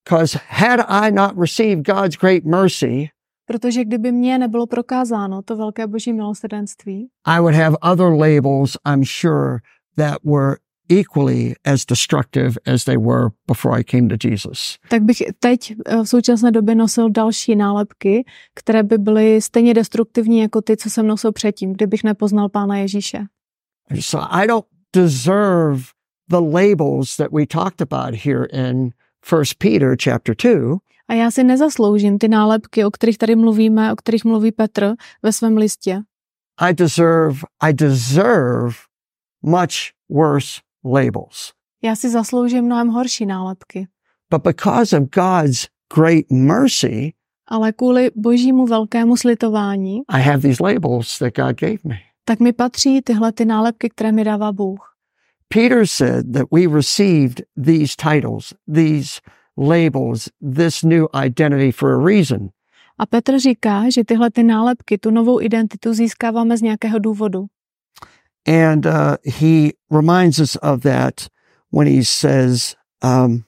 Because 0.04 0.40
had 0.48 0.80
I 0.88 1.12
not 1.12 1.32
received 1.40 1.86
God's 1.86 2.18
great 2.18 2.44
mercy, 2.46 3.10
Protože 3.48 3.84
kdyby 3.86 4.12
mně 4.12 4.38
nebylo 4.38 4.68
prokázáno 4.68 5.42
to 5.42 5.56
velké 5.56 5.88
boží 5.88 6.14
milosrdenství, 6.14 7.10
I 7.26 7.40
would 7.40 7.56
have 7.56 7.78
other 7.82 8.08
labels, 8.08 8.78
I'm 8.88 9.04
sure, 9.06 9.60
that 9.98 10.18
were 10.24 10.56
equally 10.90 11.56
as 11.66 11.86
destructive 11.86 12.58
as 12.66 12.84
they 12.84 12.98
were 12.98 13.30
before 13.48 13.80
I 13.80 13.84
came 13.84 14.08
to 14.08 14.28
Jesus. 14.28 14.78
tak 14.90 15.04
bych 15.04 15.18
teď 15.40 15.76
eh, 15.86 16.04
v 16.04 16.06
současné 16.06 16.52
době 16.52 16.76
nosil 16.76 17.10
další 17.10 17.56
nálepky, 17.56 18.26
které 18.56 18.84
by 18.84 18.98
byly 18.98 19.42
stejně 19.42 19.74
destruktivní 19.74 20.40
jako 20.40 20.62
ty, 20.62 20.78
co 20.78 20.90
jsem 20.90 21.08
nosil 21.08 21.32
předtím, 21.32 21.74
kdybych 21.74 22.04
nepoznal 22.04 22.50
Pána 22.50 22.78
Ježíše. 22.78 23.20
So 24.00 24.28
I 24.36 24.48
don't 24.48 24.66
deserve 24.94 25.82
the 26.30 26.40
labels 26.40 27.18
that 27.18 27.32
we 27.32 27.46
talked 27.46 27.82
about 27.82 28.16
here 28.26 28.46
in 28.46 28.92
First 29.26 29.58
Peter 29.58 29.96
chapter 30.04 30.36
2. 30.36 30.78
A 31.08 31.14
já 31.14 31.32
si 31.32 31.44
nezasloužím 31.44 32.18
ty 32.18 32.28
nálepky, 32.28 32.86
o 32.86 32.92
kterých 32.92 33.18
tady 33.18 33.36
mluvíme, 33.36 33.94
o 33.94 33.96
kterých 33.96 34.26
mluví 34.26 34.52
Petr 34.52 34.94
ve 35.24 35.32
svém 35.32 35.58
listě. 35.58 36.02
I 36.58 36.74
deserve 36.74 37.40
I 37.62 37.74
deserve 37.74 38.76
much 39.42 39.94
worse 40.10 40.62
labels. 40.86 41.52
Já 41.84 41.96
si 41.96 42.10
zasloužím 42.10 42.66
mnohem 42.66 42.88
horší 42.88 43.26
nálepky. 43.26 43.88
But 44.30 44.44
because 44.44 44.98
of 45.00 45.04
God's 45.10 45.68
great 45.96 46.26
mercy, 46.32 47.14
Ale 47.48 47.72
kvůli 47.74 48.12
božímu 48.16 48.66
velkému 48.66 49.18
slitování, 49.18 50.02
I 50.10 50.22
have 50.22 50.40
these 50.40 50.64
labels 50.64 51.20
that 51.20 51.36
God 51.36 51.60
gave 51.60 51.78
me. 51.84 51.96
tak 52.26 52.40
mi 52.40 52.54
patří 52.54 53.02
tyhle 53.02 53.32
ty 53.32 53.46
nálepky, 53.46 53.90
které 53.90 54.12
mi 54.12 54.24
dává 54.24 54.52
Bůh. 54.52 54.96
Peter 55.54 55.86
said 55.88 56.34
that 56.34 56.48
we 56.52 56.68
received 56.68 57.42
these 57.66 57.96
titles, 57.98 58.54
these 58.74 59.22
labels, 59.58 60.30
this 60.56 60.84
new 60.84 61.08
identity 61.26 61.72
for 61.72 61.90
a 62.02 62.06
reason. 62.06 62.50
A 63.00 63.06
Petr 63.06 63.40
říká, 63.40 63.84
že 63.96 64.04
tyhle 64.04 64.32
ty 64.32 64.44
nálepky, 64.44 64.98
tu 64.98 65.12
novou 65.12 65.42
identitu 65.42 65.94
získáváme 65.94 66.58
z 66.58 66.62
nějakého 66.62 67.00
důvodu. 67.00 67.46
And 68.48 68.86
uh, 68.86 69.18
he 69.24 69.74
reminds 69.90 70.40
us 70.40 70.56
of 70.58 70.82
that 70.82 71.30
when 71.72 71.88
he 71.88 72.04
says, 72.04 72.76
um, 73.02 73.46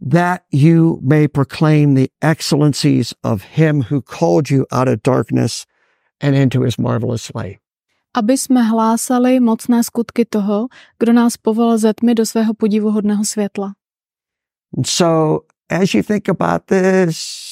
that 0.00 0.44
you 0.52 1.00
may 1.02 1.28
proclaim 1.28 1.94
the 1.94 2.10
excellencies 2.22 3.14
of 3.22 3.42
him 3.42 3.82
who 3.82 4.00
called 4.00 4.50
you 4.50 4.66
out 4.72 4.88
of 4.88 5.02
darkness 5.02 5.66
and 6.20 6.34
into 6.34 6.62
his 6.62 6.78
marvelous 6.78 7.34
light. 7.34 7.58
Aby 8.14 8.38
jsme 8.38 8.62
hlásali 8.62 9.40
mocné 9.40 9.84
skutky 9.84 10.24
toho, 10.24 10.68
kdo 10.98 11.12
nás 11.12 11.36
povolal 11.36 11.78
ze 11.78 11.94
tmy 11.94 12.14
do 12.14 12.26
svého 12.26 12.54
podivuhodného 12.54 13.24
světla. 13.24 13.74
And 14.76 14.86
so, 14.86 15.40
as 15.70 15.94
you 15.94 16.02
think 16.02 16.28
about 16.28 16.62
this, 16.66 17.46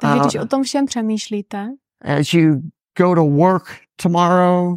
Takže 0.00 0.16
Uh, 0.16 0.22
když 0.22 0.34
o 0.34 0.46
tom 0.46 0.62
všem 0.62 0.86
přemýšlíte, 0.86 1.70
as 2.04 2.34
you 2.34 2.60
go 2.98 3.14
to 3.14 3.24
work 3.24 3.64
tomorrow, 3.96 4.76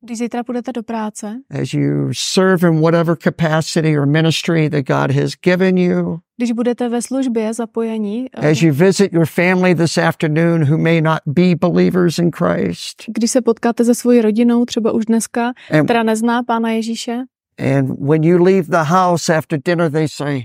když 0.00 0.18
zítra 0.18 0.44
půjdete 0.44 0.72
do 0.72 0.82
práce, 0.82 1.40
as 1.62 1.74
you 1.74 2.10
serve 2.12 2.68
in 2.68 2.80
whatever 2.80 3.16
capacity 3.16 3.98
or 3.98 4.06
ministry 4.06 4.70
that 4.70 4.86
God 4.86 5.10
has 5.10 5.32
given 5.42 5.78
you, 5.78 6.18
když 6.36 6.52
budete 6.52 6.88
ve 6.88 7.02
službě 7.02 7.54
zapojení, 7.54 8.26
eh, 8.32 8.50
as 8.50 8.62
you 8.62 8.74
visit 8.74 9.12
your 9.12 9.26
family 9.26 9.74
this 9.74 9.98
afternoon 9.98 10.64
who 10.70 10.78
may 10.78 11.00
not 11.00 11.18
be 11.26 11.54
believers 11.54 12.18
in 12.18 12.30
Christ, 12.30 13.04
když 13.06 13.30
se 13.30 13.40
potkáte 13.40 13.84
se 13.84 13.94
svojí 13.94 14.20
rodinou, 14.20 14.64
třeba 14.64 14.92
už 14.92 15.04
dneska, 15.04 15.52
and, 15.70 15.84
která 15.84 16.02
nezná 16.02 16.42
Pána 16.42 16.70
Ježíše, 16.70 17.24
and 17.58 17.98
when 17.98 18.24
you 18.24 18.44
leave 18.44 18.68
the 18.68 18.84
house 18.84 19.36
after 19.36 19.58
dinner, 19.64 19.90
they 19.90 20.08
say, 20.08 20.44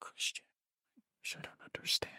Christian, 0.00 1.42
I 1.42 1.42
don't 1.42 1.78
understand. 1.78 2.11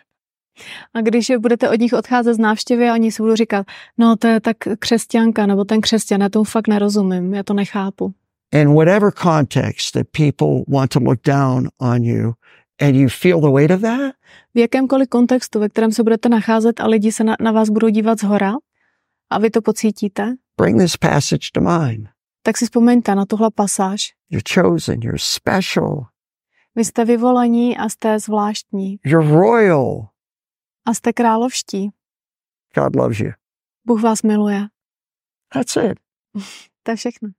A 0.93 1.01
když 1.01 1.31
budete 1.39 1.69
od 1.69 1.79
nich 1.79 1.93
odcházet 1.93 2.33
z 2.33 2.37
návštěvy 2.39 2.89
a 2.89 2.93
oni 2.93 3.11
si 3.11 3.23
budou 3.23 3.35
říkat, 3.35 3.65
no 3.97 4.15
to 4.15 4.27
je 4.27 4.39
tak 4.39 4.57
křesťanka, 4.79 5.45
nebo 5.45 5.65
ten 5.65 5.81
křesťan, 5.81 6.21
já 6.21 6.29
tomu 6.29 6.43
fakt 6.45 6.67
nerozumím, 6.67 7.33
já 7.33 7.43
to 7.43 7.53
nechápu. 7.53 8.13
In 8.53 8.73
whatever 8.73 9.11
context 9.11 9.91
that 9.93 10.07
people 10.17 10.63
want 10.67 10.91
to 10.91 10.99
look 10.99 11.19
down 11.25 11.69
on 11.77 12.03
you, 12.03 12.33
and 12.81 12.95
you 12.95 13.09
feel 13.09 13.41
the 13.41 13.49
weight 13.49 13.71
of 13.71 13.81
that, 13.81 14.13
V 14.55 14.59
jakémkoliv 14.59 15.09
kontextu, 15.09 15.59
ve 15.59 15.69
kterém 15.69 15.91
se 15.91 16.03
budete 16.03 16.29
nacházet 16.29 16.79
a 16.79 16.87
lidi 16.87 17.11
se 17.11 17.23
na, 17.23 17.35
na 17.41 17.51
vás 17.51 17.69
budou 17.69 17.89
dívat 17.89 18.19
z 18.19 18.23
hora 18.23 18.53
a 19.29 19.39
vy 19.39 19.49
to 19.49 19.61
pocítíte, 19.61 20.33
bring 20.61 20.81
this 20.81 20.97
passage 20.97 21.47
to 21.53 21.61
mind. 21.61 22.07
tak 22.43 22.57
si 22.57 22.65
vzpomeňte 22.65 23.15
na 23.15 23.25
tuhle 23.25 23.49
pasáž. 23.55 24.13
You're 24.29 24.43
chosen, 24.53 24.99
you're 25.03 25.19
special, 25.19 26.05
Vy 26.75 26.85
jste 26.85 27.05
vyvolaní 27.05 27.77
a 27.77 27.89
jste 27.89 28.19
zvláštní 28.19 28.99
you're 29.05 29.29
royal. 29.29 30.07
A 30.85 30.93
jste 30.93 31.13
královští. 31.13 31.89
God 32.75 32.95
loves 32.95 33.19
you. 33.19 33.31
Bůh 33.85 34.01
vás 34.01 34.23
miluje. 34.23 34.67
That's 35.53 35.75
it. 35.75 35.99
To 36.85 36.91
je 36.91 36.95
všechno. 36.95 37.29